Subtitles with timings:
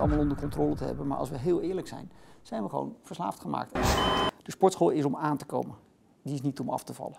[0.00, 1.06] allemaal onder controle te hebben.
[1.06, 2.10] Maar als we heel eerlijk zijn,
[2.42, 3.72] zijn we gewoon verslaafd gemaakt.
[4.42, 5.74] De sportschool is om aan te komen.
[6.22, 7.16] Die is niet om af te vallen.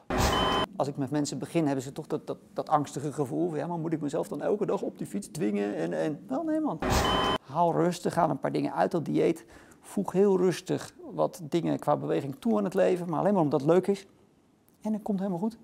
[0.76, 3.50] Als ik met mensen begin, hebben ze toch dat, dat, dat angstige gevoel.
[3.50, 5.76] van, Ja, maar moet ik mezelf dan elke dag op die fiets dwingen?
[5.76, 6.80] En, en wel, nee man.
[7.46, 9.46] Haal rustig, haal een paar dingen uit dat dieet.
[9.80, 13.10] Voeg heel rustig wat dingen qua beweging toe aan het leven.
[13.10, 14.08] Maar alleen maar omdat het leuk is.
[14.82, 15.58] En het komt helemaal goed.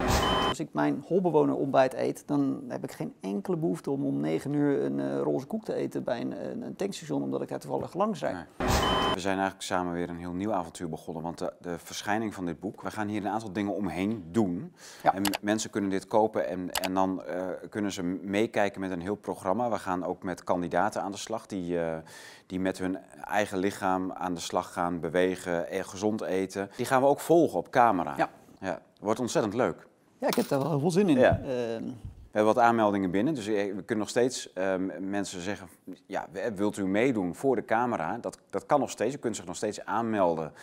[0.48, 4.54] Als ik mijn holbewoner ontbijt eet, dan heb ik geen enkele behoefte om om 9
[4.54, 7.94] uur een eh, roze koek te eten bij een, een, tankstation, omdat ik daar toevallig
[7.94, 8.36] langs rijd.
[8.58, 8.68] Nee.
[9.14, 11.24] We zijn eigenlijk samen weer een heel nieuw avontuur begonnen.
[11.24, 14.74] Want de, de verschijning van dit boek, we gaan hier een aantal dingen omheen doen.
[15.04, 15.14] Ja.
[15.14, 19.16] En mensen kunnen dit kopen en, en dan eh, kunnen ze meekijken met een heel
[19.16, 19.70] programma.
[19.70, 21.98] We gaan ook met kandidaten aan de slag die, eh,
[22.46, 26.70] die met hun eigen lichaam aan de slag gaan, bewegen, en gezond eten.
[26.76, 28.14] Die gaan we ook volgen op camera.
[28.18, 28.30] Ja.
[28.60, 28.82] Ja.
[29.00, 29.88] Wordt ontzettend leuk.
[30.18, 31.20] Ja, ik heb daar wel heel veel zin in.
[31.20, 31.40] Ja.
[31.40, 31.84] Ehm,
[32.32, 35.68] We hebben wat aanmeldingen binnen, dus we kunnen nog steeds ehm, mensen zeggen,
[36.06, 38.18] ja, wilt u meedoen voor de camera?
[38.18, 40.54] Dat, dat kan nog steeds, u kunt zich nog steeds aanmelden.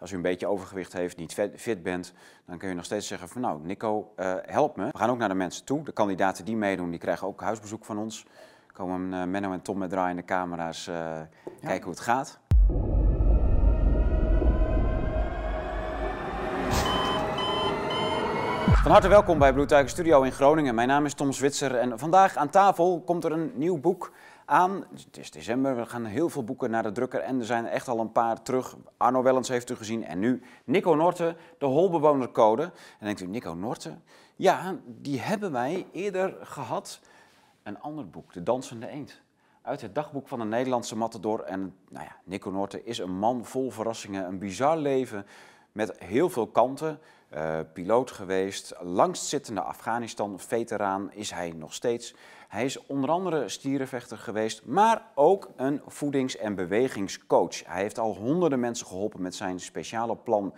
[0.00, 2.12] Als u een beetje overgewicht heeft, niet fit bent,
[2.46, 4.88] dan kun je nog steeds zeggen van nou, Nico, eh, help me.
[4.92, 5.84] We gaan ook naar de mensen toe.
[5.84, 8.26] De kandidaten die meedoen, die krijgen ook huisbezoek van ons.
[8.72, 11.20] Komen eh, Menno en Tom met draaiende camera's eh,
[11.60, 12.38] kijken hoe het gaat.
[18.82, 20.74] Van harte welkom bij Bloedtuigen Studio in Groningen.
[20.74, 24.12] Mijn naam is Tom Zwitser en vandaag aan tafel komt er een nieuw boek
[24.44, 24.84] aan.
[25.06, 27.88] Het is december, we gaan heel veel boeken naar de drukker en er zijn echt
[27.88, 28.76] al een paar terug.
[28.96, 32.62] Arno Wellens heeft u gezien en nu Nico Norte, de holbewonercode.
[32.62, 33.98] En denkt u, Nico Norte?
[34.36, 37.00] Ja, die hebben wij eerder gehad.
[37.62, 39.20] Een ander boek, De Dansende Eend.
[39.62, 41.40] Uit het dagboek van een Nederlandse matador.
[41.40, 45.26] En nou ja, Nico Norte is een man vol verrassingen, een bizar leven
[45.72, 46.98] met heel veel kanten.
[47.30, 52.14] Eh, piloot geweest, langstzittende Afghanistan-veteraan is hij nog steeds.
[52.48, 57.66] Hij is onder andere stierenvechter geweest, maar ook een voedings- en bewegingscoach.
[57.66, 60.54] Hij heeft al honderden mensen geholpen met zijn speciale plan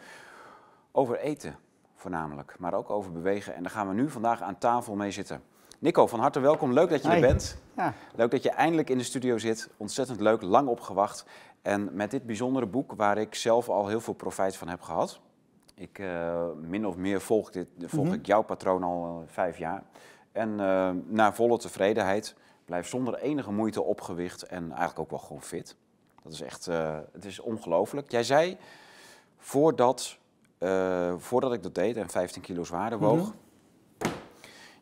[0.92, 1.56] over eten
[1.94, 3.54] voornamelijk, maar ook over bewegen.
[3.54, 5.42] En daar gaan we nu vandaag aan tafel mee zitten.
[5.78, 6.72] Nico, van harte welkom.
[6.72, 7.14] Leuk dat je Hi.
[7.14, 7.58] er bent.
[7.76, 7.94] ja.
[8.14, 9.68] Leuk dat je eindelijk in de studio zit.
[9.76, 11.24] Ontzettend leuk, lang opgewacht.
[11.62, 15.20] En met dit bijzondere boek, waar ik zelf al heel veel profijt van heb gehad.
[15.74, 18.14] Ik eh, min of meer volg, dit, volg Mhm.
[18.14, 19.82] ik jouw patroon al eh, vijf jaar.
[20.32, 22.34] En eh, naar volle tevredenheid.
[22.64, 25.76] Blijf zonder enige moeite opgewicht en eigenlijk ook wel gewoon fit.
[26.22, 26.66] Dat is echt,
[27.12, 28.10] het is ongelooflijk.
[28.10, 28.56] Jij zei,
[29.38, 30.18] voordat,
[31.16, 33.18] voordat ik dat deed en 15 kilo zwaarder woog,
[33.98, 34.10] Mhm.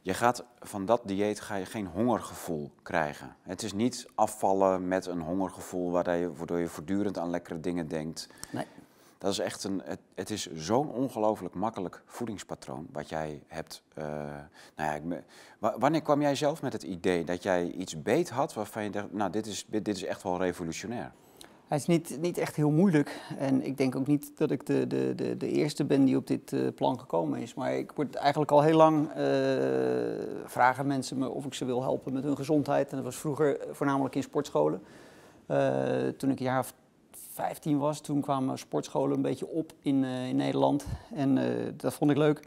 [0.02, 3.36] je gaat van dat dieet ga je geen hongergevoel krijgen.
[3.42, 8.28] Het is niet afvallen met een hongergevoel waardoor je voortdurend aan lekkere dingen denkt.
[8.52, 8.66] Nee.
[9.20, 13.82] Dat is echt een, het, het is zo'n ongelooflijk makkelijk voedingspatroon wat jij hebt.
[13.94, 14.04] eh,
[14.76, 15.22] nou ja,
[15.78, 19.12] wanneer kwam jij zelf met het idee dat jij iets beet had waarvan je dacht,
[19.12, 21.12] nou dit is, dit is echt wel revolutionair?
[21.69, 23.20] Hij is niet, niet echt heel moeilijk.
[23.38, 26.26] En ik denk ook niet dat ik de, de, de, de eerste ben die op
[26.26, 27.54] dit eh, plan gekomen is.
[27.54, 29.25] Maar ik word eigenlijk al heel lang eh,
[30.44, 32.91] vragen mensen me of ik ze wil helpen met hun gezondheid.
[32.91, 34.82] En dat was vroeger voornamelijk in sportscholen.
[36.16, 36.75] Toen ik een jaar of
[37.40, 40.86] 15 was, toen kwamen sportscholen een beetje op in, eh, in Nederland.
[41.14, 42.40] En eh, dat vond ik leuk.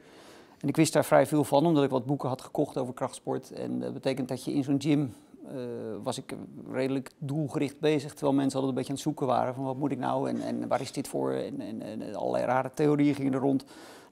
[0.59, 3.51] En ik wist daar vrij veel van, omdat ik wat boeken had gekocht over krachtsport.
[3.51, 5.13] En dat betekent dat je in zo'n gym
[5.47, 5.55] eh,
[6.03, 6.35] was ik
[6.71, 8.11] redelijk doelgericht bezig.
[8.11, 10.41] Terwijl mensen altijd een beetje aan het zoeken waren van wat moet ik nou en,
[10.41, 11.31] en waar is dit voor.
[11.31, 13.65] En, en, allerlei rare theorieën gingen er rond.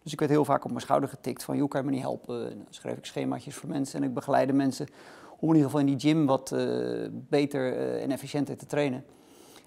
[0.04, 2.02] Dus ik werd heel vaak op mijn schouder getikt van, joh, kan je me niet
[2.02, 2.50] helpen?
[2.50, 4.88] En dan schreef ik schemaatjes voor mensen en ik begeleide mensen
[5.40, 6.56] om in ieder geval in die gym wat
[7.12, 9.04] beter en efficiënter te trainen.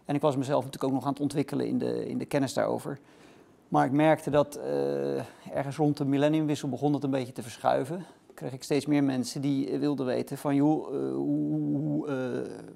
[0.04, 2.52] En ik was mezelf natuurlijk ook nog aan het ontwikkelen in de, in de kennis
[2.52, 2.98] daarover.
[3.68, 5.16] Maar ik merkte dat eh,
[5.52, 8.04] ergens rond de millenniumwissel begon het een beetje te verschuiven.
[8.34, 12.06] Kreeg ik steeds meer mensen die eh, wilden weten van joh, eh, hoe,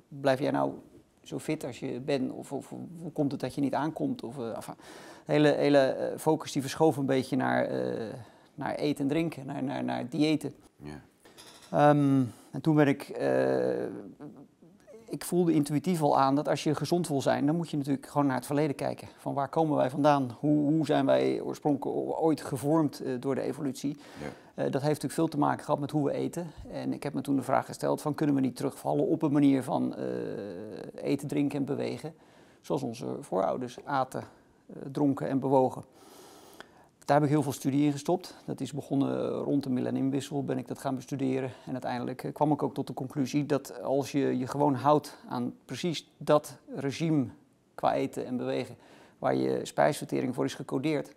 [0.08, 0.72] blijf jij nou
[1.22, 2.32] zo fit als je bent?
[2.32, 2.68] Of, of
[3.00, 4.22] hoe komt het dat je niet aankomt?
[4.22, 4.74] Of, enfin,
[5.26, 7.70] de hele, hele focus die verschoof een beetje naar,
[8.54, 10.54] naar eten en drinken, naar, naar, naar diëten.
[10.76, 11.00] Ja.
[11.70, 13.08] Ehm, en toen ben ik,
[15.18, 18.06] ik voelde intuïtief al aan dat als je gezond wil zijn, dan moet je natuurlijk
[18.06, 19.08] gewoon naar het verleden kijken.
[19.16, 20.36] Van waar komen wij vandaan?
[20.38, 23.96] Hoe, hoe zijn wij oorspronkelijk ooit gevormd eh, door de evolutie?
[24.20, 24.26] Ja.
[24.54, 26.50] Eh, dat heeft natuurlijk veel te maken gehad met hoe we eten.
[26.70, 29.32] En ik heb me toen de vraag gesteld van kunnen we niet terugvallen op een
[29.32, 30.04] manier van eh,
[30.94, 32.14] eten, drinken en bewegen.
[32.60, 34.24] Zoals onze voorouders aten,
[34.92, 35.84] dronken en bewogen.
[37.08, 38.34] Daar heb ik heel veel studie in gestopt.
[38.44, 41.50] Dat is begonnen rond de millenniumwissel, ben ik dat gaan bestuderen.
[41.66, 45.18] En uiteindelijk eh, kwam ik ook tot de conclusie dat als je je gewoon houdt
[45.28, 47.26] aan precies dat regime
[47.74, 48.76] qua eten en bewegen,
[49.18, 51.14] waar je spijsvertering voor is gecodeerd,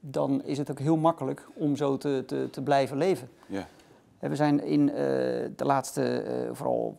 [0.00, 3.28] dan is het ook heel makkelijk om zo te, te, te blijven leven.
[3.46, 3.66] Ja.
[4.18, 4.94] En We zijn in eh,
[5.56, 6.98] de laatste, eh, vooral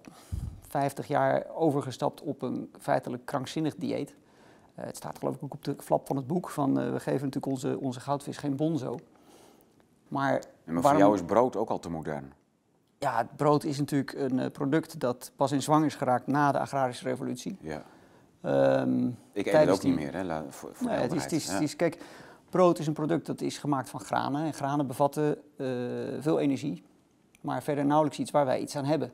[0.67, 4.15] 50 jaar overgestapt op een feitelijk krankzinnig dieet.
[4.79, 6.99] Uh, het staat geloof ik ook op de flap van het boek van uh, we
[6.99, 8.99] geven natuurlijk onze, onze goudvis geen bonzo.
[10.07, 12.33] Maar, maar voor jou is brood ook al te modern.
[12.97, 16.51] Ja, het brood is natuurlijk een uh, product dat pas in zwang is geraakt na
[16.51, 17.57] de agrarische revolutie.
[17.61, 17.83] Ja.
[18.81, 21.31] Um, ik eet het ook niet meer, hè, la, voor, voor nee, het is, het
[21.31, 21.53] is, ja.
[21.53, 21.97] het is, Kijk,
[22.49, 24.45] brood is een product dat is gemaakt van granen.
[24.45, 25.37] En granen bevatten
[26.19, 26.83] veel energie,
[27.41, 29.13] maar verder nauwelijks iets waar wij iets aan hebben.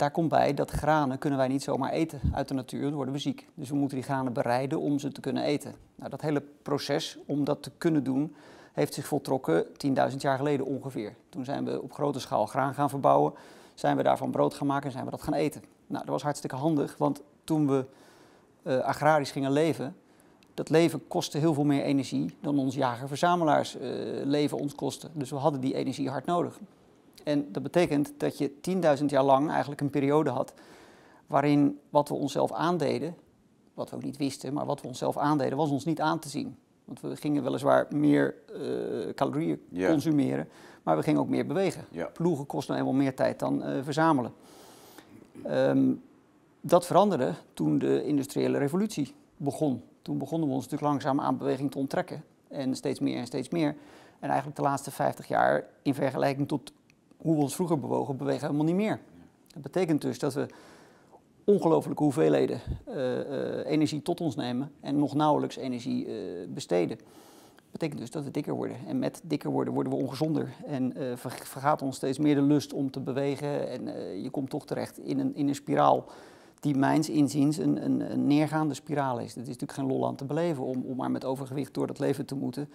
[0.00, 3.14] Daar komt bij dat granen kunnen wij niet zomaar eten uit de natuur, dan worden
[3.14, 3.46] we ziek.
[3.54, 5.74] Dus we moeten die granen bereiden om ze te kunnen eten.
[5.94, 8.34] Nou, dat hele proces om dat te kunnen doen,
[8.72, 9.64] heeft zich voltrokken
[10.10, 11.14] 10.000 jaar geleden ongeveer.
[11.28, 13.32] Toen zijn we op grote schaal graan gaan verbouwen,
[13.74, 15.62] zijn we daarvan brood gaan maken en zijn we dat gaan eten.
[15.86, 17.84] Nou, dat was hartstikke handig, want toen we
[18.62, 19.96] uh, agrarisch gingen leven,
[20.54, 23.82] dat leven kostte heel veel meer energie dan ons jager-verzamelaars uh,
[24.24, 25.08] leven ons kostte.
[25.12, 26.58] Dus we hadden die energie hard nodig.
[27.24, 28.50] En dat betekent dat je
[28.98, 30.54] 10.000 jaar lang eigenlijk een periode had
[31.26, 33.14] waarin wat we onszelf aandeden,
[33.74, 36.28] wat we ook niet wisten, maar wat we onszelf aandeden, was ons niet aan te
[36.28, 36.56] zien.
[36.84, 40.48] Want we gingen weliswaar meer uh, calorieën consumeren,
[40.82, 41.84] maar we gingen ook meer bewegen.
[42.12, 44.32] Ploegen kosten nou eenmaal meer tijd dan uh, verzamelen.
[45.46, 46.02] Um,
[46.60, 49.82] dat veranderde toen de industriële revolutie begon.
[50.02, 52.24] Toen begonnen we ons natuurlijk langzaam aan beweging te onttrekken.
[52.48, 53.76] En steeds meer en steeds meer.
[54.18, 56.72] En eigenlijk de laatste 50 jaar, in vergelijking tot
[57.20, 59.00] hoe we ons vroeger bewogen, bewegen we helemaal niet meer.
[59.46, 60.46] Dat betekent dus dat we
[61.44, 66.14] ongelooflijke hoeveelheden uh, uh, energie tot ons nemen en nog nauwelijks energie uh,
[66.48, 66.96] besteden.
[67.56, 68.76] Dat betekent dus dat we dikker worden.
[68.86, 70.52] En met dikker worden worden we ongezonder.
[70.66, 73.68] En vergaat ons steeds meer de lust om te bewegen.
[73.68, 73.86] En
[74.22, 76.04] je komt toch terecht in een, in een spiraal
[76.60, 79.34] die mijns inziens een, een, een neergaande spiraal is.
[79.34, 81.98] Het is natuurlijk geen lol aan te beleven om, om maar met overgewicht door dat
[81.98, 82.68] leven te moeten.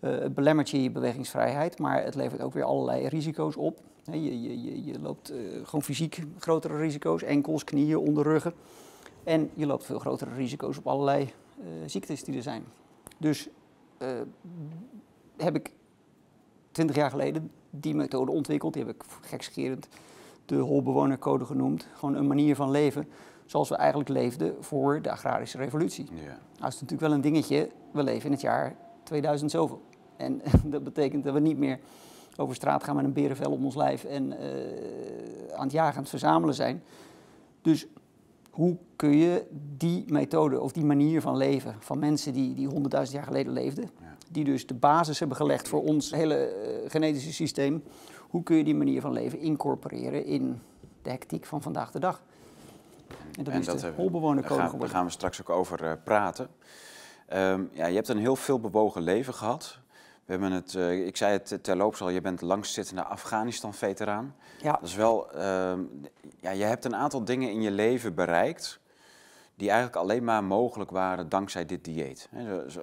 [0.00, 3.80] Uh, het belemmert je je bewegingsvrijheid, maar het levert ook weer allerlei risico's op.
[4.04, 8.54] je, je, je, je, loopt uh, gewoon fysiek grotere risico's, enkels, knieën, onderruggen.
[9.24, 12.64] En je loopt veel grotere risico's op allerlei uh, ziektes die er zijn.
[13.18, 13.48] Dus
[15.36, 15.72] heb ik
[16.70, 18.72] twintig jaar geleden die methode ontwikkeld.
[18.72, 19.88] Die heb ik gekscherend
[20.46, 21.86] de holbewonercode genoemd.
[21.94, 23.08] Gewoon een manier van leven
[23.50, 26.06] zoals we eigenlijk leefden voor de agrarische revolutie.
[26.12, 26.38] Ja.
[26.56, 29.82] Nou is natuurlijk wel een dingetje, we leven in het jaar 2000 zoveel.
[30.20, 30.42] En
[30.74, 31.78] dat betekent dat we niet meer
[32.36, 34.38] over straat gaan met een berenvel om ons lijf en uh,
[35.54, 36.82] aan het jagen, aan het verzamelen zijn.
[37.62, 37.86] Dus
[38.50, 39.44] hoe kun je
[39.76, 42.76] die methode of die manier van leven van mensen die, die 100.000
[43.12, 43.90] jaar geleden leefden,
[44.30, 47.82] die dus de basis hebben gelegd voor ons hele uh, genetische systeem,
[48.28, 50.60] hoe kun je die manier van leven incorporeren in
[51.02, 52.22] de hectiek van vandaag de dag?
[53.36, 54.80] En dat en is dat de holbewonercode geworden.
[54.80, 56.48] Daar gaan we straks ook over uh, praten.
[57.32, 59.78] Um, ja, je hebt een heel veel bewogen leven gehad.
[60.30, 64.34] We hebben het, uh, ik zei het terloops al, je bent langstzittende Afghanistan-veteraan.
[64.62, 64.72] Ja.
[64.72, 65.40] Dat is wel, uh,
[66.40, 68.80] ja, je hebt een aantal dingen in je leven bereikt
[69.54, 72.28] die eigenlijk alleen maar mogelijk waren dankzij dit dieet.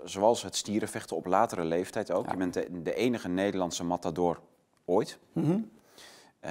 [0.04, 2.30] Zoals het stierenvechten op latere leeftijd ook.
[2.30, 4.40] Je bent de, de, enige Nederlandse matador
[4.86, 5.20] ooit.
[5.34, 5.70] Mm -hmm.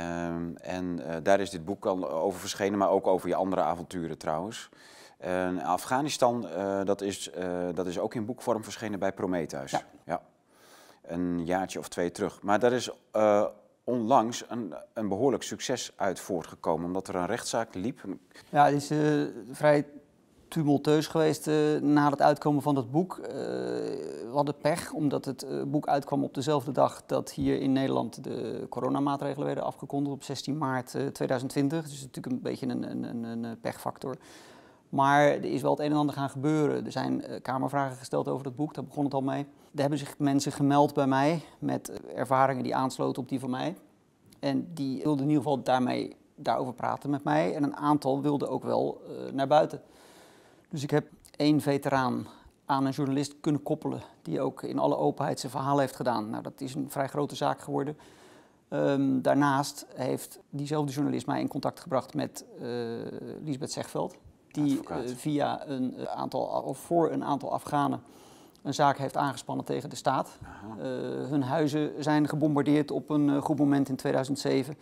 [0.01, 3.63] um, en uh, daar is dit boek al over verschenen, maar ook over je andere
[3.63, 4.69] avonturen trouwens.
[5.27, 7.31] Uh, Afghanistan, uh, dat, is,
[7.75, 9.71] dat is ook in boekvorm verschenen bij Prometheus.
[9.71, 9.83] Ja.
[10.05, 10.23] ja
[11.07, 12.43] een jaartje of twee terug.
[12.43, 13.45] Maar daar is uh,
[13.85, 18.01] onlangs een, een behoorlijk succes uit voortgekomen, omdat er een rechtszaak liep.
[18.51, 19.87] Ja, het is uh, vrij
[20.49, 23.17] tumultueus geweest uh, na het uitkomen van dat boek.
[23.17, 28.67] we hadden pech, omdat het boek uitkwam op dezelfde dag dat hier in Nederland de
[28.69, 31.89] coronamaatregelen werden afgekondigd op 16 maart 2020.
[31.89, 34.17] Dus natuurlijk een beetje een, een, een pechfactor.
[34.89, 36.85] Maar er is wel het een en ander gaan gebeuren.
[36.87, 39.47] Er zijn uh, kamervragen gesteld over dat boek, daar begon het al mee.
[39.75, 43.51] Er hebben zich mensen gemeld bij mij met eh, ervaringen die aansloten op die van
[43.51, 43.77] mij.
[44.39, 47.55] En die wilden in ieder geval daarmee, daarover praten met mij.
[47.55, 49.83] En een aantal wilden ook wel uh, naar buiten.
[50.69, 52.27] Dus ik heb één veteraan
[52.65, 56.31] aan een journalist kunnen koppelen, die ook in alle openheid zijn verhaal heeft gedaan.
[56.31, 57.97] Nou, dat is een vrij grote zaak geworden.
[58.69, 62.69] Um, daarnaast heeft diezelfde journalist mij in contact gebracht met uh,
[63.43, 64.17] Lisbeth Zegveld
[64.57, 68.03] die uh, via een eh, aantal, of voor een aantal Afghanen
[68.63, 70.39] een zaak heeft aangespannen tegen de staat.
[70.43, 70.85] Uh,
[71.29, 74.77] hun huizen zijn gebombardeerd op een goed moment in 2007.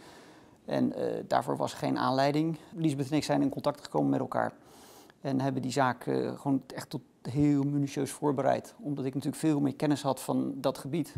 [0.64, 0.92] En
[1.28, 2.58] daarvoor was geen aanleiding.
[2.74, 4.52] Lisbeth en ik zijn in contact gekomen met elkaar.
[5.20, 6.02] En hebben die zaak
[6.36, 8.74] gewoon echt tot heel minutieus voorbereid.
[8.80, 11.14] Omdat ik natuurlijk veel meer kennis had van dat gebied.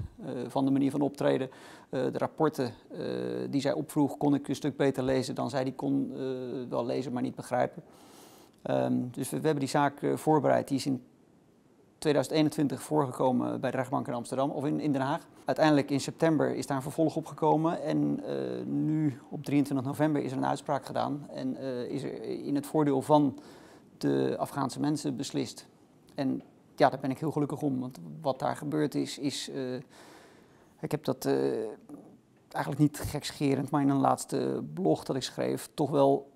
[0.46, 1.50] van de manier van optreden.
[1.90, 2.72] de rapporten
[3.50, 6.12] die zij opvroeg kon ik een stuk beter lezen dan zij die kon
[6.68, 7.82] wel lezen, maar niet begrijpen.
[8.70, 10.68] Um, dus we, hebben die zaak uh, voorbereid.
[10.68, 11.04] Die is in
[11.98, 15.26] 2021 voorgekomen bij de rechtbank in Amsterdam of in, in Den Haag.
[15.44, 20.22] Uiteindelijk in september is daar een vervolg op gekomen en uh, nu op 23 november
[20.22, 23.38] is er een uitspraak gedaan en uh, is er in het voordeel van
[23.98, 25.66] de Afghaanse mensen beslist.
[26.14, 26.42] En
[26.76, 29.50] ja, daar ben ik heel gelukkig om, want wat daar gebeurd is, is
[30.80, 31.28] ik heb dat
[32.48, 36.30] eigenlijk niet gekscherend, maar in een laatste blog dat ik schreef, toch wel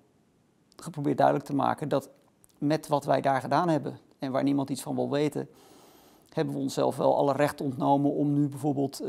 [0.75, 2.09] geprobeerd duidelijk te maken dat
[2.61, 5.49] met wat wij daar gedaan hebben en waar niemand iets van wil weten,
[6.29, 9.07] hebben we onszelf wel alle recht ontnomen om nu bijvoorbeeld uh,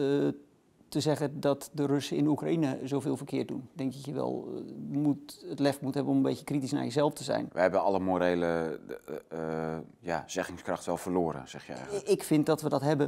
[0.89, 3.69] te zeggen dat de Russen in Oekraïne zoveel verkeerd doen.
[3.73, 4.61] Ik denk dat je wel uh,
[4.99, 7.49] moet, het lef moet hebben om een beetje kritisch naar jezelf te zijn.
[7.53, 8.81] We hebben alle morele
[9.33, 12.09] uh, ja, zeggingskracht wel verloren, zeg je eigenlijk.
[12.09, 13.07] Ik vind dat we dat hebben.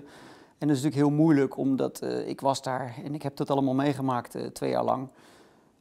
[0.58, 3.74] En dat is natuurlijk heel moeilijk, omdat ik was daar en ik heb dat allemaal
[3.74, 5.08] meegemaakt twee jaar lang.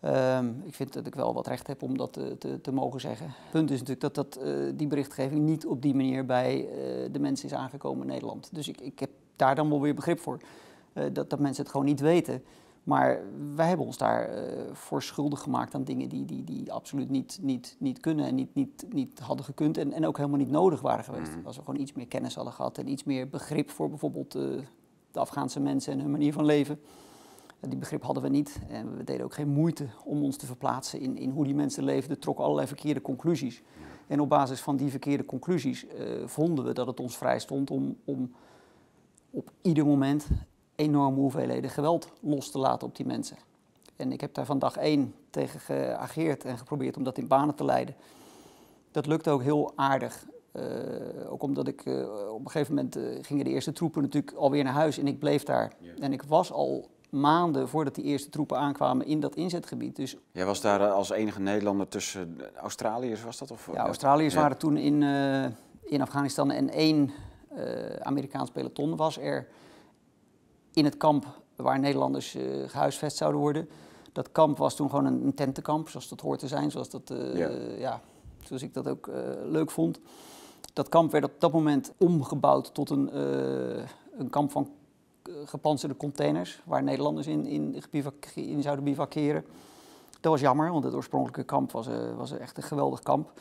[0.05, 2.99] Um, ik vind dat ik wel wat recht heb om dat te, te, te mogen
[2.99, 3.25] zeggen.
[3.25, 6.69] Het punt is natuurlijk dat, dat uh, die berichtgeving niet op die manier bij uh,
[7.11, 8.49] de mensen is aangekomen in Nederland.
[8.51, 10.37] Dus ik, ik heb daar dan wel weer begrip voor.
[10.93, 12.43] Uh, dat, dat mensen het gewoon niet weten.
[12.83, 13.21] Maar
[13.55, 14.29] wij hebben ons daar
[14.71, 18.55] voor schuldig gemaakt aan dingen die, die, die absoluut niet, niet, niet kunnen en niet,
[18.55, 21.35] niet, niet hadden gekund en, en ook helemaal niet nodig waren geweest.
[21.35, 21.45] Mm.
[21.45, 25.19] Als we gewoon iets meer kennis hadden gehad en iets meer begrip voor bijvoorbeeld de
[25.19, 26.79] Afghaanse mensen en hun manier van leven.
[27.69, 30.99] Die begrip hadden we niet en we deden ook geen moeite om ons te verplaatsen
[30.99, 33.61] in, in hoe die mensen leefden, trokken allerlei verkeerde conclusies.
[34.07, 35.91] En op basis van die verkeerde conclusies uh,
[36.25, 38.31] vonden we dat het ons vrij stond om, om
[39.29, 40.27] op ieder moment
[40.75, 43.37] enorme hoeveelheden geweld los te laten op die mensen.
[43.95, 47.55] En ik heb daar van dag één tegen geageerd en geprobeerd om dat in banen
[47.55, 47.95] te leiden.
[48.91, 50.25] Dat lukte ook heel aardig.
[50.53, 54.63] Uh, ook omdat ik uh, op een gegeven moment gingen de eerste troepen natuurlijk alweer
[54.63, 55.73] naar huis en ik bleef daar.
[55.79, 55.93] Ja.
[55.99, 59.95] En ik was al maanden voordat die eerste troepen aankwamen in dat inzetgebied.
[59.95, 63.51] Dus, Jij was daar eh, als enige Nederlander tussen Australiërs, was dat?
[63.51, 64.39] Of, ja, Australiërs ja.
[64.39, 65.45] waren toen in, uh,
[65.83, 67.11] in Afghanistan en één
[67.57, 69.47] uh, Amerikaans peloton was er
[70.73, 73.69] in het kamp waar Nederlanders uh, gehuisvest zouden worden.
[74.11, 77.13] Dat kamp was toen gewoon een, een tentenkamp, zoals dat hoort te zijn, zoals, dat,
[77.33, 77.49] ja.
[77.77, 78.01] ja.
[78.43, 79.09] zoals ik dat ook
[79.43, 79.99] leuk vond.
[80.73, 83.17] Dat kamp werd op dat moment omgebouwd tot een,
[84.17, 84.69] een kamp van
[85.45, 87.83] gepantserde containers waar Nederlanders in, in,
[88.35, 89.45] in zouden bivakeren.
[90.23, 93.31] Dat was jammer, want het oorspronkelijke kamp was, uh, was echt een geweldig kamp.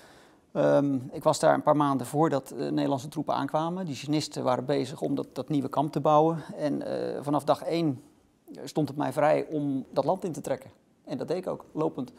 [0.52, 3.87] Um, ik was daar een paar maanden voordat uh, Nederlandse troepen aankwamen.
[3.87, 6.38] Die Chinisten waren bezig om dat, nieuwe kamp te bouwen.
[6.56, 8.02] En uh, vanaf dag één
[8.64, 10.71] stond het mij vrij om dat land in te trekken.
[11.04, 11.64] En dat deed ik ook.
[11.73, 12.12] Lopend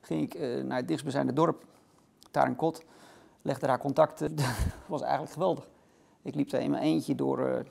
[0.00, 1.64] ging ik naar het dichtstbijzijnde dorp,
[2.30, 2.84] daar Kot.
[3.42, 4.36] Legde daar contacten.
[4.36, 4.46] dat
[4.86, 5.68] was eigenlijk geweldig.
[6.22, 7.64] Ik liep daar in mijn eentje door,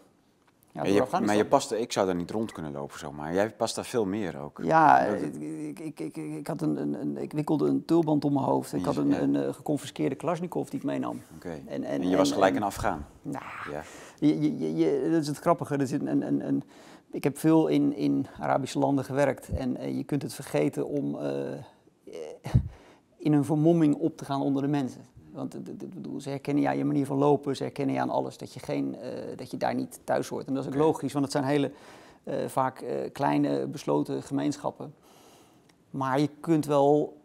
[0.75, 3.33] ja, maar, je, maar je past, ik zou daar niet rond kunnen lopen zomaar.
[3.33, 4.59] Jij past daar veel meer ook.
[4.63, 8.73] Ja, ik, ik, ik, ik, had een, een, ik wikkelde een tulband om mijn hoofd.
[8.73, 11.21] Ik had een, een, een geconfiskeerde Kalashnikov die ik meenam.
[11.35, 11.49] Oké.
[11.49, 13.05] En, en, en, je was gelijk een Afghaan?
[13.21, 13.83] Nou, ja.
[14.19, 15.77] je, je, je, dat is het grappige.
[15.77, 16.63] Er zit een, een, een,
[17.11, 19.49] ik heb veel in, in Arabische landen gewerkt.
[19.49, 21.21] En uh, je kunt het vergeten om uh,
[23.17, 25.05] in een vermomming op te gaan onder de mensen.
[25.35, 25.57] Want
[26.17, 28.59] ze herkennen je aan je manier van lopen, ze herkennen je aan alles, dat je,
[28.59, 30.47] geen, uh, dat je daar niet thuis hoort.
[30.47, 31.71] En dat is ook logisch, want het zijn hele
[32.23, 34.93] uh, vaak uh, kleine besloten gemeenschappen.
[35.89, 37.17] Maar je kunt wel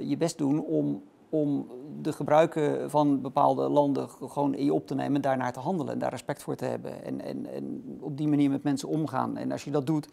[0.00, 1.66] je best doen om, om
[2.00, 5.92] de gebruiken van bepaalde landen gewoon in je op te nemen en daarnaar te handelen
[5.92, 7.04] en daar respect voor te hebben.
[7.04, 9.36] En, en, en op die manier met mensen omgaan.
[9.36, 10.08] En als je dat doet,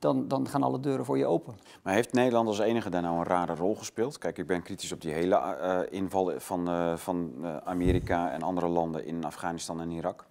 [0.00, 1.54] dan, dan gaan alle deuren voor je open.
[1.82, 4.18] Maar heeft Nederland als enige daar nou een rare rol gespeeld?
[4.18, 8.68] Kijk, ik ben kritisch op die hele uh, inval van, uh, van Amerika en andere
[8.68, 10.26] landen in Afghanistan en Irak.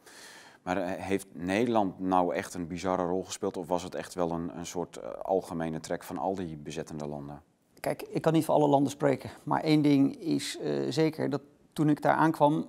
[0.63, 4.57] Maar heeft Nederland nou echt een bizarre rol gespeeld of was het echt wel een,
[4.57, 7.41] een soort algemene trek van al die bezettende landen?
[7.79, 10.59] Kijk, ik kan niet voor alle landen spreken, maar één ding is
[10.89, 11.41] zeker dat
[11.73, 12.65] toen ik daar aankwam,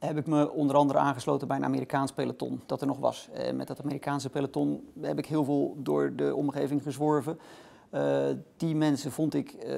[0.00, 3.28] heb ik me onder andere aangesloten bij een Amerikaans peloton dat er nog was.
[3.34, 7.38] Uh, met dat Amerikaanse peloton heb ik heel veel door de omgeving gezworven.
[7.94, 8.26] Uh,
[8.56, 9.74] die mensen vond ik uh,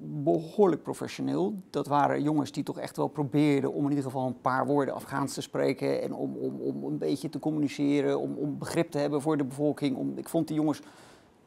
[0.00, 1.54] behoorlijk professioneel.
[1.70, 4.94] Dat waren jongens die toch echt wel probeerden om in ieder geval een paar woorden
[4.94, 8.98] Afghaans te spreken en om, om, om een beetje te communiceren, om, om begrip te
[8.98, 9.96] hebben voor de bevolking.
[9.96, 10.80] Om, ik vond die jongens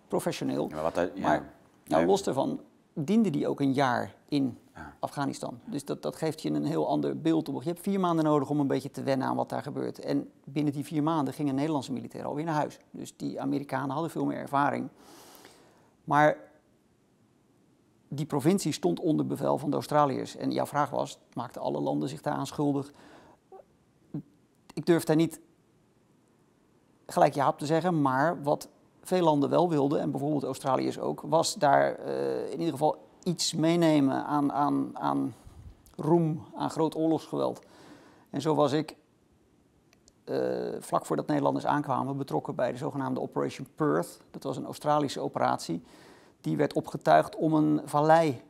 [0.07, 0.69] professioneel.
[0.69, 1.21] Ja, wat, ja.
[1.21, 1.53] Maar
[1.85, 2.59] nou, los daarvan
[2.93, 4.57] diende die ook een jaar in
[4.99, 5.59] Afghanistan.
[5.65, 7.63] Dus dat, dat geeft je een heel ander beeld op.
[7.63, 9.99] Je hebt vier maanden nodig om een beetje te wennen aan wat daar gebeurt.
[9.99, 12.79] En binnen die vier maanden gingen Nederlandse militairen alweer naar huis.
[12.91, 14.89] Dus die Amerikanen hadden veel meer ervaring.
[16.03, 16.37] Maar
[18.07, 20.35] die provincie stond onder bevel van de Australiërs.
[20.35, 22.91] En jouw vraag was, maakten alle landen zich daaraan schuldig?
[24.73, 25.39] Ik durf daar niet
[27.05, 28.69] gelijk ja op te zeggen, maar wat
[29.01, 33.53] veel landen wel wilden, en bijvoorbeeld Australiërs ook, was daar uh, in ieder geval iets
[33.53, 35.33] meenemen aan, aan, aan
[35.95, 37.61] roem, aan groot oorlogsgeweld.
[38.29, 38.95] En zo was ik
[40.79, 44.21] vlak voordat Nederlanders aankwamen betrokken bij de zogenaamde Operation Perth.
[44.31, 45.83] Dat was een Australische operatie.
[46.41, 48.41] Die werd opgetuigd om een vallei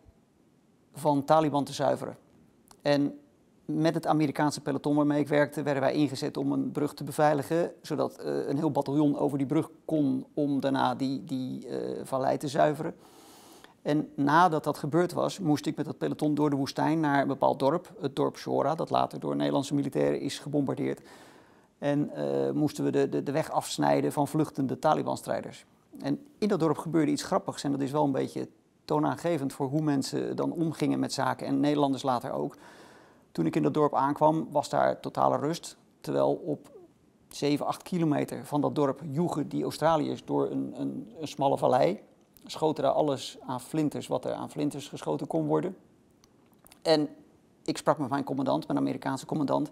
[0.94, 2.18] van Taliban te zuiveren.
[2.82, 3.20] En
[3.66, 7.72] met het Amerikaanse peloton waarmee ik werkte, werden wij ingezet om een brug te beveiligen,
[7.82, 12.38] zodat uh, een heel bataljon over die brug kon om daarna die, die uh, vallei
[12.38, 12.96] te zuiveren.
[13.82, 17.28] En nadat dat gebeurd was, moest ik met dat peloton door de woestijn naar een
[17.28, 21.02] bepaald dorp, het dorp Shora, dat later door Nederlandse militairen is gebombardeerd.
[21.78, 25.66] En uh, moesten we de, de, de, weg afsnijden van vluchtende Taliban-strijders.
[26.00, 28.48] En in dat dorp gebeurde iets grappigs en dat is wel een beetje
[28.86, 32.56] toonaangevend voor hoe mensen dan omgingen met zaken en Nederlanders later ook.
[33.32, 35.78] Toen ik in dat dorp aankwam, was daar totale rust.
[36.02, 36.72] Terwijl op
[37.30, 42.00] 7, 8 kilometer van dat dorp joegen die Australiërs door een, een, een smalle vallei.
[42.46, 45.78] Schoten daar alles aan flinters wat er aan flinters geschoten kon worden.
[46.82, 47.10] En
[47.64, 49.72] ik sprak met mijn commandant, mijn Amerikaanse commandant.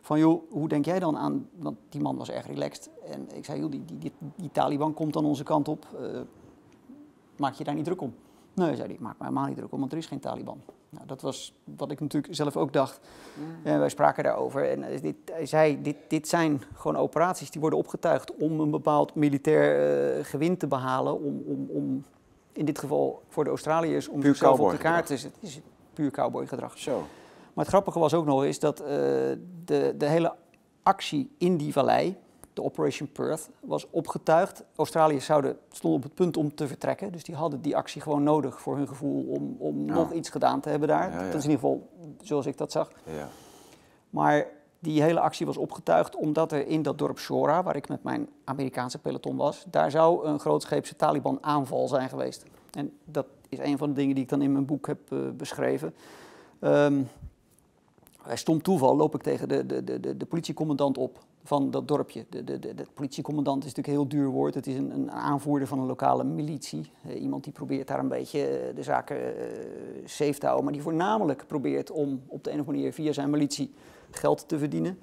[0.00, 2.90] Van joh, hoe denk jij dan aan, want die man was erg relaxed.
[3.04, 5.86] En ik zei, joh, die, die, die, Taliban komt aan onze kant op.
[6.00, 6.20] Uh,
[7.36, 8.14] maak je daar niet druk om?
[8.54, 10.60] Nee, zei hij, maak me helemaal niet druk om, want er is geen Taliban.
[10.90, 13.00] Nou, dat was wat ik natuurlijk zelf ook dacht.
[13.62, 14.70] En wij spraken daarover.
[14.70, 19.14] En dit, hij zei, dit, dit zijn gewoon operaties die worden opgetuigd om een bepaald
[19.14, 21.20] militair uh, gewin te behalen.
[21.20, 22.04] Om, om, om,
[22.52, 25.40] in dit geval voor de Australiërs, om puur zichzelf op elkaar te zetten.
[25.40, 25.60] Het is
[25.92, 26.78] puur cowboygedrag.
[26.78, 26.98] Zo.
[27.54, 28.86] Maar het grappige was ook nog eens dat uh,
[29.64, 30.34] de, de hele
[30.82, 32.16] actie in die vallei
[32.60, 34.64] de Operation Perth, was opgetuigd.
[34.76, 37.12] Australiërs zouden, stonden op het punt om te vertrekken.
[37.12, 40.60] Dus die hadden die actie gewoon nodig voor hun gevoel om, om nog iets gedaan
[40.60, 41.10] te hebben daar.
[41.10, 41.88] Dat is in ieder geval
[42.22, 42.90] zoals ik dat zag.
[44.10, 44.46] Maar
[44.78, 48.28] die hele actie was opgetuigd omdat er in dat dorp Shora, waar ik met mijn
[48.44, 52.44] Amerikaanse peloton was, daar zou een grootscheepse Taliban-aanval zijn geweest.
[52.70, 55.30] En dat is een van de dingen die ik dan in mijn boek heb uh,
[55.30, 55.94] beschreven.
[56.60, 57.08] Um,
[58.26, 62.26] bij stom toeval loop ik tegen de, de, de, de politiecommandant op van dat dorpje.
[62.28, 64.54] De, de, de, politiecommandant is natuurlijk een heel duur woord.
[64.54, 66.90] Het is een, een aanvoerder van een lokale militie.
[67.06, 69.42] Uh, iemand die probeert daar een beetje eh, de zaken uh,
[70.04, 70.64] safe te houden.
[70.64, 73.72] Maar die voornamelijk probeert om op de een of andere manier via zijn militie
[74.10, 74.98] geld te verdienen.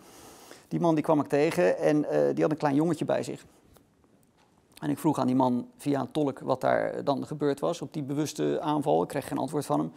[0.67, 2.01] Die man die kwam ik tegen en
[2.33, 3.45] die had een klein jongetje bij zich.
[4.81, 7.93] En ik vroeg aan die man via een tolk wat daar dan gebeurd was op
[7.93, 9.01] die bewuste aanval.
[9.01, 9.91] Ik kreeg geen antwoord van hem.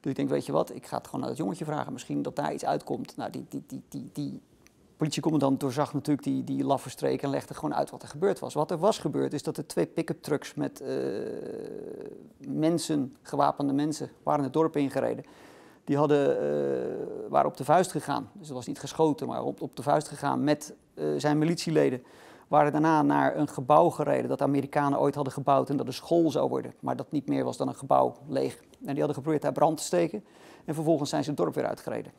[0.00, 1.92] Dus ik denk, weet je wat, ik ga het gewoon aan het jongetje vragen.
[1.92, 3.16] Misschien dat daar iets uitkomt.
[3.16, 4.40] Nou, die, die, die, die, die
[5.00, 8.54] politiecommandant doorzag natuurlijk die, die laffe streek en legde gewoon uit wat er gebeurd was.
[8.54, 10.88] Wat er was gebeurd is dat er twee pick-up trucks met uh,
[12.38, 15.24] mensen, gewapende mensen, waren het dorp ingereden.
[15.84, 18.30] Die hadden, uh, waren op de vuist gegaan.
[18.32, 22.02] Dus er was niet geschoten, maar op, op de vuist gegaan met uh, zijn militieleden.
[22.48, 25.92] Waren daarna naar een gebouw gereden dat de Amerikanen ooit hadden gebouwd en dat een
[25.92, 26.74] school zou worden.
[26.80, 28.60] Maar dat niet meer was dan een gebouw leeg.
[28.60, 30.24] En die hadden geprobeerd daar brand te steken.
[30.64, 32.12] En vervolgens zijn ze het dorp weer uitgereden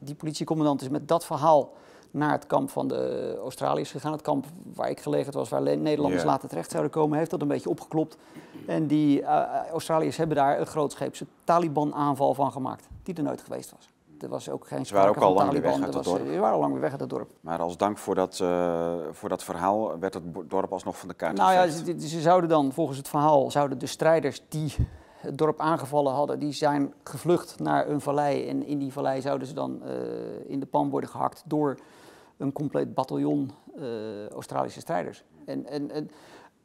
[0.00, 1.72] die politiecommandant is met dat verhaal
[2.10, 4.12] naar het kamp van de Australiërs gegaan.
[4.12, 7.48] Het kamp waar ik gelegen was, waar Nederlanders later terecht zouden komen, heeft dat een
[7.48, 8.16] beetje opgeklopt.
[8.66, 13.70] En die uh, Australiërs hebben daar een grootscheepse Taliban-aanval van gemaakt, die er nooit geweest
[13.70, 13.88] was.
[14.20, 16.26] Er was ook geen Ze waren ook al lang weer weg uit het dorp.
[16.26, 17.30] Ze waren al lang weer weg uit het dorp.
[17.40, 21.14] Maar als dank voor dat, uh, voor dat verhaal werd het dorp alsnog van de
[21.14, 24.74] kaart Nou ja, ze, ze, zouden dan, volgens het verhaal, zouden de strijders die
[25.20, 28.48] het dorp aangevallen hadden, die zijn gevlucht naar een vallei.
[28.48, 29.90] En in die vallei zouden ze dan uh,
[30.46, 31.78] in de pan worden gehakt door
[32.36, 35.24] een compleet bataljon uh, Australische strijders.
[35.44, 36.12] En, en, en het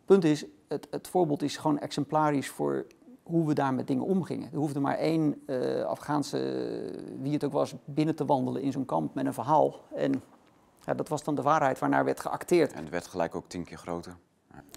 [0.06, 2.86] punt is, het, het, voorbeeld is gewoon exemplarisch voor
[3.24, 4.50] hoe we daar met dingen omgingen.
[4.52, 6.92] Er hoefde maar één uh, Afghaanse,
[7.22, 9.80] wie het ook was, binnen te wandelen in zo'n kamp met een verhaal.
[9.94, 10.24] En
[10.86, 12.74] ja, dat was dan de waarheid waarnaar werd geacteerd.
[12.74, 14.18] En het werd gelijk ook tien keer groter.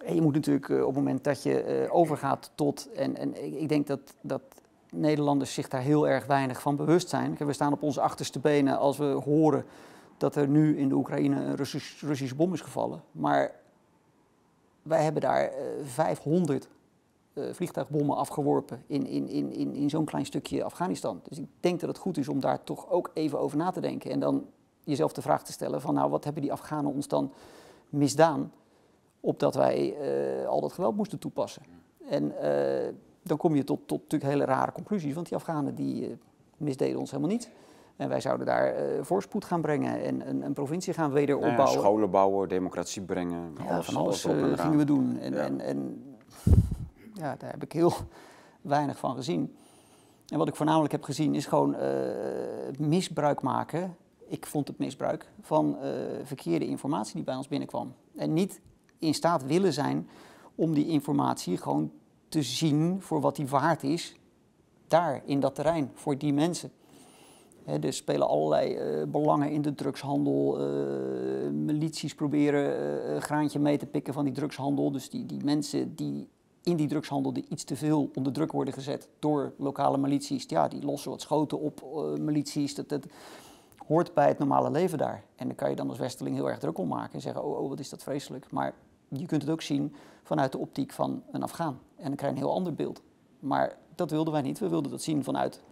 [0.06, 3.68] Je moet natuurlijk uh, op het moment dat je uh, overgaat tot, en, en ik
[3.68, 4.42] denk dat, dat
[4.90, 7.36] Nederlanders zich daar heel erg weinig van bewust zijn.
[7.36, 9.64] We staan op onze achterste benen als we horen
[10.16, 13.02] dat er nu in de Oekraïne een Russisch, Russisch bom is gevallen.
[13.12, 13.52] Maar
[14.82, 16.68] wij hebben daar uh, 500
[17.50, 21.20] vliegtuigbommen afgeworpen in, in, in, in, in zo'n klein stukje Afghanistan.
[21.28, 23.80] Dus ik denk dat het goed is om daar toch ook even over na te
[23.80, 24.10] denken.
[24.10, 24.46] En dan
[24.84, 27.32] jezelf de vraag te stellen van nou, wat hebben die Afghanen ons dan
[27.88, 28.52] misdaan?
[29.20, 29.96] Opdat wij
[30.40, 31.62] uh, al dat geweld moesten toepassen.
[32.08, 36.08] En uh, dan kom je tot, tot natuurlijk hele rare conclusies, want die Afghanen die
[36.08, 36.14] uh,
[36.56, 37.50] misdeden ons helemaal niet.
[37.96, 41.64] En wij zouden daar voorspoed gaan brengen en een, een provincie gaan wederopbouwen.
[41.64, 44.22] Nou ja, scholen bouwen, democratie brengen, ja, alles, van alles
[44.60, 45.18] gingen we doen.
[45.18, 45.38] En, ja.
[45.38, 46.04] en, en
[47.12, 47.92] ja, daar heb ik heel
[48.60, 49.56] weinig van gezien.
[50.26, 51.76] En wat ik voornamelijk heb gezien is gewoon
[52.78, 53.96] misbruik maken
[54.28, 55.90] ik vond het misbruik van uh,
[56.22, 57.94] verkeerde informatie die bij ons binnenkwam.
[58.16, 58.60] En niet
[58.98, 60.08] in staat willen zijn
[60.54, 61.90] om die informatie gewoon
[62.28, 64.16] te zien voor wat die waard is,
[64.86, 66.70] daar in dat terrein, voor die mensen.
[67.64, 70.58] Hè, er spelen allerlei eh, belangen in de drugshandel.
[70.58, 74.90] eh, milities proberen eh, een graantje mee te pikken van die drugshandel.
[74.90, 76.28] Dus die, die mensen die
[76.62, 80.68] in die drugshandel die iets te veel onder druk worden gezet door lokale milities, ja,
[80.68, 81.82] die lossen wat schoten op
[82.20, 82.74] milities.
[82.74, 83.06] Dat, dat
[83.86, 85.24] hoort bij het normale leven daar.
[85.36, 87.58] En daar kan je dan als Westerling heel erg druk om maken en zeggen, oh,
[87.58, 88.50] oh wat is dat vreselijk.
[88.50, 88.74] Maar
[89.08, 91.78] je kunt het ook zien vanuit de optiek van een Afghaan.
[91.96, 93.02] En dan krijg je een heel ander beeld.
[93.40, 94.58] Maar dat wilden wij niet.
[94.58, 95.62] We wilden dat zien vanuit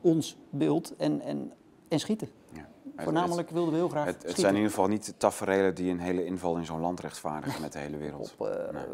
[0.00, 1.52] ons beeld en, en,
[1.88, 2.28] en schieten.
[2.52, 2.68] Ja.
[2.96, 6.00] Voornamelijk wilden we heel graag Het, het, zijn in ieder geval niet tafereelen die een
[6.00, 8.34] hele inval in zo'n land rechtvaardigen met de hele wereld.
[8.38, 8.84] Op, eh, Nee.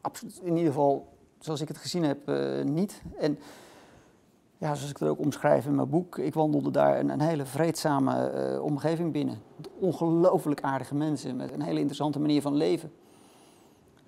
[0.00, 3.02] absoluut, in ieder geval, zoals ik het gezien heb, eh, niet.
[3.18, 3.38] En
[4.64, 7.46] ja, zoals ik het ook omschrijf in mijn boek, ik wandelde daar een, een hele
[7.46, 9.38] vreedzame eh, omgeving binnen.
[9.78, 12.92] Ongelooflijk aardige mensen met een hele interessante manier van leven.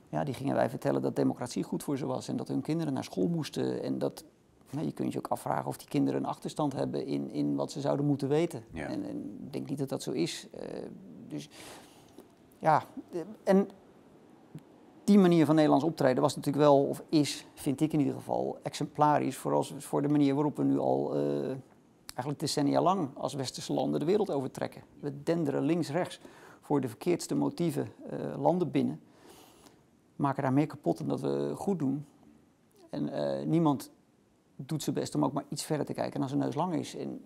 [0.08, 2.92] Ja, die gingen wij vertellen dat democratie goed voor ze was en dat hun kinderen
[2.92, 3.82] naar school moesten.
[3.82, 4.24] En dat,
[4.70, 7.72] nou, je kunt je ook afvragen of die kinderen een achterstand hebben in, in wat
[7.72, 8.64] ze zouden moeten weten.
[8.72, 8.86] Ja.
[8.86, 10.48] En, en ik denk niet dat dat zo is.
[10.50, 10.60] Eh,
[11.28, 11.48] dus
[12.58, 12.82] ja,
[13.44, 13.68] en
[15.06, 18.58] die manier van Nederlands optreden was natuurlijk wel, of is, vind ik in ieder geval,
[18.62, 21.48] exemplarisch voor, als, voor de manier waarop we nu al eh,
[22.04, 24.82] eigenlijk decennia lang als westerse landen de wereld overtrekken.
[25.00, 26.20] We denderen links-rechts
[26.60, 29.00] voor de verkeerdste motieven eh, landen binnen,
[30.16, 32.06] maken daar meer kapot dan dat we goed doen.
[32.90, 33.90] En eh, niemand
[34.56, 36.96] doet zijn best om ook maar iets verder te kijken dan zijn neus lang is.
[36.96, 37.24] En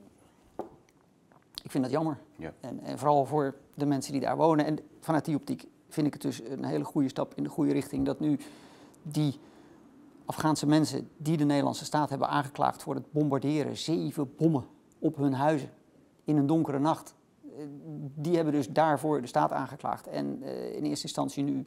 [1.63, 2.19] ik vind dat jammer.
[2.37, 2.53] Ja.
[2.61, 4.65] En, en vooral voor de mensen die daar wonen.
[4.65, 7.73] En vanuit die optiek vind ik het dus een hele goede stap in de goede
[7.73, 8.39] richting dat nu
[9.03, 9.39] die
[10.25, 14.65] Afghaanse mensen die de Nederlandse staat hebben aangeklaagd voor het bombarderen, zeven bommen
[14.99, 15.71] op hun huizen
[16.25, 17.15] in een donkere nacht.
[17.45, 17.65] eh,
[18.15, 20.07] Die hebben dus daarvoor de staat aangeklaagd.
[20.07, 21.65] En eh, in eerste instantie nu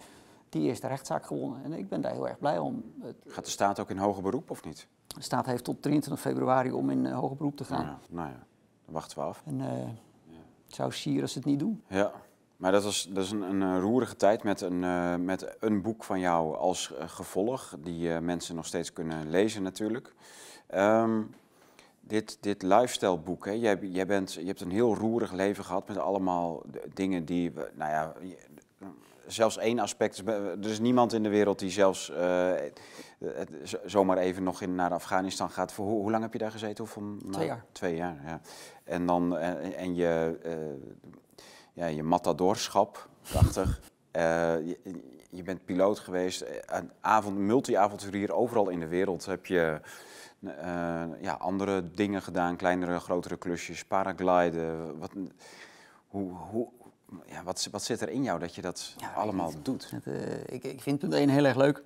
[0.50, 1.64] die eerste rechtszaak gewonnen.
[1.64, 2.84] En ik ben daar heel erg blij om.
[3.28, 4.88] Gaat de staat ook in hoger beroep of niet?
[5.08, 7.86] De staat heeft tot 23 februari om in eh, hoger beroep te gaan.
[7.86, 8.46] Nou ja, nou ja,
[8.86, 9.42] dan wachten we af.
[9.46, 9.68] En eh,
[10.66, 11.84] het zou sier als ze het niet doen.
[11.88, 12.12] Ja,
[12.64, 15.82] maar dat, was, dat is een, een eh, roerige tijd met een, eh, met een
[15.82, 20.14] boek van jou als eh, gevolg, die mensen nog steeds kunnen lezen natuurlijk.
[20.68, 21.22] Ehm,
[22.02, 25.88] dit, dit lifestyle boek, hè, jij, jij bent, je hebt een heel roerig leven gehad
[25.88, 26.62] met allemaal
[26.94, 28.14] dingen die, nou ja,
[29.28, 32.12] zelfs één aspect, er is niemand in de wereld die zelfs
[33.20, 35.72] het zomaar even nog in, naar Afghanistan gaat.
[35.72, 36.84] Voor hoe, hoe lang heb je daar gezeten?
[36.84, 37.66] Hoeveel Twee jaar.
[37.72, 38.42] Twee jaar, ja.
[38.84, 40.38] En dan, eh, en je,
[41.74, 43.80] ja, je matadorschap, prachtig.
[44.14, 44.78] Eh, je,
[45.30, 49.82] je bent piloot geweest, eh, een avond, multi-avonturier, overal in de wereld heb je
[50.40, 55.00] eh, ja, andere dingen gedaan, kleinere, grotere klusjes, paragliden.
[55.00, 55.12] Wat,
[56.08, 56.68] hoe, hoe,
[57.26, 59.92] ja, wat, wat zit er in jou dat je dat Ja, allemaal doet?
[59.92, 60.06] Het,
[60.52, 61.84] ik, ik vind punt 1 heel erg leuk.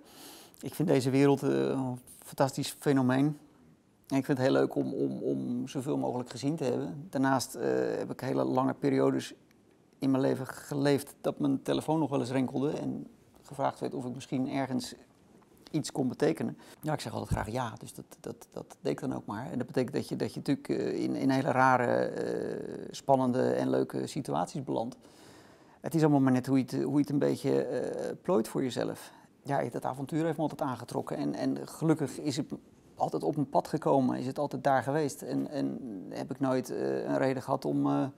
[0.61, 3.37] Ik vind deze wereld een fantastisch fenomeen.
[4.07, 7.07] En ik vind het heel leuk om, om, om zoveel mogelijk gezien te hebben.
[7.09, 7.53] Daarnaast
[7.97, 9.33] heb ik hele lange periodes
[9.99, 13.07] in mijn leven geleefd dat mijn telefoon nog wel eens rinkelde en
[13.41, 14.95] gevraagd werd of ik misschien ergens
[15.71, 16.57] iets kon betekenen.
[16.81, 19.51] Ja, ik zeg altijd graag ja, dus dat, dat, dat deed ik dan ook maar.
[19.51, 23.49] En dat betekent dat je, dat je natuurlijk eh, in, in hele rare, eh, spannende
[23.49, 24.97] en leuke situaties belandt.
[25.81, 28.47] Het is allemaal maar net hoe je het, hoe je het een beetje eh, plooit
[28.47, 29.11] voor jezelf.
[29.43, 31.17] Ja, dat avontuur heeft me altijd aangetrokken.
[31.17, 32.53] En, en gelukkig is het
[32.95, 35.21] altijd op mijn pad gekomen, is het altijd daar geweest.
[35.21, 35.79] En, en
[36.09, 38.11] heb ik nooit een reden gehad om,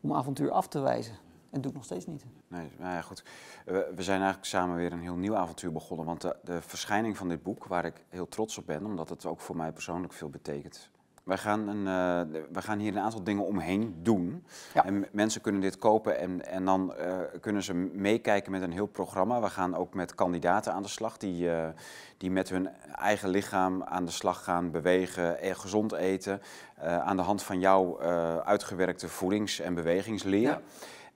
[0.00, 1.14] om avontuur af te wijzen.
[1.50, 2.24] En doe ik nog steeds niet.
[2.48, 3.24] Nee, nou ja, goed.
[3.64, 6.06] We, we zijn eigenlijk samen weer een heel nieuw avontuur begonnen.
[6.06, 9.26] Want de, de verschijning van dit boek, waar ik heel trots op ben, omdat het
[9.26, 10.90] ook voor mij persoonlijk veel betekent.
[11.22, 14.44] Wij gaan, een, eh, wij gaan hier een aantal dingen omheen doen.
[14.74, 14.84] Ja.
[14.84, 18.86] En mensen kunnen dit kopen en, en dan eh, kunnen ze meekijken met een heel
[18.86, 19.40] programma.
[19.40, 21.68] We gaan ook met kandidaten aan de slag die, eh,
[22.16, 26.40] die met hun eigen lichaam aan de slag gaan, bewegen, gezond eten.
[26.80, 28.00] aan de hand van jouw
[28.44, 30.40] uitgewerkte voedings- en bewegingsleer.
[30.40, 30.60] Ja.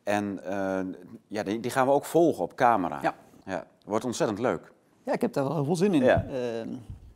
[0.03, 0.41] En
[1.27, 2.99] ja, die, die gaan we ook volgen op camera.
[3.03, 3.15] Ja.
[3.45, 4.73] Ja, wordt ontzettend leuk.
[5.03, 6.05] Ja, ik heb daar wel heel veel zin in.
[6.05, 6.27] Ja.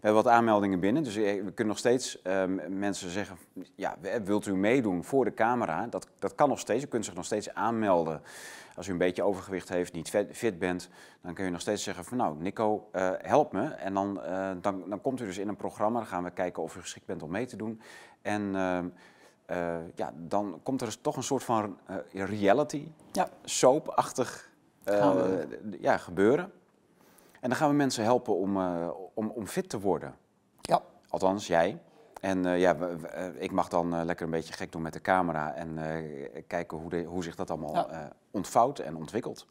[0.00, 3.36] Ehm, We hebben wat aanmeldingen binnen, dus we kunnen nog steeds eh, mensen zeggen,
[3.74, 5.86] ja, wilt u meedoen voor de camera?
[5.86, 8.22] Dat, dat kan nog steeds, u kunt zich nog steeds aanmelden.
[8.76, 10.88] Als u een beetje overgewicht heeft, niet fit bent,
[11.22, 13.64] dan kun je nog steeds zeggen van nou, Nico, eh, help me.
[13.68, 16.62] En dan, eh, dan, dan komt u dus in een programma, dan gaan we kijken
[16.62, 17.80] of u geschikt bent om mee te doen.
[18.22, 18.78] En eh,
[19.46, 21.78] eh, ja, dan komt er dus toch een soort van
[22.12, 23.28] reality, Ja.
[23.44, 24.50] soap-achtig
[25.80, 26.52] ja, gebeuren.
[27.40, 30.14] En dan gaan we mensen helpen om, eh, om, om fit te worden.
[30.60, 31.78] ja, Althans, jij.
[32.20, 35.54] En eh, ja, eh, ik mag dan lekker een beetje gek doen met de camera
[35.54, 35.78] en
[36.46, 38.12] kijken hoe, de, hoe zich dat allemaal Ja.
[38.30, 39.46] ontvouwt en ontwikkelt.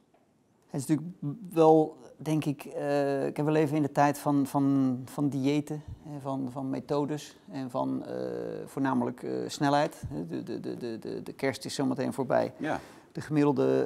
[0.69, 1.17] Het is natuurlijk
[1.53, 5.83] wel, denk ik, uh, we leven in de tijd van, van, van diëten,
[6.19, 8.13] van, van methodes en van uh,
[8.65, 10.03] voornamelijk uh, snelheid.
[10.27, 12.53] De, de, de, de, de kerst is zometeen voorbij.
[12.57, 12.79] Ja.
[13.17, 13.85] De gemiddelde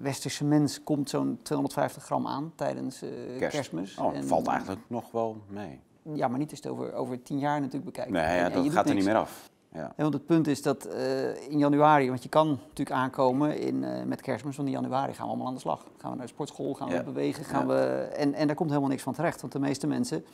[0.00, 2.98] westerse mens komt zo'n 250 gram aan tijdens
[3.38, 3.54] Kerst.
[3.54, 3.98] kerstmis.
[3.98, 5.80] Oh, en, valt eigenlijk nog wel mee.
[6.14, 8.12] Ja, maar niet als het over, over tien jaar natuurlijk bekijken.
[8.12, 9.50] Nee, ja, dat gaat er niet meer af.
[9.72, 9.92] Ja.
[9.96, 14.02] want het punt is dat uh, in januari, want je kan natuurlijk aankomen in, uh,
[14.02, 15.84] met kerstmis, want in januari gaan we allemaal aan de slag.
[15.98, 16.96] Gaan we naar de sportschool, gaan Ja.
[16.96, 17.74] we bewegen, gaan Ja.
[17.74, 17.80] we,
[18.16, 19.40] en, en daar komt helemaal niks van terecht.
[19.40, 20.24] Want de meeste mensen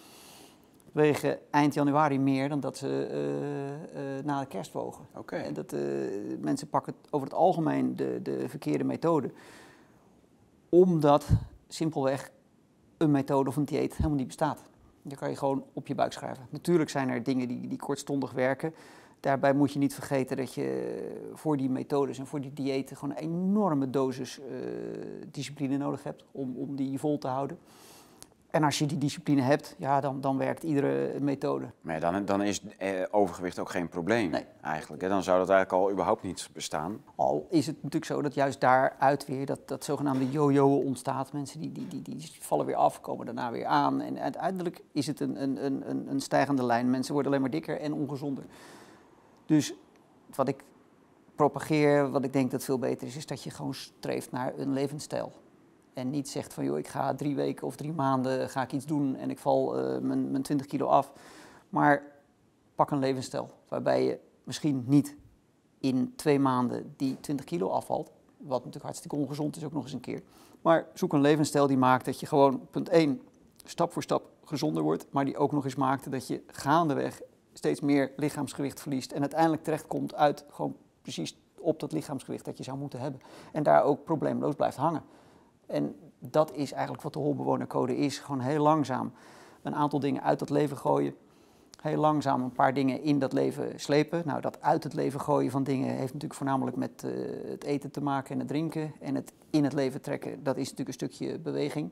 [0.97, 5.07] wegen eind januari meer dan dat ze eh, eh, na de kerst wogen.
[5.15, 5.37] Oké.
[5.37, 5.81] En dat, eh,
[6.41, 9.31] mensen pakken over het algemeen de, de verkeerde methode.
[10.69, 11.29] Omdat
[11.69, 12.31] simpelweg
[12.97, 14.63] een methode of een dieet helemaal niet bestaat.
[15.03, 16.47] Dan kan je gewoon op je buik schrijven.
[16.51, 18.75] Natuurlijk zijn er dingen die, die kortstondig werken.
[19.21, 23.17] Daarbij moet je niet vergeten dat je voor die methodes en voor die diëten gewoon
[23.17, 24.41] een enorme dosis
[25.31, 27.59] discipline nodig hebt om, om die vol te houden.
[28.57, 31.67] En als je die discipline hebt, ja, dan, dan werkt iedere methode.
[31.81, 34.45] Maar dan, dan is eh, overgewicht ook geen probleem Nee.
[34.61, 35.03] eigenlijk.
[35.03, 35.09] Hè?
[35.09, 37.03] Dan zou dat eigenlijk al überhaupt niet bestaan.
[37.15, 41.33] Al is het natuurlijk zo dat juist daaruit weer dat, dat zogenaamde yo-yo ontstaat.
[41.33, 44.01] Mensen die, die, die, die vallen weer af, komen daarna weer aan.
[44.01, 46.91] En uiteindelijk is het een, een, een- een stijgende lijn.
[46.91, 48.45] Mensen worden alleen maar dikker en ongezonder.
[49.47, 49.75] Dus
[50.35, 50.63] wat ik
[51.35, 54.73] propageer, wat ik denk dat veel beter is, is dat je gewoon streeft naar een
[54.73, 55.33] levensstijl.
[55.97, 58.87] En niet zegt van, joh, ik ga drie weken of drie maanden ga ik iets
[58.87, 61.13] doen en ik val eh, mijn, mijn 20 kilo af.
[61.69, 62.03] Maar
[62.75, 65.17] pak een levensstijl waarbij je misschien niet
[65.79, 68.11] in twee maanden die 20 kilo afvalt.
[68.37, 70.23] Wat natuurlijk hartstikke ongezond is ook nog eens een keer.
[70.63, 73.21] Maar zoek een levensstijl die maakt dat je gewoon, punt 1,
[73.65, 75.07] stap voor stap gezonder wordt.
[75.11, 77.21] Maar die ook nog eens maakt dat je gaandeweg
[77.53, 79.13] steeds meer lichaamsgewicht verliest.
[79.13, 83.21] En uiteindelijk terechtkomt uit gewoon precies op dat lichaamsgewicht dat je zou moeten hebben.
[83.53, 85.03] En daar ook probleemloos blijft hangen.
[85.67, 88.19] En dat is eigenlijk wat de holbewonercode is.
[88.19, 89.13] Gewoon heel langzaam
[89.63, 91.15] een aantal dingen uit dat leven gooien.
[91.81, 94.23] Heel langzaam een paar dingen in dat leven slepen.
[94.25, 97.11] Nou, dat uit het leven gooien van dingen heeft natuurlijk voornamelijk met eh,
[97.51, 98.93] het eten te maken en het drinken.
[99.01, 101.91] En het in het leven trekken, dat is natuurlijk een stukje beweging.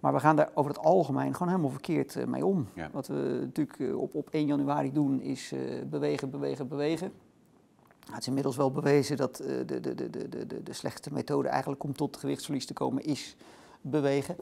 [0.00, 2.68] Maar we gaan daar over het algemeen gewoon helemaal verkeerd eh, mee om.
[2.74, 2.88] Ja.
[2.92, 5.54] Wat we natuurlijk eh, op, op 1 januari doen is
[5.90, 7.12] bewegen, bewegen, bewegen.
[8.10, 11.48] Nou, het is inmiddels wel bewezen dat eh, de, de, de, de, de, slechtste methode
[11.48, 13.36] eigenlijk om tot gewichtsverlies te komen is
[13.80, 14.36] bewegen.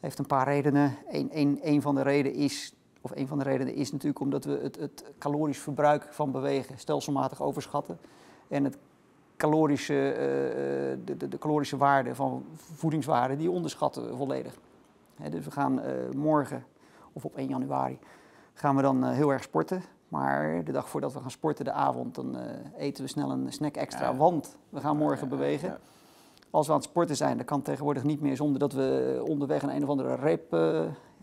[0.00, 0.96] Heeft een paar redenen.
[1.62, 4.76] Één van de redenen is, of een van de redenen is natuurlijk omdat we het,
[4.76, 7.98] het calorisch verbruik van bewegen stelselmatig overschatten.
[8.48, 8.78] En het
[9.36, 14.58] calorische, eh, eh, de, de, de calorische waarde van voedingswaarden, die onderschatten volledig.
[15.30, 16.64] Dus we gaan eh, morgen,
[17.12, 17.98] of op 1 januari,
[18.54, 19.82] gaan we dan eh, heel erg sporten.
[20.18, 22.44] Maar de dag voordat we gaan sporten, de avond, dan eh,
[22.76, 24.16] eten we snel een snack extra, Ja.
[24.16, 25.68] want we gaan morgen Ja, bewegen.
[25.68, 25.78] ja.
[26.50, 29.62] Als we aan het sporten zijn, dan kan tegenwoordig niet meer zonder dat we onderweg
[29.62, 30.80] een een of andere reep eh,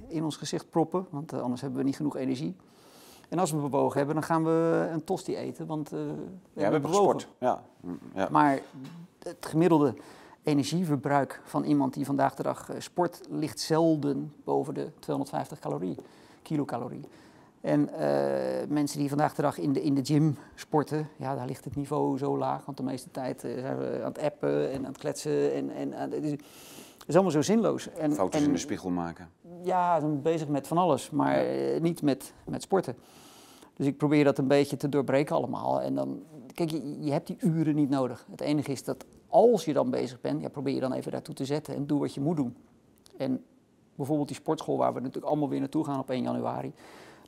[0.07, 2.55] in ons gezicht proppen, want eh, anders hebben we niet genoeg energie.
[3.29, 6.13] En als we bewogen hebben, dan gaan we een tosti eten, want we, Ja,
[6.53, 7.13] we hebben bewogen.
[7.13, 7.27] gesport.
[7.39, 7.63] Ja.
[7.79, 8.27] Mm, ja.
[8.31, 8.59] Maar
[9.23, 9.93] het gemiddelde
[10.43, 15.97] energieverbruik van iemand die vandaag de dag sport ligt zelden boven de 250 calorie,
[16.41, 17.01] kilocalorie.
[17.61, 21.45] En eh, mensen die vandaag de dag in de, in de gym sporten, ja, daar
[21.47, 22.65] ligt het niveau zo laag.
[22.65, 25.53] Want de meeste tijd eh, zijn we aan het appen en aan het kletsen.
[25.53, 26.41] En, en, aan- het, is, het
[27.07, 27.89] is allemaal zo zinloos.
[27.93, 29.29] En, Foto's en, in de spiegel maken.
[29.63, 32.95] ja, ben bezig met van alles, maar eh, niet met, met sporten.
[33.73, 35.81] Dus ik probeer dat een beetje te doorbreken allemaal.
[35.81, 38.25] En dan, kijk, je, je hebt die uren niet nodig.
[38.31, 41.35] Het enige is dat als je dan bezig bent, ja, probeer je dan even daartoe
[41.35, 42.55] te zetten en doe wat je moet doen.
[43.17, 43.43] En
[43.95, 46.73] bijvoorbeeld die sportschool waar we natuurlijk allemaal weer naartoe gaan op 1 januari.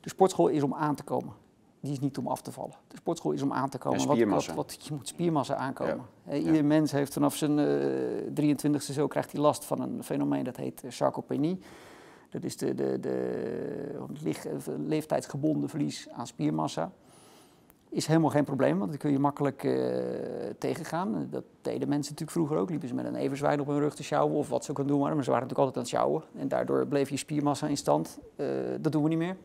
[0.04, 1.32] De sportschool is om aan te komen.
[1.80, 2.74] Die is niet om af te vallen.
[2.88, 4.06] De sportschool is om aan te komen.
[4.06, 4.46] Wat-.
[4.46, 6.04] Wat, wat, je moet spiermassa aankomen.
[6.26, 6.32] Ja.
[6.32, 10.44] Eh, Ieder mens heeft vanaf zijn eh 23e zo krijgt hij last van een fenomeen
[10.44, 11.58] dat heet eh, sarcopenie.
[12.30, 13.16] Dat is de, de, de
[14.44, 16.92] eh, leeftijdsgebonden verlies aan spiermassa.
[17.88, 19.72] Is helemaal geen probleem, want dat kun je makkelijk eh,
[20.58, 21.26] tegengaan.
[21.30, 22.70] Dat deden mensen natuurlijk vroeger ook.
[22.70, 24.86] Liepen ze met een everzwijn op hun rug te sjouwen of wat ze ook aan
[24.86, 25.14] doen waren.
[25.14, 26.40] Maar ze waren natuurlijk altijd aan het sjouwen.
[26.40, 28.18] En daardoor bleef je spiermassa in stand.
[28.36, 28.46] Eh,
[28.80, 29.36] dat doen we niet meer.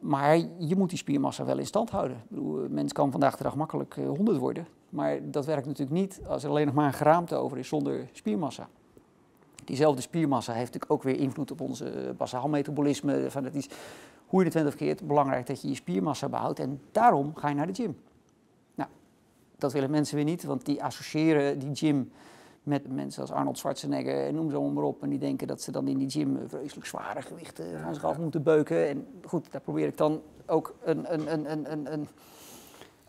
[0.00, 2.22] Maar je moet die spiermassa wel in stand houden.
[2.70, 4.66] Mens kan vandaag de dag makkelijk eh, 100 worden.
[4.90, 8.08] Maar dat werkt natuurlijk niet als er alleen nog maar een geraamte over is zonder
[8.12, 8.68] spiermassa.
[9.64, 13.30] Diezelfde spiermassa heeft natuurlijk ook weer invloed op onze eh, basaal metabolisme.
[13.30, 13.68] Van het is,
[14.26, 16.58] hoe je het went of keert, belangrijk dat je je spiermassa behoudt.
[16.58, 17.96] En daarom ga je naar de gym.
[18.74, 18.90] Nou,
[19.58, 22.10] dat willen mensen weer niet, want die associëren die gym
[22.66, 25.02] met mensen als Arnold Schwarzenegger en noem zo maar op.
[25.02, 28.18] En die denken dat ze dan in die gym vreselijk zware gewichten gaan zich af
[28.18, 28.88] moeten beuken.
[28.88, 32.08] En goed, daar probeer ik dan ook een, een, een, een,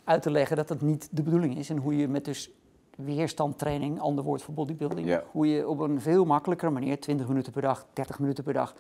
[0.03, 1.69] uit te leggen dat dat niet de bedoeling is.
[1.69, 2.51] En hoe je met dus
[2.95, 5.07] weerstandtraining, ander woord voor bodybuilding.
[5.07, 5.23] Ja.
[5.31, 8.75] Hoe je op een veel makkelijkere manier, 20 minuten per dag, 30 minuten per dag,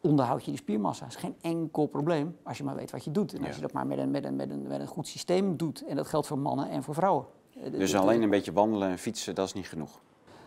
[0.00, 1.04] onderhoud je die spiermassa.
[1.04, 3.32] Dat is geen enkel probleem als je maar weet wat je doet.
[3.32, 3.54] En als Ja.
[3.54, 5.84] je dat maar met een, met, een, met, een, met een goed systeem doet.
[5.86, 7.24] En dat geldt voor mannen en voor vrouwen.
[7.64, 10.00] Eh, Dus alleen een beetje wandelen en fietsen, dat is niet genoeg.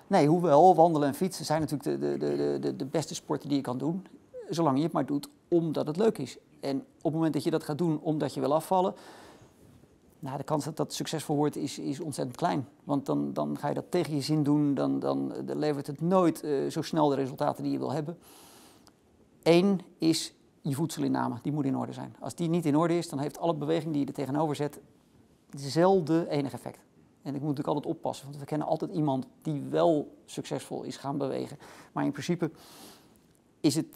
[0.08, 3.64] Nee, hoewel wandelen en fietsen zijn natuurlijk de, de, de, de- beste sporten die je
[3.64, 4.06] kan doen.
[4.50, 6.38] Zolang je het maar doet omdat het leuk is.
[6.60, 8.94] En op het moment dat je dat gaat doen omdat je wil afvallen,
[10.20, 12.68] nou, de kans dat dat succesvol wordt is, is ontzettend klein.
[12.84, 16.02] Want dan, dan ga je dat tegen je zin doen, dan, dan, dan levert het
[16.02, 18.18] nooit eh, zo snel de resultaten die je wil hebben.
[19.44, 22.16] Eén is je voedselinname, die moet in orde zijn.
[22.20, 24.80] Als die niet in orde is, dan heeft alle beweging die je er tegenover zet
[25.56, 26.80] zelden enig effect.
[27.24, 30.98] En ik moet natuurlijk altijd oppassen, want we kennen altijd iemand die wel succesvol is
[30.98, 31.58] gaan bewegen.
[31.92, 32.52] Maar in principe
[33.60, 33.88] is het,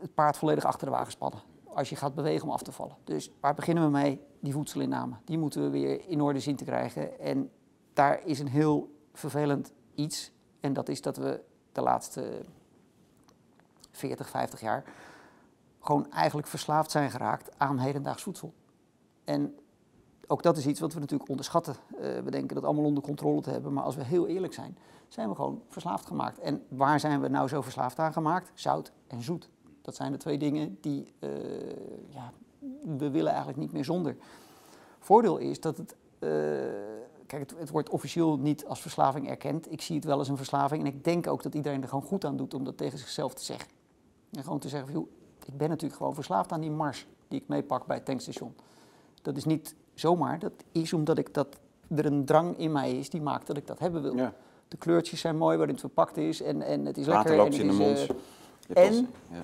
[0.00, 1.40] het paard volledig achter de wagen spannen
[1.74, 2.96] als je gaat bewegen om af te vallen.
[3.04, 4.20] Dus waar beginnen we mee?
[4.40, 5.16] Die voedselinname.
[5.24, 7.20] Die moeten we weer in orde zien te krijgen.
[7.20, 7.50] En
[7.92, 10.32] daar is een heel vervelend iets.
[10.60, 11.40] En dat is dat we
[11.72, 12.44] de laatste
[13.90, 14.84] 40, 50 jaar
[15.80, 18.54] gewoon eigenlijk verslaafd zijn geraakt aan hedendaags voedsel.
[19.24, 19.58] En
[20.30, 21.74] ook dat is iets wat we natuurlijk onderschatten.
[22.00, 24.78] Eh, we denken dat allemaal onder controle te hebben, maar als we heel eerlijk zijn,
[25.08, 26.38] zijn we gewoon verslaafd gemaakt.
[26.38, 28.50] En waar zijn we nou zo verslaafd aan gemaakt?
[28.54, 29.48] Zout en zoet.
[29.82, 31.30] Dat zijn de twee dingen die eh,
[32.08, 32.32] ja,
[32.98, 34.16] we willen eigenlijk niet meer zonder.
[34.98, 36.30] Voordeel is dat het, eh,
[37.26, 39.72] kijk, het, wordt officieel niet als verslaving erkend.
[39.72, 42.04] Ik zie het wel als een verslaving en ik denk ook dat iedereen er gewoon
[42.04, 43.68] goed aan doet om dat tegen zichzelf te zeggen.
[44.32, 45.08] En gewoon te zeggen, joh,
[45.46, 48.54] ik ben natuurlijk gewoon verslaafd aan die mars die ik meepak bij het tankstation.
[49.22, 51.46] Dat is niet zomaar, dat is omdat ik dat,
[51.96, 54.16] er een drang in mij is die maakt dat ik dat hebben wil.
[54.16, 54.32] Ja.
[54.68, 57.36] De kleurtjes zijn mooi waarin het verpakt is en, en het is lekker.
[57.36, 58.06] loopt en in de mond.
[58.68, 59.42] eh, en- ja.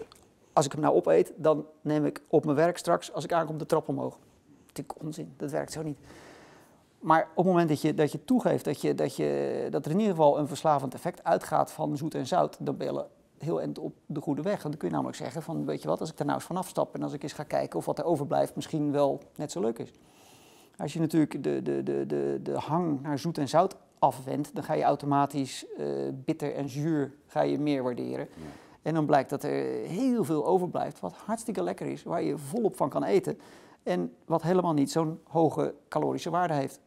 [0.52, 3.58] als ik hem nou opeet, dan neem ik op mijn werk straks, als ik aankom,
[3.58, 4.18] de trap omhoog.
[4.66, 5.98] Natuurlijk onzin, dat werkt zo niet.
[6.98, 9.90] Maar op het moment dat je, dat je toegeeft dat, je, dat, je, dat er
[9.90, 13.04] in ieder geval een verslavend effect uitgaat van zoet en zout, dan ben je
[13.38, 14.52] heel eind op de goede weg.
[14.62, 16.46] Want dan kun je namelijk zeggen van, weet je wat, als ik er nou eens
[16.46, 19.52] vanaf stap en als ik eens ga kijken of wat er overblijft misschien wel net
[19.52, 19.92] zo leuk is.
[20.78, 24.64] Als je natuurlijk de, de, de, de, de hang naar zoet en zout afwendt, dan
[24.64, 28.28] ga je automatisch eh, bitter en zuur ga je meer waarderen.
[28.34, 28.44] Ja.
[28.82, 32.76] En dan blijkt dat er heel veel overblijft, wat hartstikke lekker is, waar je volop
[32.76, 33.38] van kan eten.
[33.82, 36.80] En wat helemaal niet zo'n hoge calorische waarde heeft.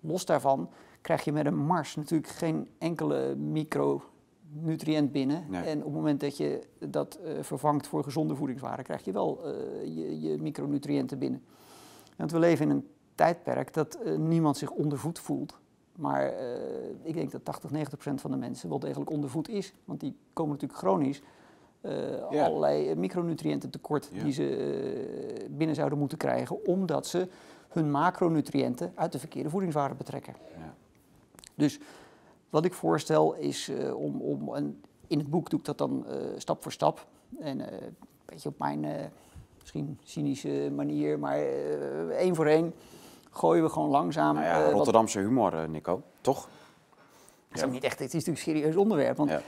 [0.00, 5.44] Los daarvan krijg je met een mars natuurlijk geen enkele micronutriënt binnen.
[5.48, 5.62] Nee.
[5.62, 9.40] En op het moment dat je dat eh, vervangt voor gezonde voedingswaarden, krijg je wel
[9.44, 9.52] eh,
[9.84, 11.42] je, je micronutriënten binnen.
[12.16, 12.86] Want we leven in een
[13.22, 15.58] tijdperk dat eh, niemand zich ondervoed voelt.
[15.96, 16.46] Maar eh,
[17.02, 19.72] ik denk dat 80, 90 procent van de mensen wel degelijk ondervoed is.
[19.84, 21.22] Want die komen natuurlijk chronisch
[21.80, 26.66] eh, allerlei micronutriënten tekort die ze binnen zouden moeten krijgen.
[26.66, 27.28] Omdat ze
[27.68, 30.34] hun macronutriënten uit de verkeerde voedingswaarden betrekken.
[30.56, 30.74] Ja.
[31.54, 31.80] Dus
[32.50, 36.06] wat ik voorstel is om, om en in het boek doe ik dat dan
[36.36, 37.06] stap voor stap.
[37.38, 38.84] En een beetje op mijn
[39.62, 42.72] misschien cynische manier, maar eh, één voor één
[43.32, 44.34] gooien we gewoon langzaam.
[44.34, 46.02] Nou ja, eh, wat- Rotterdamse humor, eh, Nico.
[46.20, 46.48] Toch?
[47.48, 49.16] het is ook niet echt, het is natuurlijk een serieus onderwerp.
[49.16, 49.40] Want Ja.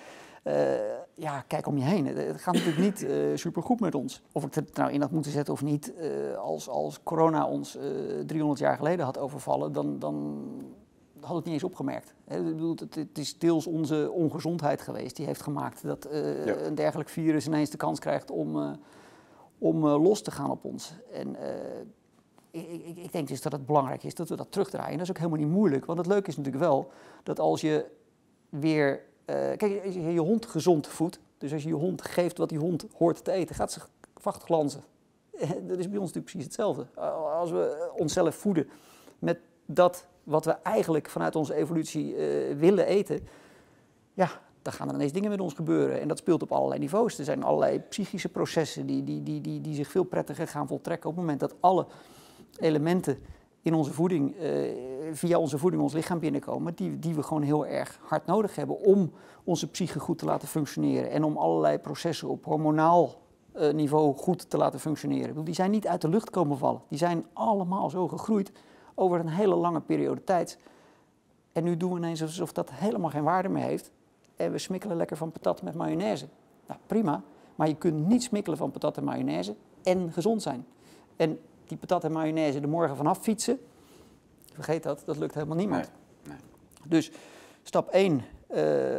[1.14, 1.40] ja.
[1.47, 2.07] kijk om je heen.
[2.07, 4.23] Het, gaat natuurlijk niet eh supergoed met ons.
[4.33, 5.94] Of ik het nou in had moeten zetten of niet.
[5.94, 7.85] eh, als, als corona ons eh
[8.27, 10.44] 300 jaar geleden had overvallen, dan, dan
[11.20, 12.14] had het niet eens opgemerkt.
[12.29, 16.57] Ik bedoel, het, het is deels onze ongezondheid geweest die heeft gemaakt dat eh, Ja.
[16.57, 18.70] een dergelijk virus ineens de kans krijgt om, eh,
[19.59, 20.92] om eh, los te gaan op ons.
[21.12, 21.55] En eh,
[22.55, 24.90] ik, ik, ik denk dus dat het belangrijk is dat we dat terugdraaien.
[24.90, 26.90] En dat is ook helemaal niet moeilijk, want het leuke is natuurlijk wel
[27.23, 27.87] dat als je
[28.49, 29.03] weer.
[29.25, 32.49] eh, kijk, als je je hond gezond voedt, dus als je je hond geeft wat
[32.49, 33.81] die hond hoort te eten, gaat ze
[34.17, 34.85] vacht glanzen.
[35.33, 36.87] Eh, Dat is bij ons natuurlijk precies hetzelfde.
[37.40, 38.69] Als we onszelf voeden
[39.19, 43.29] met dat wat we eigenlijk vanuit onze evolutie eh, willen eten,
[44.14, 44.31] ja,
[44.62, 46.01] dan gaan er ineens dingen met ons gebeuren.
[46.01, 47.19] En dat speelt op allerlei niveaus.
[47.19, 51.17] Er zijn allerlei psychische processen die, die, die, die zich veel prettiger gaan voltrekken op
[51.17, 51.87] het moment dat alle
[52.59, 53.19] elementen
[53.62, 54.51] in onze voeding, eh,
[55.12, 58.81] via onze voeding ons lichaam binnenkomen, die, die we gewoon heel erg hard nodig hebben
[58.81, 59.12] om
[59.45, 64.51] onze psyche goed te laten functioneren en om allerlei processen op hormonaal eh, niveau goed
[64.51, 65.45] te laten functioneren.
[65.45, 66.83] Die zijn niet uit de lucht komen vallen.
[66.88, 68.53] Die zijn allemaal zo gegroeid
[68.95, 70.59] over een hele lange periode tijd.
[71.53, 73.91] En nu doen we ineens alsof dat helemaal geen waarde meer heeft.
[74.37, 76.26] En we smikkelen lekker van patat met mayonaise.
[76.66, 77.22] Nou, prima.
[77.55, 80.66] Maar je kunt niet smikkelen van patat en mayonaise en gezond zijn.
[81.16, 83.59] En die patat en mayonaise de morgen vanaf fietsen,
[84.53, 85.91] vergeet dat, dat lukt helemaal niemand.
[86.23, 86.89] Nee, nee.
[86.89, 87.11] Dus
[87.62, 88.23] stap 1,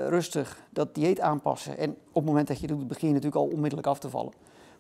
[0.08, 1.78] rustig dat dieet aanpassen.
[1.78, 4.34] En op het moment dat je doet, begin je natuurlijk al onmiddellijk af te vallen.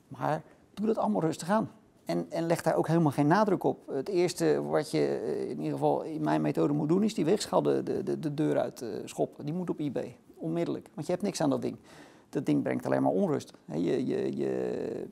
[0.07, 0.41] Maar
[0.73, 1.69] doe dat allemaal rustig aan.
[2.05, 3.87] En, en leg daar ook helemaal geen nadruk op.
[3.91, 7.25] Het eerste wat je eh, in ieder geval in mijn methode moet doen, is die
[7.25, 9.45] weegschaal de, de, de deur uit uh, schoppen.
[9.45, 10.89] Die moet op eBay, onmiddellijk.
[10.93, 11.77] Want je hebt niks aan dat ding.
[12.29, 13.53] Dat ding brengt alleen maar onrust.
[13.65, 15.07] Je, je, je...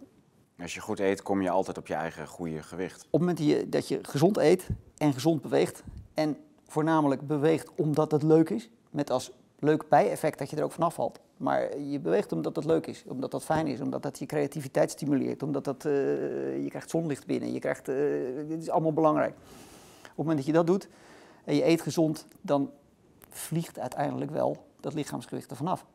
[0.64, 3.06] Als je goed eet, kom je altijd op je eigen goede gewicht.
[3.10, 5.84] Op het moment dat je, dat je gezond eet en gezond beweegt,
[6.14, 6.38] en
[6.68, 10.94] voornamelijk beweegt omdat het leuk is, met als leuk bijeffect dat je er ook vanaf
[10.94, 11.20] valt.
[11.38, 14.92] Maar je beweegt omdat het leuk is, omdat dat fijn is, omdat dat je creativiteit
[14.92, 15.92] stimuleert, omdat dat, uh,
[16.64, 17.96] je krijgt zonlicht binnen, je krijgt, uh,
[18.48, 19.34] dit is allemaal belangrijk.
[19.34, 20.88] Op het moment dat je dat doet
[21.44, 22.72] en je eet gezond, dan
[23.30, 25.86] vliegt uiteindelijk wel dat lichaamsgewicht er vanaf.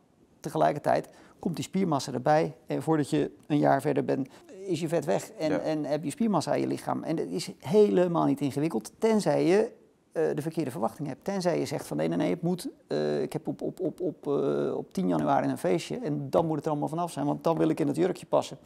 [0.40, 1.08] Tegelijkertijd
[1.38, 4.28] komt die spiermassa erbij en voordat je een jaar verder bent,
[4.68, 7.02] is je vet weg en, en heb je spiermassa in je lichaam.
[7.02, 9.70] En dat is helemaal niet ingewikkeld, tenzij je
[10.12, 11.24] uh, de verkeerde verwachting hebt.
[11.24, 14.00] Tenzij je zegt van nee, nee, nee, het moet, uh, ik heb op, op, op,
[14.00, 17.26] op, uh, op 10 januari een feestje en dan moet het er allemaal vanaf zijn,
[17.26, 18.58] want dan wil ik in het jurkje passen.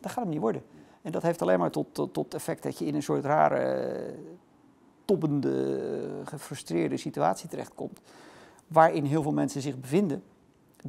[0.00, 0.62] Dat gaat hem niet worden.
[1.02, 4.14] En dat heeft alleen maar tot, tot, tot effect dat je in een soort rare,
[5.04, 5.80] tobbende,
[6.24, 8.00] gefrustreerde situatie terechtkomt.
[8.66, 10.22] Waarin heel veel mensen zich bevinden.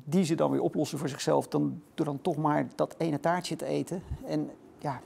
[0.04, 3.56] Die ze dan weer oplossen voor zichzelf dan, door dan toch maar dat ene taartje
[3.56, 4.04] te eten.
[4.26, 5.02] En ja,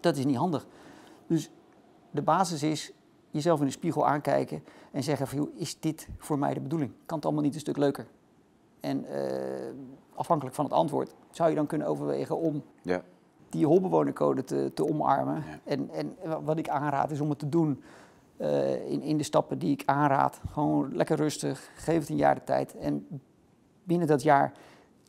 [0.00, 0.66] dat is niet handig.
[1.26, 1.50] Dus
[2.10, 2.92] de basis is
[3.30, 6.92] jezelf in de spiegel aankijken en zeggen van, joh, is dit voor mij de bedoeling?
[7.06, 8.06] Kan het allemaal niet een stuk leuker?
[8.80, 9.20] En uh,
[10.14, 13.02] afhankelijk van het antwoord zou je dan kunnen overwegen om ja.
[13.48, 15.34] die holbewonercode te, te omarmen.
[15.34, 15.58] Ja.
[15.64, 17.82] En, en wat ik aanraad is om het te doen
[18.36, 20.40] uh, in, in de stappen die ik aanraad.
[20.52, 22.76] Gewoon lekker rustig, geef het een jaar de tijd.
[22.76, 23.06] En
[23.88, 24.52] binnen dat jaar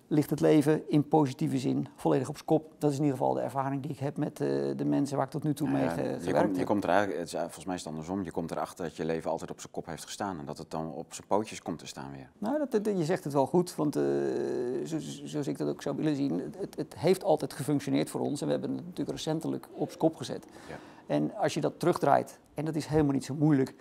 [0.10, 2.74] ligt het leven in positieve zin volledig op zijn kop.
[2.78, 5.26] Dat is in ieder geval de ervaring die ik heb met uh, de mensen waar
[5.26, 7.66] ik tot nu toe mee gewerkt je komt, je komt er eigenlijk, het is, volgens
[7.66, 10.04] mij is het andersom, je komt erachter dat je leven altijd op zijn kop heeft
[10.04, 12.30] gestaan en dat het dan op zijn pootjes komt te staan weer.
[12.38, 14.04] Nou, dat, je zegt het wel goed, want uh,
[15.24, 18.46] zoals ik dat ook zou willen zien, het, het, heeft altijd gefunctioneerd voor ons en
[18.46, 20.46] we hebben het natuurlijk recentelijk op zijn kop gezet.
[20.68, 20.76] Ja.
[21.08, 23.76] En als je dat terugdraait, en dat is helemaal niet zo moeilijk,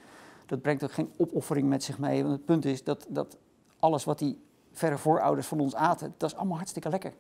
[0.47, 3.37] dat brengt ook geen opoffering met zich mee, want het punt is dat, dat
[3.79, 4.39] alles wat die
[4.79, 6.15] verre voorouders van ons aten.
[6.17, 7.13] Dat is allemaal hartstikke lekker.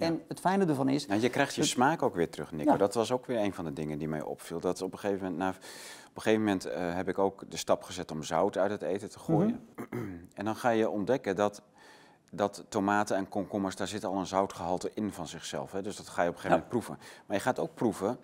[0.00, 1.06] En het fijne ervan is...
[1.06, 2.76] Nou, je krijgt je smaak ook weer terug, Nico.
[2.76, 4.60] Dat was ook weer een van de dingen die mij opviel.
[4.60, 5.54] Dat op een gegeven moment, nou,
[6.08, 8.82] op een gegeven moment uh, heb ik ook de stap gezet om zout uit het
[8.82, 9.68] eten te gooien.
[9.76, 9.98] Mhm.
[10.34, 11.62] En dan ga je ontdekken dat,
[12.30, 15.72] dat tomaten en komkommers, daar zit al een zoutgehalte in van zichzelf.
[15.72, 15.82] Hè?
[15.82, 17.04] Dus dat ga je op een gegeven moment proeven.
[17.26, 18.18] Maar je gaat ook proeven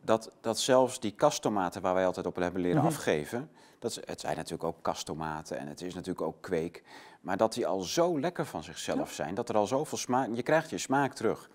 [0.00, 2.86] dat, dat zelfs die kasttomaten waar wij altijd op hebben leren mhm.
[2.86, 3.50] afgeven...
[3.82, 6.82] Dat, het zijn natuurlijk ook kasttomaten en het is natuurlijk ook kweek.
[7.22, 10.28] Maar dat die al zo lekker van zichzelf zijn, dat er al zoveel smaak...
[10.34, 11.50] Je krijgt je smaak terug.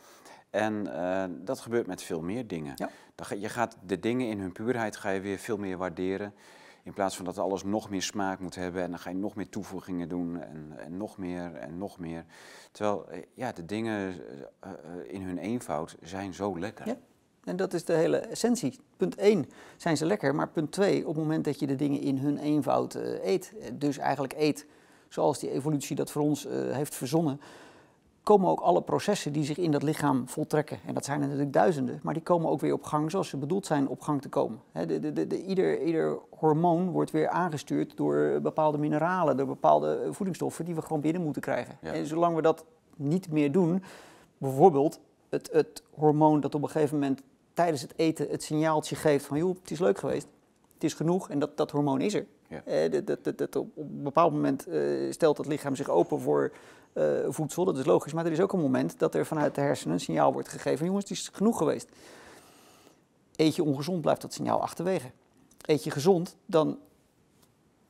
[0.50, 2.74] En uh, dat gebeurt met veel meer dingen.
[2.76, 2.90] Ja.
[3.36, 6.34] Je gaat de dingen in hun puurheid ga je weer veel meer waarderen.
[6.84, 9.36] In plaats van dat alles nog meer smaak moet hebben en dan ga je nog
[9.36, 12.26] meer toevoegingen doen en, en nog meer en nog meer.
[12.72, 14.16] Terwijl eh, ja, de dingen
[14.66, 14.72] uh,
[15.08, 16.88] in hun eenvoud zijn zo lekker.
[16.88, 16.98] Ja.
[17.44, 18.80] En dat is de hele essentie.
[18.98, 19.46] Punt 1
[19.78, 22.38] zijn ze lekker, maar punt 2, op het moment dat je de dingen in hun
[22.38, 24.66] eenvoud uh, eet, dus eigenlijk eet
[25.10, 27.42] zoals die evolutie dat voor ons uh, heeft verzonnen,
[28.24, 30.80] komen ook alle processen die zich in dat lichaam voltrekken.
[30.86, 33.38] En dat zijn er natuurlijk duizenden, maar die komen ook weer op gang zoals ze
[33.38, 34.60] bedoeld zijn op gang te komen.
[34.72, 40.66] De, de, de, ieder, ieder hormoon wordt weer aangestuurd door bepaalde mineralen, door bepaalde voedingsstoffen
[40.66, 41.78] die we gewoon binnen moeten krijgen.
[41.82, 41.94] Ja.
[41.94, 43.84] En zolang we dat niet meer doen,
[44.38, 45.00] bijvoorbeeld
[45.30, 47.22] het, het hormoon dat op een gegeven moment
[47.54, 50.28] tijdens het eten het signaaltje geeft van joh, het is leuk geweest,
[50.78, 52.26] het is genoeg en dat, dat hormoon is er.
[52.48, 52.64] Ja.
[52.64, 56.52] Eh, dat, dat, dat, op een bepaald moment uh, stelt het lichaam zich open voor
[56.94, 59.62] uh, voedsel, dat is logisch, maar er is ook een moment dat er vanuit de
[59.62, 61.90] hersenen een signaal wordt gegeven, jongens, het is genoeg geweest.
[63.36, 65.12] Eet je ongezond, blijft dat signaal achterwege.
[65.66, 66.80] Eet je gezond, dan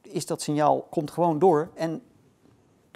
[0.01, 2.01] is dat signaal, komt gewoon door en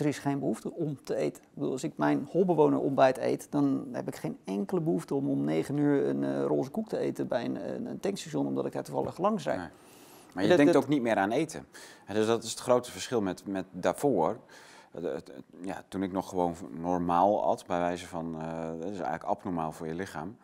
[0.01, 1.43] er is geen behoefte om te eten.
[1.53, 5.43] Bedoel, als ik mijn holbewoner ontbijt eet, dan heb ik geen enkele behoefte om om
[5.43, 8.83] negen uur een uh, roze koek te eten bij een, een, tankstation, omdat ik daar
[8.83, 9.57] toevallig langs rijd.
[9.57, 9.69] Nee.
[10.33, 11.65] Maar je denkt ook niet meer aan eten.
[12.13, 14.37] dus dat is het grote verschil met, met daarvoor.
[15.61, 19.71] Ja, toen ik nog gewoon normaal at, bij wijze van, uh, dat is eigenlijk abnormaal
[19.71, 20.37] voor je lichaam.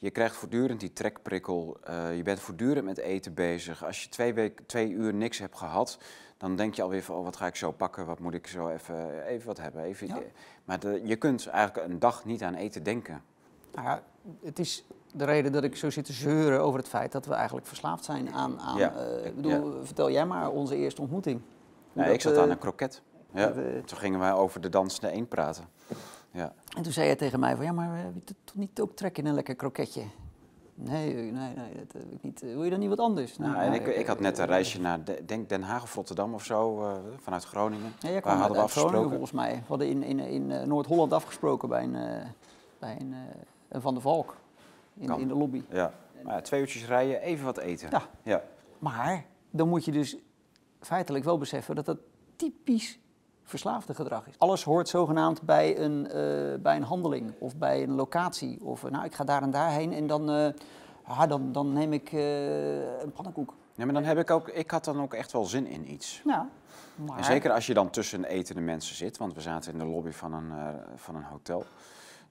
[0.00, 3.84] Je krijgt voortdurend die trekprikkel, uh, je bent voortdurend met eten bezig.
[3.84, 5.98] Als je twee, week, twee uur niks hebt gehad,
[6.36, 8.68] dan denk je alweer van, oh, wat ga ik zo pakken, wat moet ik zo
[8.68, 9.82] even, even wat hebben.
[9.82, 10.22] Even,
[10.64, 13.22] Maar de, je kunt eigenlijk een dag niet aan eten denken.
[13.74, 14.02] Nou ja,
[14.42, 17.34] het is de reden dat ik zo zit te zeuren over het feit dat we
[17.34, 18.60] eigenlijk verslaafd zijn aan...
[18.60, 18.94] aan ja.
[18.96, 21.40] Uh, ik bedoel, vertel jij maar onze eerste ontmoeting.
[21.92, 23.02] Nee, ik zat aan een kroket.
[23.34, 23.52] Ja.
[23.84, 25.64] Toen gingen wij over de dansende één praten.
[26.38, 26.52] Ja.
[26.76, 29.26] En toen zei jij tegen mij van, ja, maar we toch niet ook trek in
[29.26, 30.02] een lekker kroketje?
[30.74, 32.40] Nee, nee, nee, dat heb ik niet.
[32.40, 33.38] Wil je dan niet wat anders?
[33.38, 36.44] Nou, en ik, ik had net een reisje naar denk Den Haag of Rotterdam of
[36.44, 37.92] zo, uh, vanuit Groningen.
[37.98, 38.90] Ja, jij kwam hadden we afgesproken.
[38.90, 39.54] Groningen volgens mij.
[39.54, 42.24] We hadden in, in, in Noord-Holland afgesproken bij een, uh,
[42.78, 44.36] bij een, Van der Valk.
[44.98, 45.62] in, in de lobby.
[45.70, 45.92] Ja.
[46.22, 47.88] Maar ja, twee uurtjes rijden, even wat eten.
[47.90, 48.02] Ja.
[48.22, 48.42] ja.
[48.78, 50.16] Maar dan moet je dus
[50.80, 51.98] feitelijk wel beseffen dat dat
[52.36, 52.98] typisch
[53.48, 54.34] verslaafde gedrag is.
[54.38, 58.64] Alles hoort zogenaamd bij een, eh, bij een handeling of bij een locatie.
[58.64, 60.54] Of eh, nou, ik ga daar en daarheen en dan,
[61.04, 62.12] ah, dan, dan neem ik
[63.02, 63.54] een pannenkoek.
[63.74, 66.22] Ja, maar dan heb ik ook, ik had dan ook echt wel zin in iets.
[66.24, 66.46] Nou,
[66.94, 67.18] maar...
[67.18, 70.10] En zeker als je dan tussen etende mensen zit, want we zaten in de lobby
[70.10, 70.52] van een,
[70.96, 71.64] van een hotel.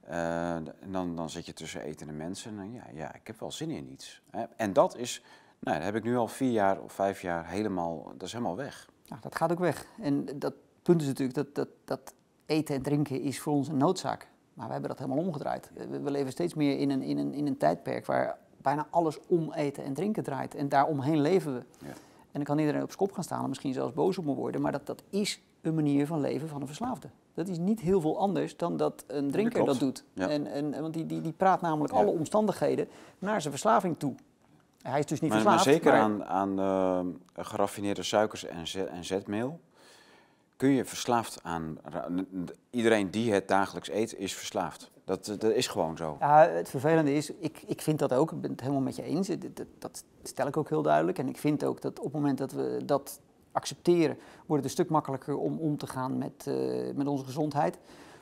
[0.08, 3.70] En dan, dan zit je tussen etende mensen en ja, ja, ik heb wel zin
[3.70, 4.22] in iets.
[4.56, 5.24] En dat is,
[5.60, 8.56] nou, dat heb ik nu al vier jaar of vijf jaar helemaal, dat is helemaal
[8.56, 8.90] weg.
[9.08, 9.86] Nou, dat gaat ook weg.
[10.02, 10.54] En dat
[10.88, 12.14] punt is natuurlijk dat, dat, dat
[12.46, 14.28] eten en drinken is voor ons een noodzaak.
[14.54, 15.72] Maar we hebben dat helemaal omgedraaid.
[16.04, 19.54] We, leven steeds meer in een, in, een, in een tijdperk waar bijna alles om
[19.54, 20.56] eten en drinken draait.
[20.56, 21.64] En daaromheen leven we.
[21.80, 21.88] Ja.
[22.32, 24.62] En dan kan iedereen op kop gaan staan en misschien zelfs boos op me worden.
[24.62, 27.10] Maar dat, dat is een manier van leven van een verslaafde.
[27.34, 30.04] Dat is niet heel veel anders dan dat een drinker dat doet.
[30.14, 30.30] Ja.
[30.30, 32.00] En, en, want die, die, die praat namelijk Ja.
[32.00, 32.88] alle omstandigheden
[33.20, 34.16] naar zijn verslaving toe.
[34.82, 35.78] Hij is dus niet Maar, maar verslaafd.
[35.84, 39.60] zeker maar- aan, aan eh, geraffineerde suikers en, zet, en zetmeel
[40.58, 41.78] kun je verslaafd aan.
[42.70, 44.92] Iedereen die het dagelijks eet, is verslaafd.
[45.04, 46.18] Dat, dat is gewoon zo.
[46.20, 49.04] Ja, het vervelende is, ik, ik vind dat ook, ik ben het helemaal met je
[49.04, 49.30] eens.
[49.80, 51.18] Dat stel ik ook heel duidelijk.
[51.18, 53.20] En ik vind ook dat op het moment dat we dat
[53.52, 57.78] accepteren, wordt het een stuk makkelijker om om te gaan met, eh, met onze gezondheid.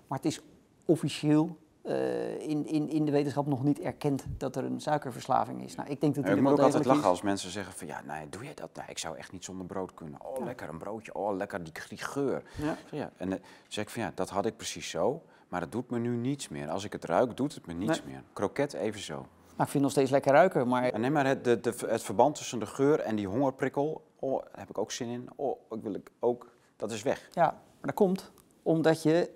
[0.07, 0.41] Maar het is
[0.86, 5.75] officieel eh, in, in, in de wetenschap nog niet erkend dat er een suikerverslaving is.
[5.75, 7.07] Nou, ik denk dat Ja, ik moet ook altijd lachen is.
[7.07, 8.69] als mensen zeggen van ja, nee, doe je dat?
[8.75, 10.19] Nee, ik zou echt niet zonder brood kunnen.
[10.25, 10.45] Oh, Ja.
[10.45, 11.13] lekker een broodje.
[11.15, 12.43] Oh, lekker die, die geur.
[12.57, 12.63] Ja.
[12.65, 13.11] Zeg, Ja.
[13.17, 15.21] En dan zeg ik van ja, dat had ik precies zo.
[15.47, 16.69] Maar dat doet me nu niets meer.
[16.69, 18.23] Als ik het ruik, doet het me niets meer.
[18.33, 19.13] Kroket evenzo.
[19.13, 22.03] Nou, ik vind het nog steeds lekker ruiken, maar nee, maar het, de, de, het
[22.03, 25.29] verband tussen de geur en die hongerprikkel, oh, daar heb ik ook zin in.
[25.36, 27.29] Oh, ik wil ik ook, dat is weg.
[27.33, 28.31] Ja, maar dat komt
[28.63, 29.29] omdat je,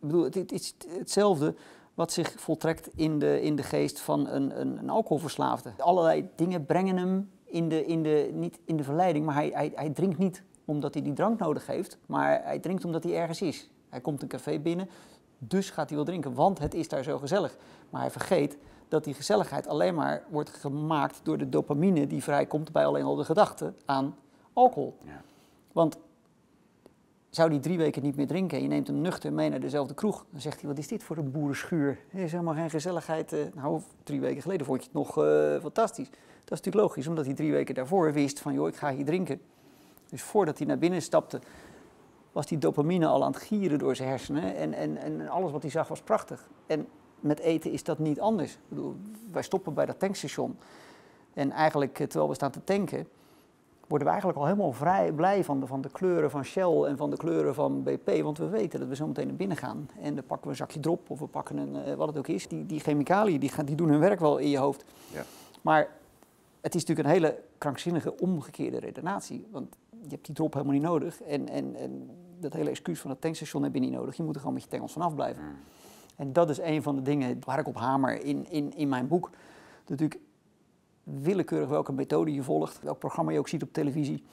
[0.00, 1.54] bedoel, het, is hetzelfde
[1.94, 5.72] wat zich voltrekt in de, in de geest van een, een, een alcoholverslaafde.
[5.78, 9.72] Allerlei dingen brengen hem in de, in de, niet in de verleiding, maar hij, hij,
[9.74, 13.42] hij drinkt niet omdat hij die drank nodig heeft, maar hij drinkt omdat hij ergens
[13.42, 13.70] is.
[13.88, 14.88] Hij komt een café binnen,
[15.38, 17.56] dus gaat hij wel drinken, want het is daar zo gezellig.
[17.90, 22.72] Maar hij vergeet dat die gezelligheid alleen maar wordt gemaakt door de dopamine die vrijkomt
[22.72, 24.16] bij alleen al de gedachte aan
[24.52, 24.96] alcohol.
[25.04, 25.22] Ja.
[25.72, 25.98] Want
[27.30, 29.94] zou die drie weken niet meer drinken en je neemt hem nuchter mee naar dezelfde
[29.94, 31.98] kroeg, dan zegt hij, wat is dit voor een boerenschuur?
[32.12, 33.32] Er is helemaal geen gezelligheid.
[33.32, 33.40] eh.
[33.54, 36.08] nou, drie weken geleden vond je het nog eh, fantastisch.
[36.08, 39.04] Dat is natuurlijk logisch, omdat hij drie weken daarvoor wist van, joh, ik ga hier
[39.04, 39.40] drinken.
[40.10, 41.40] Dus voordat hij naar binnen stapte,
[42.32, 45.62] was die dopamine al aan het gieren door zijn hersenen en, en, en alles wat
[45.62, 46.48] hij zag was prachtig.
[46.66, 46.86] En
[47.20, 48.52] met eten is dat niet anders.
[48.52, 48.96] Ik bedoel,
[49.32, 50.58] wij stoppen bij dat tankstation
[51.34, 53.06] en eigenlijk, eh, terwijl we staan te tanken,
[53.88, 56.96] worden we eigenlijk al helemaal vrij blij van de, van de kleuren van Shell en
[56.96, 58.22] van de kleuren van BP.
[58.22, 59.88] Want we weten dat we zo meteen naar binnen gaan.
[60.00, 62.28] En dan pakken we een zakje drop of we pakken een, eh, wat het ook
[62.28, 62.48] is.
[62.48, 64.84] Die, die chemicaliën die, gaan, die doen hun werk wel in je hoofd.
[65.12, 65.22] Ja.
[65.62, 65.88] Maar
[66.60, 69.46] het is natuurlijk een hele krankzinnige omgekeerde redenatie.
[69.50, 71.22] Want je hebt die drop helemaal niet nodig.
[71.22, 72.10] En, en, en
[72.40, 74.16] dat hele excuus van het tankstation heb je niet nodig.
[74.16, 75.42] Je moet er gewoon met je tengels vanaf blijven.
[75.42, 75.56] Mm.
[76.16, 79.08] En dat is een van de dingen waar ik op hamer in, in, in mijn
[79.08, 79.30] boek.
[79.86, 80.20] Natuurlijk
[81.14, 84.24] willekeurig welke methode je volgt, welk programma je ook ziet op televisie.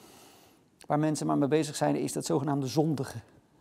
[0.86, 3.18] Waar mensen maar mee bezig zijn, is dat zogenaamde zondige.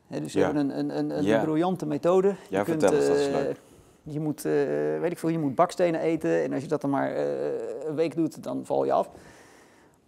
[0.07, 0.45] Dus ze Ja.
[0.45, 1.43] hebben een, een, een, een Ja.
[1.43, 2.35] briljante methode.
[2.49, 3.61] Ja, vertel eens, dat is eh, leuk.
[4.03, 4.51] Je moet, eh,
[4.99, 6.43] weet ik veel, je moet bakstenen eten.
[6.43, 9.09] En als je dat dan maar eh, een week doet, dan val je af.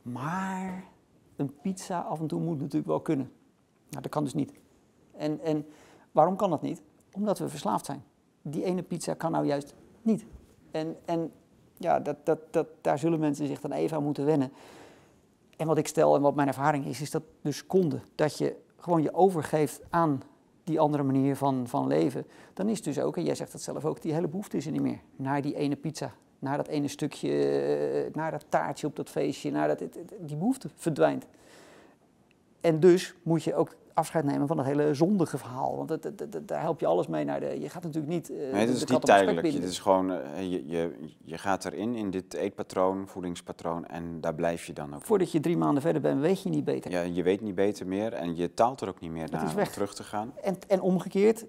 [0.01, 0.83] Maar
[1.35, 3.31] een pizza af en toe moet natuurlijk wel kunnen.
[3.89, 4.51] Nou, dat kan dus niet.
[5.17, 5.65] En, en
[6.11, 6.81] waarom kan dat niet?
[7.13, 8.03] Omdat we verslaafd zijn.
[8.41, 10.25] Die ene pizza kan nou juist niet.
[10.71, 11.31] En, en
[11.77, 14.51] ja, dat, dat, dat, daar zullen mensen zich dan even aan moeten wennen.
[15.57, 18.55] En wat ik stel en wat mijn ervaring is, is dat de seconde dat je
[18.77, 20.21] gewoon je overgeeft aan
[20.63, 23.85] die andere manier van, van leven, dan is dus ook, en jij zegt dat zelf
[23.85, 24.99] ook, die hele behoefte is er niet meer.
[25.15, 29.51] Naar die ene pizza, naar dat ene stukje, eh, naar dat taartje op dat feestje,
[29.51, 29.79] naar dat,
[30.19, 31.25] die behoefte verdwijnt.
[32.61, 35.75] En dus moet je ook afscheid nemen van dat hele zondige verhaal.
[35.75, 37.59] Want dat, dat, dat- daar help je alles mee naar de...
[37.59, 38.29] Je gaat natuurlijk niet...
[38.29, 39.47] eh, Nee, het is niet tijdelijk.
[39.47, 44.65] is gewoon, eh, je, je, je gaat erin, in dit eetpatroon, voedingspatroon, en daar blijf
[44.65, 45.01] je dan ook.
[45.01, 46.91] Voordat je drie maanden verder bent, weet je niet beter.
[46.91, 49.63] Ja, je weet niet beter meer en je taalt er ook niet meer naar om
[49.63, 50.33] terug te gaan.
[50.43, 51.45] En, en omgekeerd,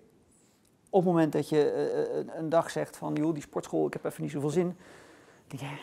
[0.91, 3.15] op het moment dat je eh, een, een dag zegt van...
[3.15, 4.67] joh, die sportschool, ik heb even niet zoveel zin.
[5.47, 5.77] Dan denk je,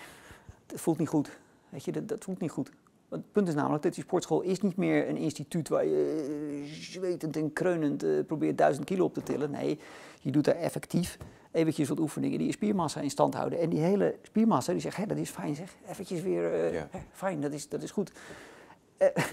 [0.68, 1.38] het voelt niet goed.
[1.70, 2.72] Weet je, dat, dat voelt niet goed.
[3.10, 6.26] Want Het punt is namelijk dat die sportschool is niet meer een instituut waar je
[6.66, 9.51] eh, zwetend en kreunend eh, probeert duizend kilo op te tillen.
[9.51, 9.80] Nee,
[10.22, 11.18] je doet daar effectief
[11.51, 13.60] eventjes wat oefeningen die je spiermassa in stand houden.
[13.60, 15.76] En die hele spiermassa, die zegt, hé, dat is fijn zeg.
[15.89, 16.88] Eventjes weer, eh, Ja.
[16.91, 18.12] hè, fijn, dat is, dat is goed.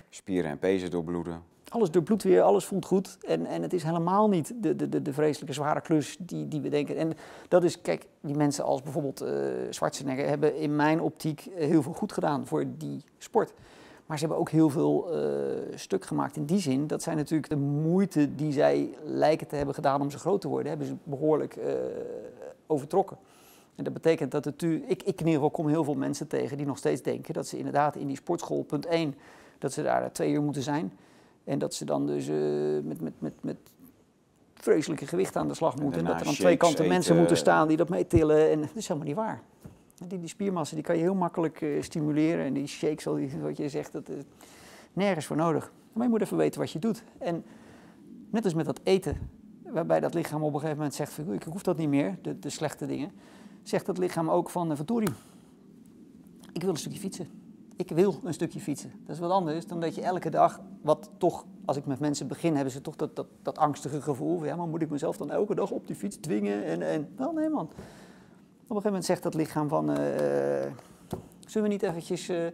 [0.08, 1.42] Spieren en pezen doorbloeden.
[1.72, 3.18] Alles doorbloedt weer, alles voelt goed.
[3.26, 6.68] En, en het is helemaal niet de, de, de, vreselijke zware klus die, die we
[6.68, 6.96] denken.
[6.96, 7.12] En
[7.48, 9.28] dat is, kijk, die mensen als bijvoorbeeld uh,
[9.70, 13.52] Schwarzenegger hebben in mijn optiek heel veel goed gedaan voor die sport.
[14.06, 15.18] Maar ze hebben ook heel veel uh,
[15.74, 16.86] stuk gemaakt in die zin.
[16.86, 20.48] Dat zijn natuurlijk de moeite die zij lijken te hebben gedaan om zo groot te
[20.48, 21.64] worden, hebben ze behoorlijk uh,
[22.66, 23.16] overtrokken.
[23.74, 26.56] En dat betekent dat het ik, ik in ieder geval kom heel veel mensen tegen
[26.56, 29.14] die nog steeds denken dat ze inderdaad in die sportschool, punt 1,
[29.58, 30.92] dat ze daar twee uur moeten zijn.
[31.44, 32.36] En dat ze dan dus uh,
[32.82, 33.56] met, met, met, met
[34.54, 36.00] vreselijke gewicht aan de slag moeten.
[36.00, 38.50] En dat er aan twee kanten mensen moeten staan die dat meetillen.
[38.50, 39.42] En dat is helemaal niet waar.
[40.08, 42.44] Die, die spiermassa die kan je heel makkelijk uh, stimuleren.
[42.44, 43.04] En die shakes,
[43.40, 44.22] wat je zegt, dat is
[44.92, 45.72] nergens voor nodig.
[45.92, 47.02] Maar je moet even weten wat je doet.
[47.18, 47.44] En
[48.30, 49.30] net als met dat eten,
[49.62, 52.50] waarbij dat lichaam op een gegeven moment zegt: ik hoef dat niet meer, de, de
[52.50, 53.12] slechte dingen.
[53.62, 55.12] Zegt dat lichaam ook van: Vertorie,
[56.52, 57.41] ik wil een stukje fietsen
[57.76, 58.92] ik wil een stukje fietsen.
[59.06, 62.26] Dat is wat anders dan dat je elke dag, wat toch, als ik met mensen
[62.26, 64.44] begin, hebben ze toch dat, dat, dat angstige gevoel.
[64.44, 66.64] Ja, maar moet ik mezelf dan elke dag op die fiets dwingen?
[66.64, 67.64] En, en wel, nee man.
[67.64, 69.96] Op een gegeven moment zegt dat lichaam van, uh,
[71.46, 72.28] zullen we niet eventjes...
[72.28, 72.46] Uh,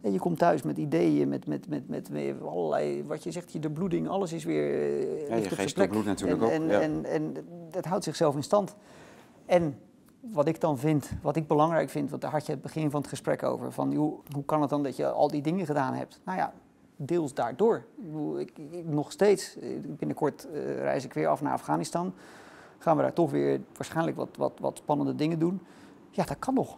[0.00, 3.52] en je komt thuis met ideeën, met, met, met, met, met allerlei, wat je zegt,
[3.52, 4.70] je de bloeding, alles is weer...
[4.70, 6.52] Uh, ja, je geest bloed natuurlijk en, ook.
[6.52, 6.80] En, ja.
[6.80, 7.36] en, en,
[7.70, 8.76] dat houdt zichzelf in stand.
[9.46, 9.78] En
[10.20, 13.00] wat ik dan vind, wat ik belangrijk vind, want daar had je het begin van
[13.00, 13.72] het gesprek over.
[13.72, 16.20] Van hoe, hoe kan het dan dat je al die dingen gedaan hebt?
[16.24, 16.52] Nou ja,
[16.96, 17.84] deels daardoor.
[18.38, 22.14] Ik, ik, nog steeds, binnenkort uh, reis ik weer af naar Afghanistan.
[22.78, 25.60] Gaan we daar toch weer waarschijnlijk wat, wat, wat spannende dingen doen.
[26.10, 26.76] Ja, dat kan nog.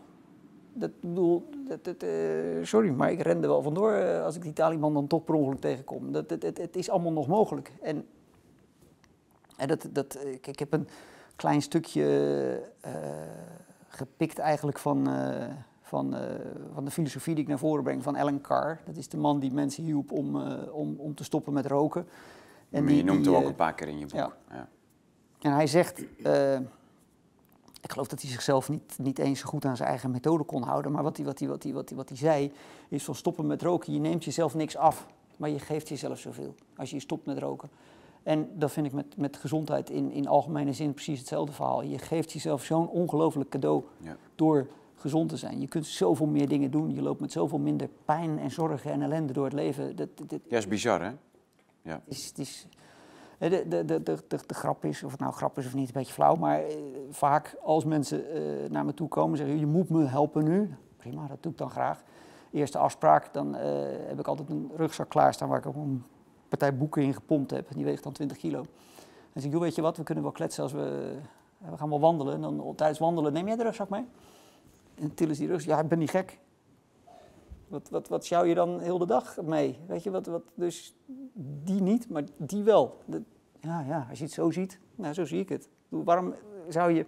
[0.73, 1.49] Dat, bedoel,
[1.83, 5.35] dat, uh, sorry, maar ik rende wel vandoor als ik die Taliban dan toch per
[5.35, 6.13] ongeluk tegenkom.
[6.13, 7.73] Dat, het, het is allemaal nog mogelijk.
[7.83, 8.07] En,
[9.57, 10.89] en dat, dat, ik, ik heb een
[11.41, 12.93] klein stukje uh,
[13.89, 15.45] gepikt eigenlijk van, uh,
[15.83, 16.21] van, uh,
[16.75, 18.81] van de filosofie die ik naar voren breng van Alan Carr.
[18.85, 20.37] Dat is de man die mensen hielp om,
[20.71, 22.07] om, om te stoppen met roken.
[22.71, 24.15] En die, je noemt hem ook een paar keer in je boek.
[24.15, 24.33] Ja.
[24.51, 24.69] Ja.
[25.41, 26.01] En hij zegt,
[27.81, 30.63] ik geloof dat hij zichzelf niet, niet eens zo goed aan zijn eigen methode kon
[30.63, 32.53] houden, maar wat hij, wat hij, wat hij, wat hij, wat hij zei
[32.89, 33.93] is van stoppen met roken.
[33.93, 37.71] Je neemt jezelf niks af, maar je geeft jezelf zoveel als je stopt met roken.
[38.23, 41.83] En dat vind ik met, met gezondheid in, in algemene zin precies hetzelfde verhaal.
[41.83, 44.17] Je geeft jezelf zo'n ongelooflijk cadeau Ja.
[44.35, 45.61] door gezond te zijn.
[45.61, 46.95] Je kunt zoveel meer dingen doen.
[46.95, 49.97] Je loopt met zoveel minder pijn en zorgen en ellende door het leven.
[49.97, 51.13] Dat, dat, Ja, is bizar, hè?
[52.05, 52.67] is, het is,
[53.39, 55.93] de, de, de, de, de, grap is, of het nou grap is of niet, een
[55.95, 56.35] beetje flauw.
[56.35, 56.77] Maar eh,
[57.11, 60.75] vaak als mensen eh, naar me toe komen en zeggen, je moet me helpen nu.
[60.97, 62.03] Prima, dat doe ik dan graag.
[62.51, 63.71] Eerste afspraak, dan eh,
[64.07, 66.05] heb ik altijd een rugzak klaarstaan waar ik een
[66.51, 67.67] partij boeken in gepompt heb.
[67.75, 68.59] Die weegt dan 20 kilo.
[69.33, 71.17] En zeg ik, joh, weet je wat, we kunnen wel kletsen als we...
[71.59, 72.35] We gaan wel wandelen.
[72.35, 74.05] En dan tijdens wandelen, neem jij de rugzak mee?
[74.95, 75.71] En tillen ze die rugzak.
[75.71, 76.39] Ja, ik ben niet gek.
[77.69, 79.79] Wat, wat, wat sjouw je dan heel de dag mee?
[79.87, 80.97] Weet je, wat, wat, dus
[81.65, 82.99] die niet, maar die wel.
[83.61, 85.69] Ja, ja, als je het zo ziet, nou, zo zie ik het.
[85.89, 86.35] Waarom
[86.69, 87.07] zou je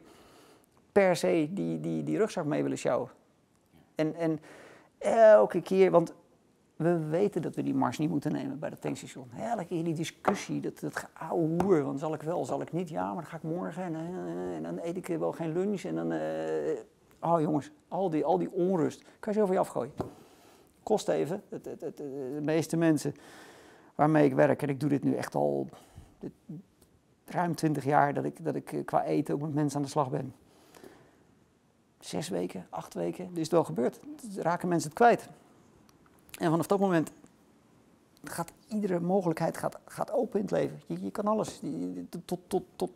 [0.92, 3.10] per se die, die, die rugzak mee willen sjouwen?
[3.94, 4.40] En, en
[4.98, 6.14] elke keer, want
[6.76, 9.30] we weten dat we die mars niet moeten nemen bij dat tankstation.
[9.38, 12.88] Elke keer die discussie, dat, dat hoer, want zal ik wel, zal ik niet?
[12.88, 13.94] Ja, maar dan ga ik morgen en,
[14.54, 16.12] en, dan eet ik wel geen lunch en dan...
[16.12, 16.20] Uh,
[17.20, 19.92] oh jongens, al die, al die onrust, kan je zo van je afgooien.
[20.82, 23.14] Kost even, het, het, de meeste mensen
[23.94, 25.68] waarmee ik werk, en ik doe dit nu echt al
[27.24, 30.10] ruim twintig jaar, dat ik, dat ik qua eten ook met mensen aan de slag
[30.10, 30.34] ben.
[31.98, 34.00] Zes weken, acht weken, dit is het wel gebeurd.
[34.36, 35.28] Raken mensen het kwijt.
[36.38, 37.12] En vanaf dat moment
[38.24, 40.80] gaat iedere mogelijkheid gaat, gaat open in het leven.
[40.86, 41.60] Je, je kan alles.
[42.24, 42.90] Tot, tot, tot,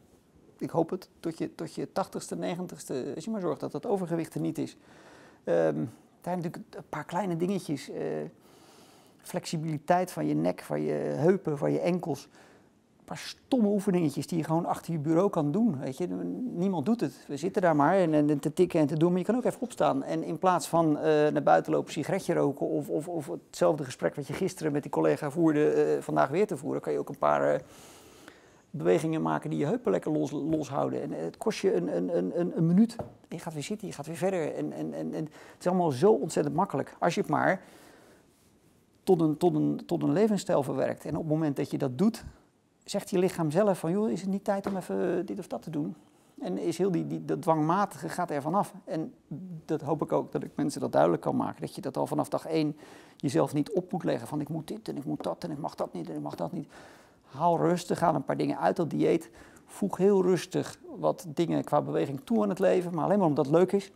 [0.59, 3.87] ik hoop het, tot je, tot je tachtigste, negentigste, als je maar zorgt dat dat
[3.87, 4.77] overgewicht er niet is.
[5.45, 5.55] Um,
[6.27, 7.91] er zijn natuurlijk een paar kleine dingetjes.
[7.91, 7.97] Uh,
[9.19, 12.29] flexibiliteit van je nek, van je heupen, van je enkels.
[13.07, 15.79] Paar stomme oefeningetjes die je gewoon achter je bureau kan doen.
[15.79, 16.07] Weet je?
[16.55, 17.25] Niemand doet het.
[17.29, 19.11] We zitten daar maar en, te tikken en te doen.
[19.11, 20.03] Maar je kan ook even opstaan.
[20.03, 22.67] En in plaats van uh, naar buiten lopen, sigaretje roken...
[22.67, 25.95] Of, of, of, hetzelfde gesprek wat je gisteren met die collega voerde...
[25.97, 27.61] Uh, vandaag weer te voeren, kan je ook een paar uh,
[28.71, 29.51] bewegingen maken...
[29.51, 31.03] die je heupen lekker los, loshouden.
[31.03, 32.97] En het kost je een, een, een, een minuut.
[33.29, 34.55] Je gaat weer zitten, je gaat weer verder.
[34.55, 36.97] En, en, en, en het is allemaal zo ontzettend makkelijk.
[36.99, 37.63] Als je het maar
[39.03, 41.05] tot een, tot, een, tot een levensstijl verwerkt.
[41.05, 42.25] En op het moment dat je dat doet
[42.91, 45.63] zegt je lichaam zelf van, joh, is het niet tijd om even dit of dat
[45.63, 45.97] te doen?
[46.41, 48.75] En is heel die, die, dat dwangmatige gaat er vanaf.
[48.85, 49.15] En
[49.65, 51.61] dat hoop ik ook dat ik mensen dat duidelijk kan maken.
[51.61, 52.77] Dat je dat al vanaf dag één
[53.17, 54.29] jezelf niet op moet leggen.
[54.29, 56.23] Van ik moet dit en ik moet dat en ik mag dat niet en ik
[56.23, 56.69] mag dat niet.
[57.25, 59.31] Haal rustig, haal een paar dingen uit dat dieet.
[59.67, 62.95] Voeg heel rustig wat dingen qua beweging toe aan het leven.
[62.95, 63.93] Maar alleen maar omdat het leuk is.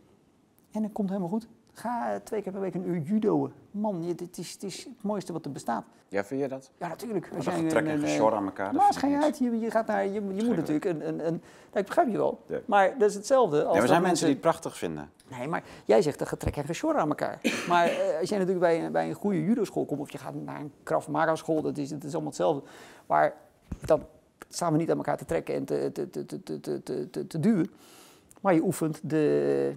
[0.71, 1.47] En het komt helemaal goed.
[1.73, 3.51] Ga twee keer per week een uur judoën.
[3.71, 5.85] Man, je, dit is, het is het mooiste wat er bestaat.
[6.07, 6.71] Ja, vind je dat?
[6.77, 7.29] Ja, natuurlijk.
[7.35, 8.73] Als jij trek en gesjor aan elkaar.
[8.73, 11.41] Maar ga je uit, je, je gaat naar, je, je moet natuurlijk een, een, een,
[11.67, 12.43] nou, ik begrijp je wel.
[12.47, 12.59] Ja.
[12.65, 13.63] Maar dat is hetzelfde.
[13.63, 15.09] Als ja, er zijn mensen die het prachtig vinden.
[15.27, 17.39] Nee, maar jij zegt dat getrek en gesjor aan elkaar.
[17.67, 20.59] maar uh, als jij natuurlijk bij, bij een goede judo-school komt, of je gaat naar
[20.59, 22.63] een Krav Maga school, dat is, dat is allemaal hetzelfde.
[23.05, 23.33] Maar
[23.85, 24.05] dan
[24.49, 27.27] staan we niet aan elkaar te trekken en te, te, te, te, te, te, te,
[27.27, 27.71] te duwen.
[28.41, 29.75] Maar je oefent de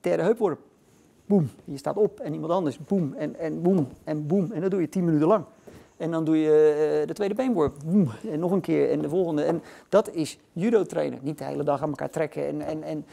[0.00, 0.58] derde heupworp.
[1.26, 1.50] Boem.
[1.64, 2.78] Je staat op en iemand anders.
[2.78, 3.14] Boem.
[3.14, 3.88] En, en boem.
[4.04, 4.52] En boem.
[4.52, 5.44] En dat doe je tien minuten lang.
[5.96, 7.76] En dan doe je uh, de tweede beenworp.
[7.86, 8.08] Boem.
[8.30, 8.90] En nog een keer.
[8.90, 9.42] En de volgende.
[9.42, 11.18] En dat is judo trainen.
[11.22, 12.46] Niet de hele dag aan elkaar trekken.
[12.46, 13.04] En, en, en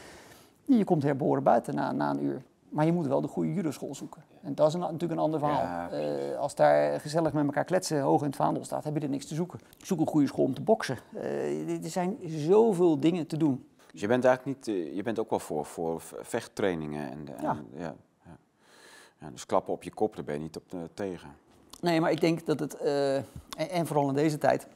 [0.64, 2.42] je komt herboren buiten na, na een uur.
[2.68, 4.22] Maar je moet wel de goede judoschool zoeken.
[4.42, 5.62] En dat is een, natuurlijk een ander verhaal.
[5.62, 9.00] Ja, uh, als daar gezellig met elkaar kletsen hoog in het vaandel staat, heb je
[9.00, 9.58] er niks te zoeken.
[9.82, 10.98] Zoek een goede school om te boksen.
[11.14, 13.66] Uh, er zijn zoveel dingen te doen.
[13.98, 17.10] Dus je bent eigenlijk niet, uh, je bent ook wel voor, voor vechttrainingen.
[17.10, 17.50] En, ja.
[17.50, 17.94] En, ja,
[18.24, 18.38] ja.
[19.20, 19.30] ja.
[19.30, 21.28] Dus klappen op je kop, daar ben je niet op tegen.
[21.80, 23.24] Nee, maar ik denk dat het, en,
[23.70, 24.66] en, vooral in deze tijd,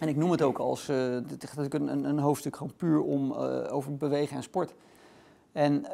[0.00, 0.86] en ik noem het ook als,
[1.26, 3.32] dit is natuurlijk een, een, hoofdstuk gewoon puur om,
[3.70, 4.74] over bewegen en sport.
[5.52, 5.84] En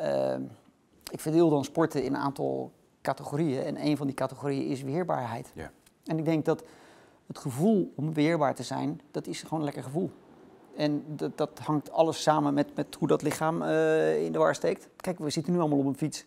[1.11, 2.73] ik verdeel dan sporten in een aantal
[3.03, 3.65] categorieën.
[3.65, 5.53] En een van die categorieën is weerbaarheid.
[5.55, 5.71] Ja.
[6.05, 6.65] En ik denk dat
[7.27, 10.11] het gevoel om weerbaar te zijn, dat is gewoon een lekker gevoel.
[10.77, 14.55] En dat, dat hangt alles samen met, met hoe dat lichaam uh, in de war
[14.55, 14.89] steekt.
[14.97, 16.25] Kijk, we zitten nu allemaal op een fiets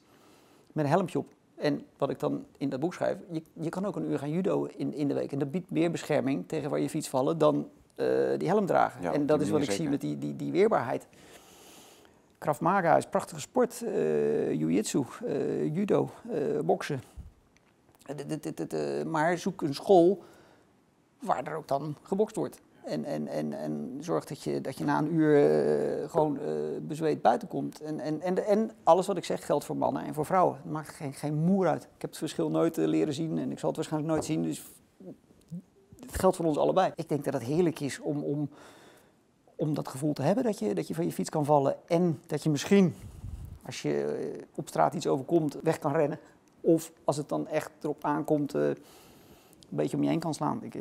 [0.71, 1.27] met een helmpje op.
[1.55, 4.31] En wat ik dan in dat boek schrijf, je, je kan ook een uur gaan
[4.31, 5.31] judo in, in de week.
[5.31, 7.55] En dat biedt meer bescherming tegen waar je fiets vallen dan
[7.95, 9.01] uh, die helm dragen.
[9.01, 9.81] Ja, en dat is wat ik zeker.
[9.81, 11.07] zie met die, die, die weerbaarheid.
[12.37, 16.09] Krav Maga is prachtige sport, uh, jiu-jitsu, uh, judo,
[16.63, 17.01] boksen.
[19.05, 20.23] maar zoek een school
[21.19, 22.61] waar er ook dan gebokst wordt.
[22.87, 26.39] En, en, en, en zorg dat je, dat je na een uur gewoon
[26.81, 27.81] bezweet buiten komt.
[27.81, 30.55] En, en, en, en alles wat ik zeg geldt voor mannen en voor vrouwen.
[30.55, 31.83] Het maakt geen, geen moer uit.
[31.83, 34.43] Ik heb het verschil nooit leren zien en ik zal het waarschijnlijk nooit zien.
[34.43, 34.65] Dus
[35.99, 36.91] het geldt voor ons allebei.
[36.95, 38.49] Ik denk dat het heerlijk is om, om
[39.57, 41.75] om dat gevoel te hebben dat je, dat je van je fiets kan vallen.
[41.87, 42.95] En dat je misschien,
[43.65, 46.19] als je op straat iets overkomt, weg kan rennen.
[46.61, 48.77] Of als het dan echt erop aankomt, een
[49.69, 50.63] beetje om je heen kan slaan.
[50.63, 50.75] Ik,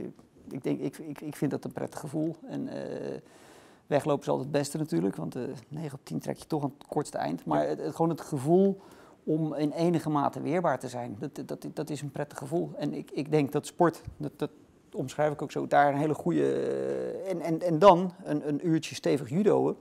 [0.51, 2.37] ik, denk, ik, ik, ik vind dat een prettig gevoel.
[2.49, 2.73] En uh,
[3.87, 6.75] weglopen is altijd het beste natuurlijk, want uh, 9 op 10 trek je toch aan
[6.79, 7.45] het kortste eind.
[7.45, 8.81] Maar het, het, gewoon het gevoel
[9.25, 12.71] om in enige mate weerbaar te zijn, dat, dat, dat is een prettig gevoel.
[12.77, 14.51] En ik, ik denk dat sport, dat, dat,
[14.93, 16.53] omschrijf ik ook zo, daar een hele goede...
[17.29, 19.77] En, en, en dan een, een uurtje stevig judoën.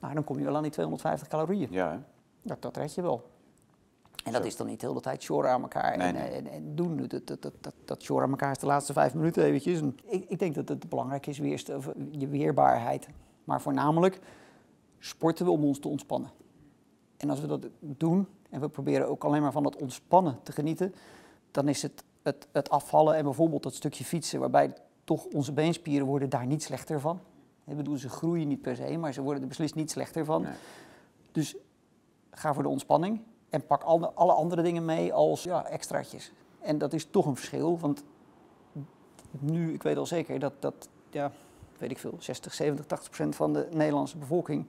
[0.00, 1.68] Nou, dan kom je wel aan die 250 calorieën.
[1.70, 1.98] Ja, hè?
[2.42, 3.22] Dat, dat red je wel.
[4.24, 6.30] En dat is dan niet de hele tijd shoren aan elkaar Nee, en, nee.
[6.30, 6.96] en, en doen.
[6.96, 9.80] Dat, dat, dat, dat, aan elkaar is de laatste vijf minuten eventjes.
[9.80, 13.08] En ik, ik denk dat het belangrijk is, weer, of je weerbaarheid.
[13.44, 14.20] Maar voornamelijk
[14.98, 16.30] sporten we om ons te ontspannen.
[17.16, 20.52] En als we dat doen, en we proberen ook alleen maar van dat ontspannen te
[20.52, 20.94] genieten,
[21.50, 24.72] dan is het het, het afvallen en bijvoorbeeld dat stukje fietsen, waarbij
[25.04, 27.20] toch onze beenspieren worden daar niet slechter van.
[27.64, 30.42] Ik bedoel, ze groeien niet per se, maar ze worden er beslist niet slechter van.
[30.42, 30.52] Nee.
[31.32, 31.56] Dus
[32.30, 33.20] ga voor de ontspanning
[33.56, 36.32] en pak alle, alle andere dingen mee als ja, extraatjes.
[36.60, 38.04] En dat is toch een verschil, want
[39.30, 41.32] nu, ik weet al zeker dat, dat ja,
[41.78, 44.66] weet ik veel, 60, 70, 80 procent van de Nederlandse bevolking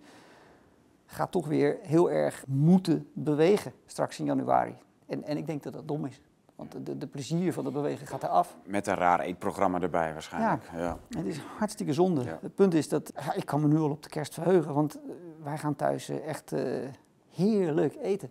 [1.06, 4.76] gaat toch weer heel erg moeten bewegen straks in januari.
[5.06, 6.22] En, en ik denk dat dat dom is.
[6.56, 8.58] Want de, de plezier van het bewegen gaat eraf.
[8.64, 10.70] Met een raar eetprogramma erbij waarschijnlijk.
[10.76, 10.98] Ja.
[11.10, 12.24] Het is hartstikke zonde.
[12.24, 12.40] Ja.
[12.42, 14.98] Het punt is dat ja, ik kan me nu al op de kerst verheugen, want
[14.98, 15.12] uh,
[15.44, 16.88] wij gaan thuis uh, echt uh,
[17.30, 18.30] heerlijk eten.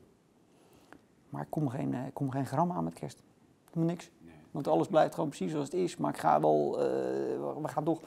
[1.28, 3.22] Maar ik kom geen, ik kom geen gram aan met kerst.
[3.64, 4.10] Helemaal niks.
[4.20, 4.34] Nee.
[4.50, 5.96] Want alles blijft gewoon precies zoals het is.
[5.96, 6.82] Maar ik ga wel, uh,
[7.62, 8.00] we gaan toch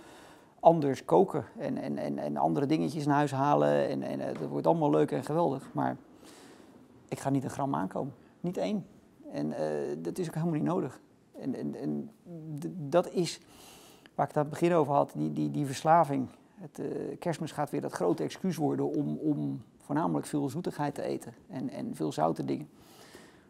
[0.60, 3.90] anders koken en, en, en, en andere dingetjes naar huis halen.
[3.90, 5.70] En, en het wordt allemaal leuk en geweldig.
[5.74, 5.98] Maar
[7.08, 8.14] ik ga niet een gram aankomen.
[8.40, 8.86] Niet één.
[9.32, 9.58] En uh,
[9.98, 11.00] dat is ook helemaal niet nodig.
[11.40, 12.12] En, en, en
[12.90, 13.40] dat is
[14.16, 16.28] waar ik het aan het begin over had, die, die, die verslaving.
[16.54, 16.86] Het, uh,
[17.20, 21.70] kerstmis gaat weer dat grote excuus worden om, om voornamelijk veel zoetigheid te eten en,
[21.70, 22.70] en veel zoute dingen.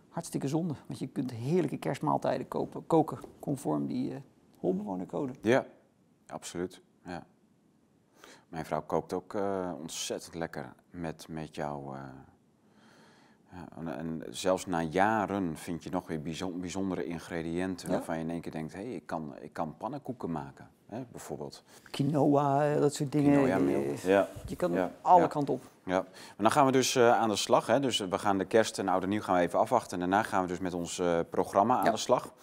[0.10, 4.18] Hartstikke zonde, want je kunt heerlijke kerstmaaltijden kopen, koken conform die uh,
[4.58, 5.34] holbewonercode.
[5.42, 5.66] Ja,
[6.28, 6.82] absoluut.
[7.06, 7.26] Ja.
[8.50, 11.96] Mijn vrouw kookt ook uh, ontzettend lekker met, met jouw...
[13.52, 17.94] Ja, en, en, zelfs na jaren vind je nog weer bijzon, bijzondere ingrediënten ja?
[17.94, 21.06] waarvan je in één keer denkt, hé, hey, ik, kan, ik kan pannenkoeken maken, hè,
[21.12, 21.64] bijvoorbeeld.
[21.92, 23.44] Quinoa, dat soort dingen.
[23.44, 24.28] Quinoa ja.
[24.48, 24.92] Je kan ja.
[25.02, 25.64] alle kanten op.
[25.90, 27.68] Ja, maar dan gaan we dus uh, aan de slag.
[27.68, 27.80] Hè?
[27.80, 30.02] Dus we gaan de kerst en oude nieuw gaan we even afwachten.
[30.02, 32.34] En daarna gaan we dus met ons uh, programma aan de slag.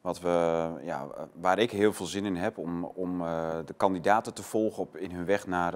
[0.00, 1.06] Wat we, ja,
[1.40, 4.96] waar ik heel veel zin in heb om, om uh, de kandidaten te volgen op,
[4.96, 5.72] in hun weg naar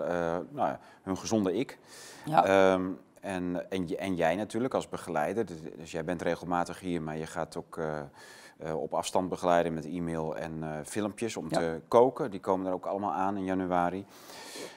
[0.51, 1.79] nou, hun gezonde ik.
[2.25, 2.73] Ja.
[2.73, 5.47] Um, En, en, en jij natuurlijk als begeleider.
[5.47, 7.81] Dus, dus jij bent regelmatig hier, maar je gaat ook
[8.75, 12.31] op afstand begeleiden met e-mail en filmpjes om te koken.
[12.31, 14.07] Die komen er ook allemaal aan in januari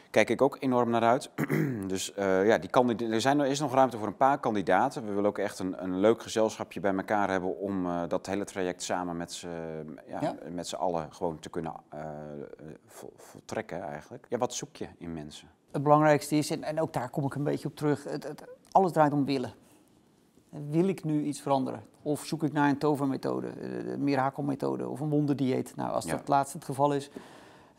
[0.09, 1.29] kijk ik ook enorm naar uit.
[1.87, 5.05] dus uh, ja, die er, zijn, er is nog ruimte voor een paar kandidaten.
[5.05, 8.43] We willen ook echt een, een leuk gezelschapje bij elkaar hebben om uh, dat hele
[8.43, 9.47] traject samen met z'n
[10.07, 12.01] ja, met z'n allen gewoon te kunnen uh,
[13.15, 14.25] voltrekken eigenlijk.
[14.29, 15.47] Ja, wat zoek je in mensen?
[15.71, 18.43] Het belangrijkste is, en, en ook daar kom ik een beetje op terug, het, het,
[18.71, 19.53] alles draait om willen.
[20.49, 21.83] Wil ik nu iets veranderen?
[22.01, 23.53] Of zoek ik naar een tovermethode,
[23.83, 25.75] de mirakelmethode of een wonderdieet?
[25.75, 27.09] Nou, als dat laatste het geval is,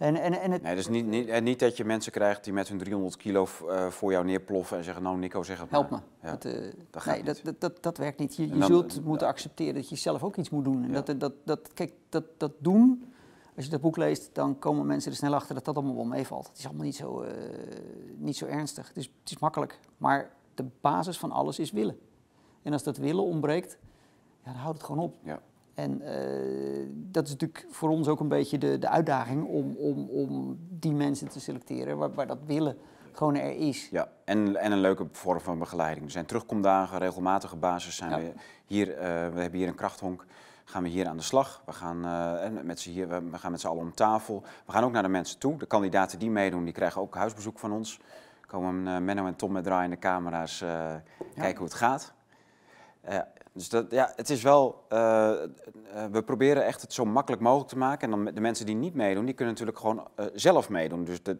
[0.00, 0.62] en, en, en het...
[0.62, 3.86] Nee, dus niet, niet, niet dat je mensen krijgt die met hun 300 kilo uh,
[3.86, 5.98] voor jou neerploffen en zeggen, nou Nico, zeg het Help me.
[6.22, 8.36] Ja, dat, uh, dat nee, dat, dat, dat, dat, werkt niet.
[8.36, 10.84] Je, je zult moeten accepteren dat je zelf ook iets moet doen.
[10.84, 13.12] En dat, dat, dat, kijk, dat, dat doen,
[13.56, 16.04] als je dat boek leest, dan komen mensen er snel achter dat dat allemaal wel
[16.04, 16.48] meevalt.
[16.48, 17.30] Het is allemaal niet zo, uh,
[18.16, 18.88] niet zo ernstig.
[18.88, 19.80] Het is, het is makkelijk.
[19.96, 21.98] Maar de basis van alles is willen.
[22.62, 23.78] En als dat willen ontbreekt,
[24.44, 25.14] ja, dan houdt het gewoon op.
[25.22, 25.40] Ja.
[25.80, 30.08] En uh, dat is natuurlijk voor ons ook een beetje de, de uitdaging om, om,
[30.08, 32.76] om die mensen te selecteren waar, waar dat willen
[33.12, 33.88] gewoon er is.
[33.90, 36.04] Ja, en, en een leuke vorm van begeleiding.
[36.06, 38.32] Er zijn terugkomdagen, regelmatige basis zijn we
[38.66, 38.88] hier.
[38.88, 38.94] Uh,
[39.34, 40.26] we hebben hier een krachthonk.
[40.64, 41.62] Gaan we hier aan de slag.
[41.66, 44.42] We gaan, uh, met z'n hier, we gaan met z'n allen om tafel.
[44.66, 45.58] We gaan ook naar de mensen toe.
[45.58, 48.00] De kandidaten die meedoen, die krijgen ook huisbezoek van ons.
[48.46, 50.64] Komen Menno en Tom met draaiende camera's
[51.34, 52.12] kijken hoe het gaat.
[53.52, 55.32] Dus dat, ja, het is wel, uh,
[56.10, 58.12] we proberen echt het zo makkelijk mogelijk te maken.
[58.12, 61.04] En dan de mensen die niet meedoen, die kunnen natuurlijk gewoon uh, zelf meedoen.
[61.04, 61.38] Dus de,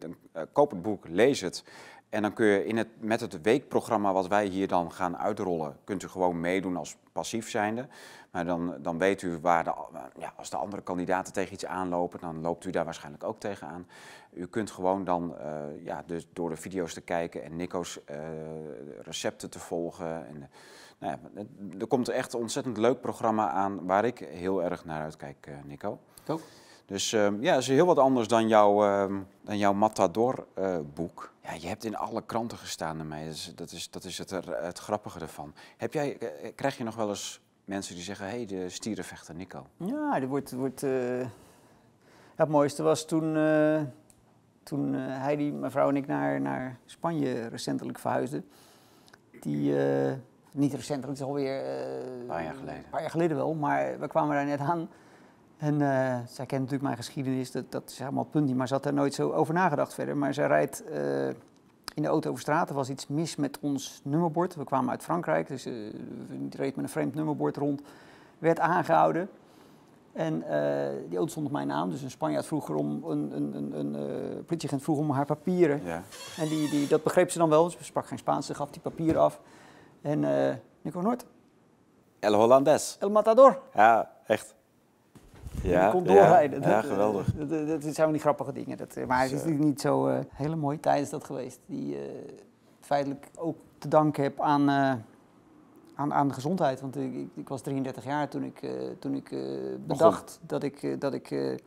[0.53, 1.65] koop het boek, lees het.
[2.09, 5.77] En dan kun je in het, met het weekprogramma wat wij hier dan gaan uitrollen,
[5.85, 7.89] kunt u gewoon meedoen als passief zijnde.
[8.31, 9.72] Maar dan, dan weet u waar de,
[10.18, 13.87] ja, als de andere kandidaten tegen iets aanlopen, dan loopt u daar waarschijnlijk ook tegenaan.
[14.33, 15.35] U kunt gewoon dan
[15.85, 17.99] ja, dus door de video's te kijken en Nico's
[19.03, 20.26] recepten te volgen.
[20.26, 20.51] En,
[21.01, 21.41] nou ja,
[21.78, 25.55] er komt echt een ontzettend leuk programma aan waar ik heel erg naar uitkijk, uh,
[25.64, 25.99] Nico.
[26.26, 26.41] Ook.
[26.87, 31.33] Dus uh, ja, is heel wat anders dan, jouw uh, dan jouw Matador-boek.
[31.43, 33.28] ja, je hebt in alle kranten gestaan ermee.
[33.28, 35.55] Dus dat is, dat is het, het grappige ervan.
[35.76, 37.41] Heb jij, eh, krijg je nog wel eens
[37.71, 39.66] mensen die zeggen: hé, hey, de stierenvechter Nico?
[39.77, 40.53] Ja, er wordt.
[40.53, 40.85] wordt
[42.35, 43.37] het mooiste was toen,
[44.62, 48.45] toen Heidi, mijn vrouw en ik naar, naar Spanje recentelijk verhuisden.
[49.41, 49.75] Die
[50.53, 51.62] niet recent, het is alweer...
[51.62, 52.77] Uh, een paar jaar geleden.
[52.85, 54.89] Een paar jaar geleden wel, maar we kwamen daar net aan.
[55.57, 58.68] En uh, zij kent natuurlijk mijn geschiedenis, dat, dat is helemaal het punt niet, maar
[58.68, 60.16] ze had daar nooit zo over nagedacht verder.
[60.16, 61.29] Maar zij rijdt uh,
[61.95, 64.55] in de auto over straat, er was iets mis met ons nummerbord.
[64.55, 65.93] We kwamen uit Frankrijk, dus uh,
[66.51, 67.82] reed met een vreemd nummerbord rond,
[68.38, 69.28] werd aangehouden.
[70.12, 70.45] En
[71.09, 74.45] die auto stond op mijn naam, dus een Spanjaard vroeg om, een, een, een, een
[74.45, 75.80] politieagent vroeg om haar papieren.
[75.84, 76.03] Ja.
[76.36, 78.80] En die, die, dat begreep ze dan wel, ze sprak geen Spaans, ze gaf die
[78.80, 79.41] papieren af.
[80.03, 81.26] En uh, Nico Noord.
[82.18, 82.97] El Hollandes.
[83.01, 83.61] El Matador.
[83.74, 84.55] Ja, echt.
[85.63, 86.61] Ja, kon doorrijden.
[86.63, 87.35] Ja, geweldig.
[87.35, 88.77] Dat, dat, dat, zijn wel die grappige dingen.
[88.77, 91.61] Dat, eh, maar het is natuurlijk niet zo uh, hele mooie tijd is dat geweest.
[91.67, 92.01] Die uh,
[92.81, 94.93] feitelijk ook te danken heb aan, uh,
[95.95, 96.81] aan, aan de gezondheid.
[96.81, 99.35] Want ik, ik, was 33 jaar toen ik, toen ik
[99.87, 101.61] bedacht dat ik, dat ik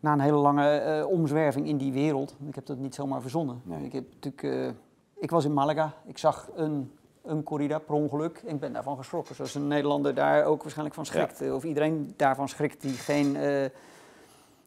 [0.00, 3.60] na een hele lange omzwerving in die wereld, ik heb dat niet zomaar verzonnen.
[3.64, 3.84] Nee.
[3.84, 4.74] Ik, heb natuurlijk,
[5.14, 6.92] ik was in Malaga, ik zag een
[7.26, 8.40] een corrida per ongeluk.
[8.44, 9.34] Ik ben daarvan geschrokken.
[9.34, 11.50] Zoals een Nederlander daar ook waarschijnlijk van schrikt.
[11.50, 13.64] Of iedereen daarvan schrikt die, geen, uh,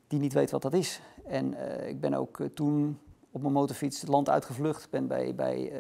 [0.08, 1.02] die niet weet wat dat is.
[1.26, 3.00] En uh, ik ben ook uh, toen
[3.32, 4.90] op mijn motorfiets het land uitgevlucht.
[4.90, 5.72] Ben bij, bij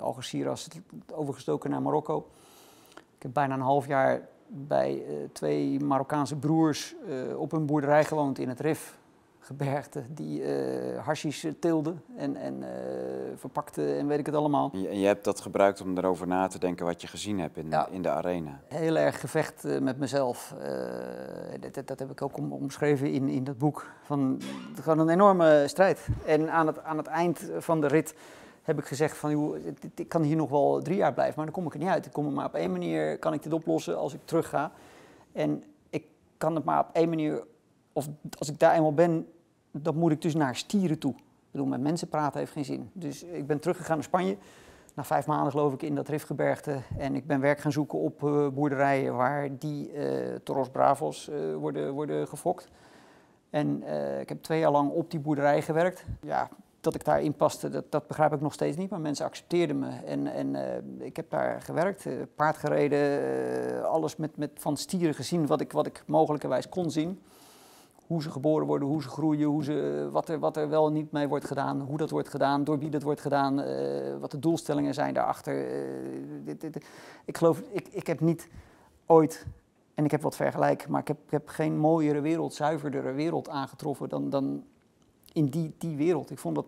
[0.00, 0.68] Algeciras
[1.12, 2.28] overgestoken naar Marokko.
[2.94, 5.02] Ik heb bijna een half jaar bij
[5.32, 6.94] twee Marokkaanse broers
[7.36, 8.98] op een boerderij gewoond in het Rif
[9.44, 12.68] gebergte die uh, hashish teelden en, en uh,
[13.36, 14.70] verpakte en weet ik het allemaal.
[14.72, 17.72] En je, hebt dat gebruikt om erover na te denken wat je gezien hebt in,
[17.90, 18.60] in de arena.
[18.68, 20.54] Heel erg gevecht uh, met mezelf.
[21.60, 23.86] Dat, dat, heb ik ook om, omschreven in, in dat boek.
[24.02, 24.40] Van,
[24.80, 26.08] gewoon een enorme strijd.
[26.26, 28.14] En aan het, aan het eind van de rit
[28.62, 29.56] heb ik gezegd van, joh,
[29.94, 32.06] ik kan hier nog wel drie jaar blijven, maar dan kom ik er niet uit.
[32.06, 34.72] Ik kom er maar op één manier, kan ik dit oplossen als ik terug ga.
[35.32, 36.04] En ik
[36.38, 37.42] kan het maar op één manier
[37.94, 39.26] of als ik daar eenmaal ben,
[39.70, 41.12] dan moet ik dus naar stieren toe.
[41.12, 42.90] Ik bedoel, met mensen praten heeft geen zin.
[42.92, 44.36] Dus ik ben teruggegaan naar Spanje.
[44.94, 46.78] Na vijf maanden geloof ik in dat Rifgebergte.
[46.98, 51.56] En ik ben werk gaan zoeken op uh, boerderijen waar die uh, Toros Bravos uh,
[51.56, 52.68] worden, worden gefokt.
[53.50, 53.82] En
[54.20, 56.04] ik heb twee jaar lang op die boerderij gewerkt.
[56.22, 56.48] Ja,
[56.80, 58.90] dat ik daarin paste, dat, dat begrijp ik nog steeds niet.
[58.90, 59.88] Maar mensen accepteerden me.
[60.04, 60.56] En, en
[60.98, 65.86] ik heb daar gewerkt, paard gereden, alles met, met van stieren gezien wat ik, wat
[65.86, 67.20] ik mogelijkerwijs kon zien
[68.06, 71.12] hoe ze geboren worden, hoe ze groeien, hoe ze, wat, er, wat er wel niet
[71.12, 74.38] mee wordt gedaan, hoe dat wordt gedaan, door wie dat wordt gedaan, eh, wat de
[74.38, 75.66] doelstellingen zijn daarachter.
[75.66, 76.86] Eh, dit,
[77.24, 78.48] ik geloof, ik, ik heb niet
[79.06, 79.46] ooit,
[79.94, 84.30] en ik heb wat vergelijk, maar ik heb, geen mooiere wereld, zuiverdere wereld aangetroffen dan,
[84.30, 84.64] dan
[85.32, 86.30] in die, die wereld.
[86.30, 86.66] Ik vond dat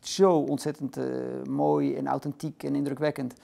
[0.00, 1.04] zo ontzettend uh,
[1.48, 3.34] mooi en authentiek en indrukwekkend.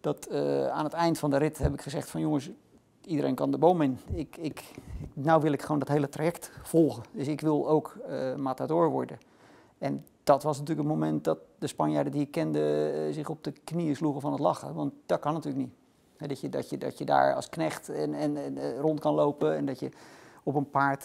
[0.00, 0.30] Dat
[0.70, 2.50] aan het eind van de rit heb ik gezegd van jongens,
[3.06, 3.98] iedereen kan de boom in.
[4.12, 4.62] Ik, ik,
[5.12, 7.02] nou wil ik gewoon dat hele traject volgen.
[7.12, 9.18] Dus ik wil ook uh, matador worden.
[9.78, 13.44] En dat was natuurlijk een moment dat de Spanjaarden die ik kende uh, zich op
[13.44, 14.74] de knieën sloegen van het lachen.
[14.74, 15.74] Want dat kan natuurlijk niet.
[16.16, 19.00] He, dat, je, dat, je, dat je daar als knecht en, en, en uh, rond
[19.00, 19.88] kan lopen en dat je
[20.42, 21.02] op een paard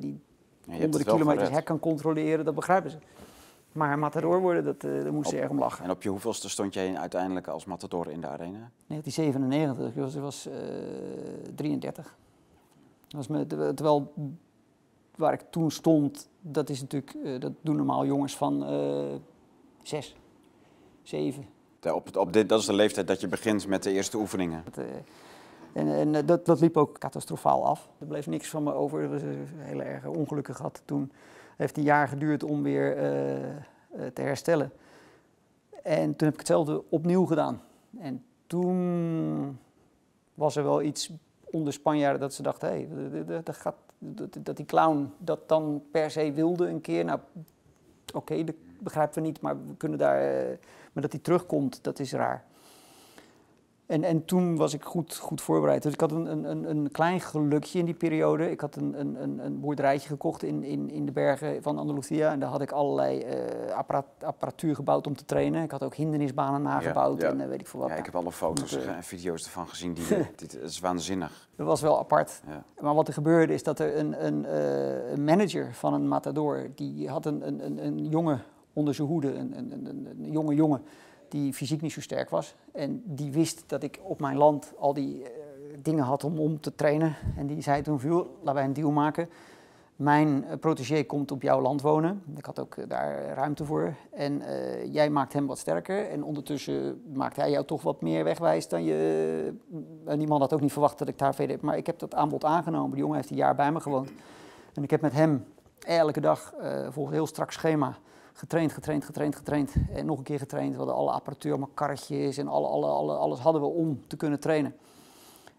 [0.00, 0.20] die
[0.66, 2.96] honderden kilometers hek kan controleren, dat begrijpen ze.
[3.72, 5.84] Maar matador worden, dat, uh, daar moest ze erg om lachen.
[5.84, 8.70] En op je hoeveelste stond jij uiteindelijk als matador in de arena?
[8.86, 10.54] 1997, ik was, was uh,
[11.54, 12.16] 33.
[13.08, 14.12] Dat was me, terwijl
[15.16, 18.64] waar ik toen stond, dat is natuurlijk, uh, dat doen normaal jongens van
[19.82, 20.16] zes,
[21.02, 21.46] zeven.
[21.92, 24.64] Op, op dit, dat is de leeftijd dat je begint met de eerste oefeningen.
[24.64, 24.84] Dat,
[25.72, 27.88] en, en dat, dat, liep ook catastrofaal af.
[27.98, 29.00] Er bleef niks van me over.
[29.00, 31.12] Er was een hele erge ongelukken gehad toen
[31.56, 34.72] heeft een jaar geduurd om weer uh, te herstellen.
[35.82, 37.62] En toen heb ik hetzelfde opnieuw gedaan.
[37.98, 39.58] En toen
[40.34, 41.12] was er wel iets
[41.50, 42.88] onder Spanjaarden dat ze dachten, hey,
[43.98, 47.04] dat, dat, die clown dat dan per se wilde een keer.
[47.04, 47.20] Nou,
[48.14, 50.56] oké, dat begrijpen we niet, maar we kunnen daar, uh,
[50.92, 52.44] maar dat hij terugkomt, dat is raar.
[53.92, 55.82] En, en toen was ik goed, goed voorbereid.
[55.82, 58.50] Dus ik had een, een, een klein gelukje in die periode.
[58.50, 62.32] Ik had een, een, een boerderijtje gekocht in, in, in de bergen van Andalusia.
[62.32, 63.76] En daar had ik allerlei uh,
[64.18, 65.62] apparatuur gebouwd om te trainen.
[65.62, 67.32] Ik had ook hindernisbanen nagebouwd ja, ja.
[67.32, 67.88] en uh, weet ik veel wat.
[67.88, 69.92] Ja, ik heb alle foto's uh, en video's ervan gezien.
[69.92, 70.04] Die,
[70.36, 71.48] dit is waanzinnig.
[71.56, 72.42] Dat was wel apart.
[72.46, 72.64] Ja.
[72.82, 74.56] Maar wat er gebeurde is dat er een, een,
[75.12, 76.70] een manager van een matador...
[76.74, 80.54] die had een, een, een, een jongen onder zijn hoede, een, een, een, een jonge
[80.54, 80.82] jongen
[81.32, 82.54] die fysiek niet zo sterk was.
[82.72, 85.28] En die wist dat ik op mijn land al die uh,
[85.78, 87.16] dingen had om, om te trainen.
[87.36, 89.28] En die zei toen, joh, laten wij een deal maken.
[89.96, 92.22] Mijn uh, protégé komt op jouw land wonen.
[92.36, 93.94] Ik had ook uh, daar ruimte voor.
[94.10, 94.42] En
[94.90, 96.08] jij maakt hem wat sterker.
[96.08, 99.54] En ondertussen maakt hij jou toch wat meer wegwijs dan je...
[100.06, 101.58] En die man had ook niet verwacht dat ik daar verder...
[101.60, 102.90] Maar ik heb dat aanbod aangenomen.
[102.90, 104.12] Die jongen heeft een jaar bij me gewoond.
[104.74, 105.44] En ik heb met hem
[105.86, 107.98] elke dag, volgens een heel strak schema
[108.32, 109.74] getraind, getraind, getraind, getraind.
[109.92, 110.70] En nog een keer getraind.
[110.70, 114.16] We hadden alle apparatuur, allemaal karretjes en alle, alle, alle, alles hadden we om te
[114.16, 114.74] kunnen trainen.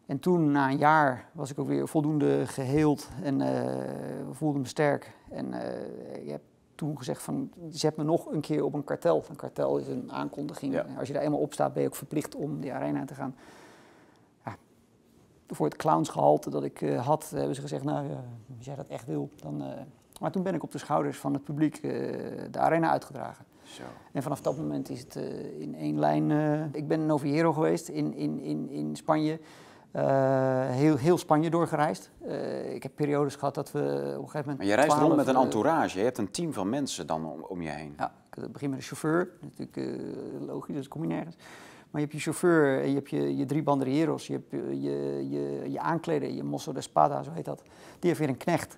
[0.06, 4.68] En toen, na een jaar, was ik ook weer voldoende geheeld en uh, voelde me
[4.68, 5.16] sterk.
[5.30, 6.42] En uh, ik heb
[6.76, 9.24] toen gezegd van, zet me nog een keer op een kartel.
[9.30, 10.74] Een kartel is een aankondiging.
[10.74, 10.86] Ja.
[10.98, 13.36] Als je daar eenmaal op staat, ben je ook verplicht om die arena te gaan.
[14.46, 14.56] Ja,
[15.48, 18.08] voor het clownsgehalte dat ik uh, had, hebben ze gezegd, nou,
[18.58, 19.64] als jij dat echt wil, dan...
[20.24, 21.92] Maar toen ben ik op de schouders van het publiek uh,
[22.52, 23.46] de arena uitgedragen.
[23.64, 23.84] Zo.
[24.12, 26.30] En vanaf dat moment is het uh, in één lijn.
[26.30, 29.40] Uh, ik ben in Oviedo geweest in, in, in, in Spanje.
[30.72, 32.12] heel, heel Spanje doorgereisd.
[32.70, 34.58] ik heb periodes gehad dat we op een gegeven moment.
[34.58, 35.98] Maar je reist rond met een entourage.
[35.98, 37.94] Je hebt een team van mensen dan om, om je heen.
[37.98, 39.30] Ja, ik begin met een chauffeur.
[39.42, 40.02] Natuurlijk
[40.48, 41.36] logisch, dus kom je nergens.
[41.92, 45.30] Maar je hebt je chauffeur, en je hebt je, je drie banderilleros, je hebt je,
[45.30, 47.62] je, je, aankleder, je mosso de spada, zo heet dat.
[48.00, 48.78] Die heeft weer een knecht.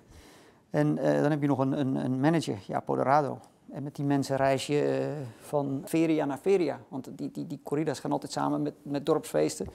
[0.70, 3.38] En uh, dan heb je nog een, een, een manager, ja, Poderado.
[3.72, 6.80] En met die mensen reis je uh, van feria naar feria.
[6.88, 9.66] Want die, die, die corridas gaan altijd samen met, met dorpsfeesten.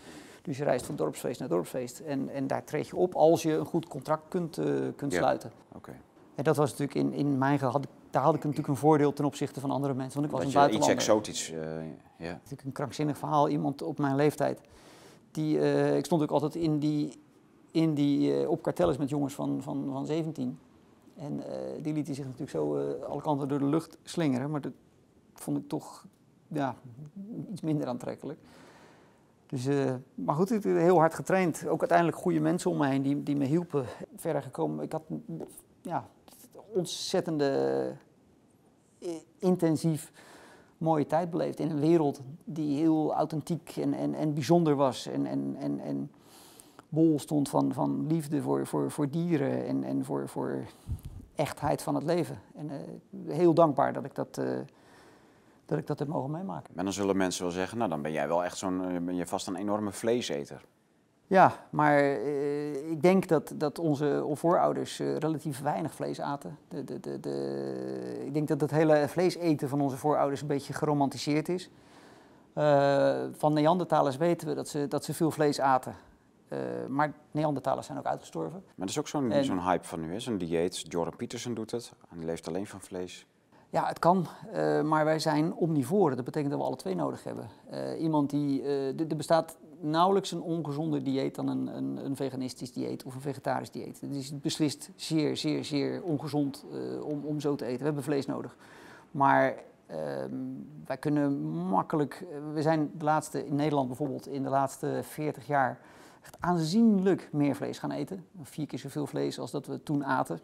[0.41, 1.99] Dus je reist van dorpsfeest naar dorpsfeest.
[1.99, 4.65] En, en daar treed je op als je een goed contract kunt, uh,
[4.95, 5.17] kunt Ja.
[5.17, 5.51] sluiten.
[5.75, 5.91] Oké.
[6.35, 9.25] En dat was natuurlijk in, in mijn geval, daar had ik natuurlijk een voordeel ten
[9.25, 10.21] opzichte van andere mensen.
[10.21, 11.23] Want ik was Dat een je iets buitenlander.
[11.25, 11.51] exotisch.
[11.51, 12.31] eh, ja.
[12.33, 13.49] natuurlijk een krankzinnig verhaal.
[13.49, 14.61] Iemand op mijn leeftijd.
[15.31, 17.19] Die, eh, ik stond ook altijd in die,
[17.71, 20.59] in die eh, op kartelles met jongens van, van, van 17.
[21.21, 24.51] En eh, die lieten zich natuurlijk zo eh, alle kanten door de lucht slingeren.
[24.51, 24.71] Maar dat
[25.33, 26.05] vond ik toch
[26.47, 26.75] ja,
[27.51, 28.39] iets minder aantrekkelijk.
[29.45, 31.67] Dus, eh, maar goed, heel hard getraind.
[31.67, 33.85] Ook uiteindelijk goede mensen om me heen die, die me hielpen.
[34.15, 34.83] Verder gekomen.
[34.83, 35.03] Ik had
[35.81, 36.07] ja,
[36.73, 37.93] ontzettende
[39.39, 40.11] intensief
[40.77, 45.07] mooie tijd beleefd in een wereld die heel authentiek en, en, en bijzonder was.
[45.07, 46.11] En, en, en, en
[46.89, 50.63] bol stond van, van liefde voor, voor, voor dieren en, en voor, voor
[51.41, 52.39] echtheid van het leven.
[52.55, 54.45] En eh, heel dankbaar dat ik dat, eh,
[55.65, 56.73] dat ik dat heb mogen meemaken.
[56.75, 59.15] En dan zullen mensen wel zeggen, nou dan ben jij wel echt zo'n, eh, ben
[59.15, 60.65] je vast een enorme vleeseter.
[61.27, 61.99] Ja, maar
[62.89, 66.57] ik denk dat, dat onze voorouders relatief weinig vlees aten.
[66.67, 70.73] De, de, de, de, ik denk dat het hele vleeseten van onze voorouders een beetje
[70.73, 71.69] geromantiseerd is.
[73.37, 75.95] Van Neandertalers weten we dat ze, dat ze veel vlees aten.
[76.53, 78.61] Uh, maar Neandertalers zijn ook uitgestorven.
[78.65, 80.81] Maar dat is ook zo'n En- zo'n hype van nu, zo'n dieet.
[80.91, 81.91] Jordan Peterson doet het.
[82.09, 83.25] En die leeft alleen van vlees.
[83.69, 86.15] Ja, het kan, eh, maar wij zijn omnivoren.
[86.15, 87.47] Dat betekent dat we alle twee nodig hebben.
[87.69, 92.73] Eh, iemand die, eh, er bestaat nauwelijks een ongezonder dieet dan een, een, een veganistisch
[92.73, 94.01] dieet of een vegetarisch dieet.
[94.01, 97.77] Het is beslist zeer, zeer, zeer ongezond eh, om, om zo te eten.
[97.79, 98.55] We hebben vlees nodig.
[99.11, 99.55] Maar
[99.87, 100.35] ehm,
[100.85, 105.47] wij kunnen makkelijk, eh, we zijn de laatste, in Nederland bijvoorbeeld, in de laatste 40
[105.47, 105.79] jaar
[106.21, 108.25] echt aanzienlijk meer vlees gaan eten.
[108.41, 110.39] Vier keer zoveel vlees als dat we toen aten.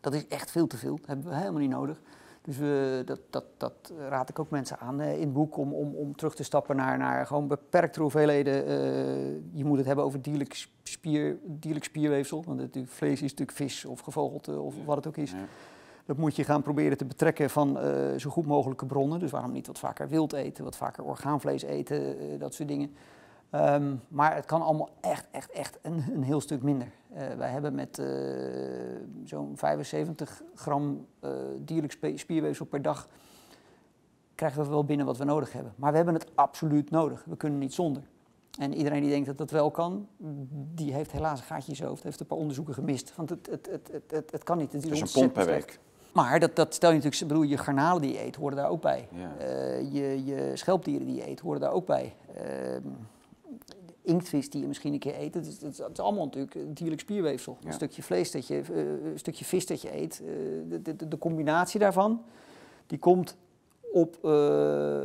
[0.00, 0.96] Dat is echt veel te veel.
[0.96, 2.00] Dat hebben we helemaal niet nodig.
[2.46, 5.72] Dus we, dat, dat, dat raad ik ook mensen aan eh, in het boek om,
[5.72, 8.66] om, om terug te stappen naar, naar gewoon beperkte hoeveelheden.
[8.66, 8.76] eh,
[9.52, 12.44] je moet het hebben over dierlijk, spier, dierlijk spierweefsel.
[12.46, 15.30] Want het, vlees is natuurlijk vis of gevogelte of wat het ook is.
[15.30, 15.36] Ja.
[16.04, 19.18] Dat moet je gaan proberen te betrekken van eh, zo goed mogelijke bronnen.
[19.18, 22.96] Dus waarom niet wat vaker wild eten, wat vaker orgaanvlees eten, dat soort dingen.
[23.50, 26.88] Ehm, maar het kan allemaal echt, echt, echt een, een heel stuk minder.
[27.14, 28.06] Eh, wij hebben met eh,
[29.24, 33.08] zo'n 75 gram eh, dierlijk spierweefsel per dag...
[34.34, 35.72] krijgen we wel binnen wat we nodig hebben.
[35.76, 37.24] Maar we hebben het absoluut nodig.
[37.24, 38.02] We kunnen niet zonder.
[38.58, 40.08] En iedereen die denkt dat dat wel kan,
[40.74, 42.02] die heeft helaas een gaatje in zijn hoofd.
[42.02, 43.12] Heeft een paar onderzoeken gemist.
[43.16, 44.72] Want het, het, het, het, het, kan niet.
[44.72, 45.78] Het is, Dus een pond per week.
[46.12, 48.80] Maar dat, dat stel je natuurlijk, bedoel, je garnalen die je eet horen daar ook
[48.80, 49.08] bij.
[49.10, 49.30] Ja.
[49.92, 52.14] Je, je schelpdieren die je eet horen daar ook bij.
[52.34, 52.80] De
[54.06, 57.00] inktvis die je misschien een keer eet, het is, het is, allemaal natuurlijk eh, dierlijk
[57.00, 57.56] spierweefsel.
[57.60, 57.66] Ja.
[57.66, 58.78] Een stukje vlees dat je, eh,
[59.12, 60.22] een stukje vis dat je eet.
[60.24, 60.28] eh,
[60.82, 62.22] de, de- combinatie daarvan,
[62.86, 63.36] die komt
[63.92, 64.30] op eh,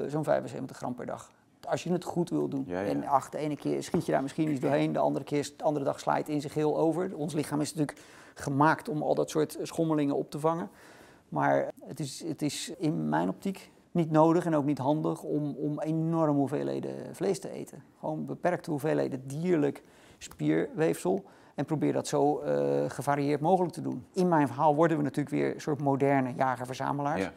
[0.07, 1.31] zo'n 75 gram per dag.
[1.67, 2.63] Als je het goed wil doen.
[2.67, 2.87] Ja, ja.
[2.87, 5.63] En ach, de ene keer schiet je daar misschien iets doorheen, de andere keer, de
[5.63, 7.15] andere dag het in zich heel over.
[7.15, 10.69] Ons lichaam is natuurlijk gemaakt om al dat soort schommelingen op te vangen.
[11.29, 15.55] Maar het is, het is in mijn optiek niet nodig en ook niet handig om,
[15.57, 17.83] om enorme hoeveelheden vlees te eten.
[17.99, 19.83] Gewoon beperkte hoeveelheden dierlijk
[20.17, 21.23] spierweefsel.
[21.55, 24.05] En probeer dat zo eh, gevarieerd mogelijk te doen.
[24.13, 27.21] In mijn verhaal worden we natuurlijk weer een soort moderne jager-verzamelaars.
[27.21, 27.31] Ja.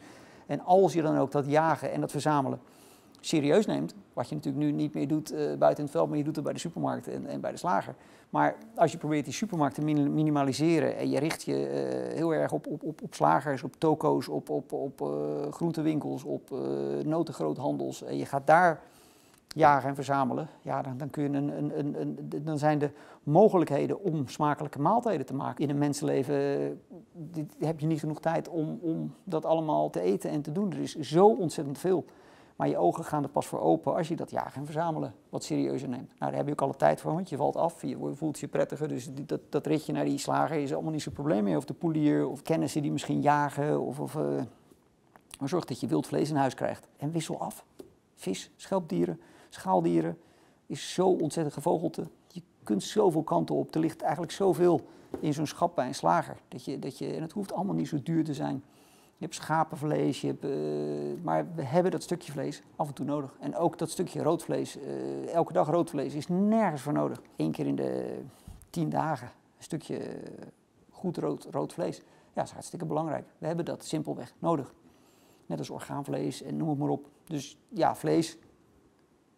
[0.45, 2.59] En als je dan ook dat jagen en dat verzamelen
[3.27, 6.23] serieus neemt, wat je natuurlijk nu niet meer doet eh, buiten het veld, maar je
[6.23, 7.95] doet het bij de supermarkt en, en bij de slager.
[8.29, 12.33] Maar als je probeert die supermarkt te min- minimaliseren en je richt je eh, heel
[12.33, 16.49] erg op, op, op, op slagers, op toko's, op, op, op eh, groentewinkels, op
[17.03, 18.81] notengroothandels en je gaat daar
[19.47, 22.89] jagen en verzamelen, ja, dan, dan, kun je een, een, een, een, dan zijn de
[23.23, 28.49] mogelijkheden om smakelijke maaltijden te maken in een mensenleven, dit, heb je niet genoeg tijd
[28.49, 30.71] om, om dat allemaal te eten en te doen.
[30.71, 32.05] Er is zo ontzettend veel.
[32.55, 35.43] Maar je ogen gaan er pas voor open als je dat jagen en verzamelen wat
[35.43, 36.07] serieuzer neemt.
[36.07, 38.47] Nou, daar heb je ook alle tijd voor, want je valt af, je voelt je
[38.47, 38.87] prettiger.
[38.87, 41.57] Dus dat, dat ritje naar die slager is allemaal niet zo'n probleem meer.
[41.57, 43.81] Of de poelier, of kennissen die misschien jagen.
[43.81, 44.43] Of, of, eh,
[45.39, 46.87] maar zorg dat je wild vlees in huis krijgt.
[46.97, 47.65] En wissel af.
[48.15, 50.17] Vis, schelpdieren, schaaldieren
[50.65, 52.07] is zo ontzettend gevogelte.
[52.27, 53.75] Je kunt zoveel kanten op.
[53.75, 54.81] Er ligt eigenlijk zoveel
[55.19, 56.37] in zo'n schap bij een slager.
[56.47, 58.63] Dat je, dat je, en het hoeft allemaal niet zo duur te zijn.
[59.17, 63.05] Je hebt schapenvlees, je hebt, eh, maar we hebben dat stukje vlees af en toe
[63.05, 63.35] nodig.
[63.39, 67.21] En ook dat stukje rood vlees, eh, elke dag rood vlees, is nergens voor nodig.
[67.35, 68.19] Eén keer in de
[68.69, 70.47] tien dagen een stukje eh,
[70.89, 71.97] goed rood, rood vlees.
[71.97, 72.03] Ja,
[72.33, 73.27] dat is hartstikke belangrijk.
[73.37, 74.73] We hebben dat simpelweg nodig.
[75.45, 77.09] Net als orgaanvlees en noem het maar op.
[77.23, 78.37] Dus ja, vlees,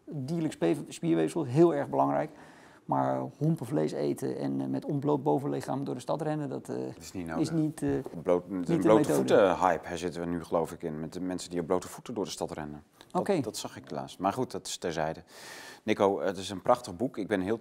[0.05, 0.53] dierlijk
[0.88, 2.32] spierweefsel, heel erg belangrijk.
[2.88, 7.13] Maar hompenvlees eten en eh, met ontbloot bovenlichaam door de stad rennen, dat eh, is
[7.13, 7.41] niet nodig.
[7.41, 7.81] is niet...
[7.81, 7.89] eh,
[8.23, 10.99] Bloot, de blote voeten hype hè, zitten we nu geloof ik in.
[10.99, 12.83] Met de mensen die op blote voeten door de stad rennen.
[12.97, 13.39] Dat, Oké.
[13.39, 14.19] dat zag ik laatst.
[14.19, 15.23] Maar goed, dat is terzijde.
[15.83, 17.17] Nico, het is een prachtig boek.
[17.17, 17.59] Ik ben heel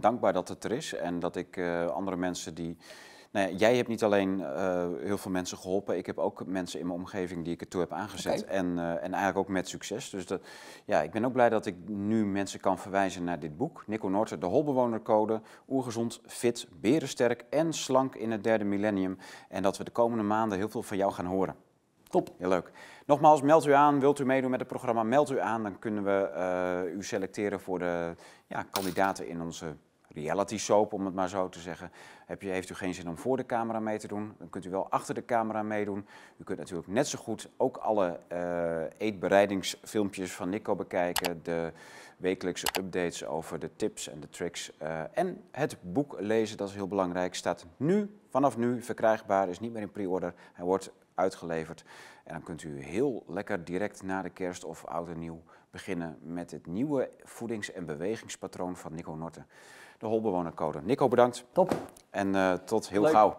[0.00, 0.94] dankbaar dat het er is.
[0.94, 1.58] En dat ik
[1.94, 2.76] andere mensen die...
[3.38, 5.96] Nou ja, jij hebt niet alleen eh, heel veel mensen geholpen.
[5.96, 8.44] Ik heb ook mensen in mijn omgeving die ik ertoe heb aangezet.
[8.44, 10.10] En, eh, en eigenlijk ook met succes.
[10.10, 10.40] Dus dat,
[10.84, 13.84] ja, ik ben ook blij dat ik nu mensen kan verwijzen naar dit boek.
[13.86, 15.40] Nico Noorten, de holbewonercode.
[15.68, 19.18] Oergezond, fit, berensterk en slank in het derde millennium.
[19.48, 21.54] En dat we de komende maanden heel veel van jou gaan horen.
[22.08, 22.30] Top.
[22.38, 22.70] Heel leuk.
[23.06, 24.00] Nogmaals, meld u aan.
[24.00, 25.62] Wilt u meedoen met het programma, meld u aan.
[25.62, 28.14] Dan kunnen we eh, u selecteren voor de
[28.46, 29.76] ja, kandidaten in onze
[30.08, 31.90] reality soap, om het maar zo te zeggen.
[32.26, 34.64] Heb je, heeft u geen zin om voor de camera mee te doen, dan kunt
[34.64, 36.06] u wel achter de camera meedoen.
[36.36, 41.40] U kunt natuurlijk net zo goed ook alle eh, eetbereidingsfilmpjes van Nico bekijken.
[41.42, 41.72] De
[42.16, 44.76] wekelijkse updates over de tips en de tricks.
[44.78, 47.34] eh, en het boek lezen, dat is heel belangrijk.
[47.34, 49.48] Staat nu, vanaf nu, verkrijgbaar.
[49.48, 50.34] Is niet meer in pre-order.
[50.52, 51.84] Hij wordt uitgeleverd.
[52.24, 56.18] En dan kunt u heel lekker direct na de kerst of oud en nieuw beginnen
[56.22, 59.46] met het nieuwe voedings- en bewegingspatroon van Nico Norten.
[59.98, 60.80] De holbewonercode.
[60.82, 61.74] Nico, bedankt Top.
[62.10, 63.10] en eh, tot heel Leuk.
[63.12, 63.36] gauw.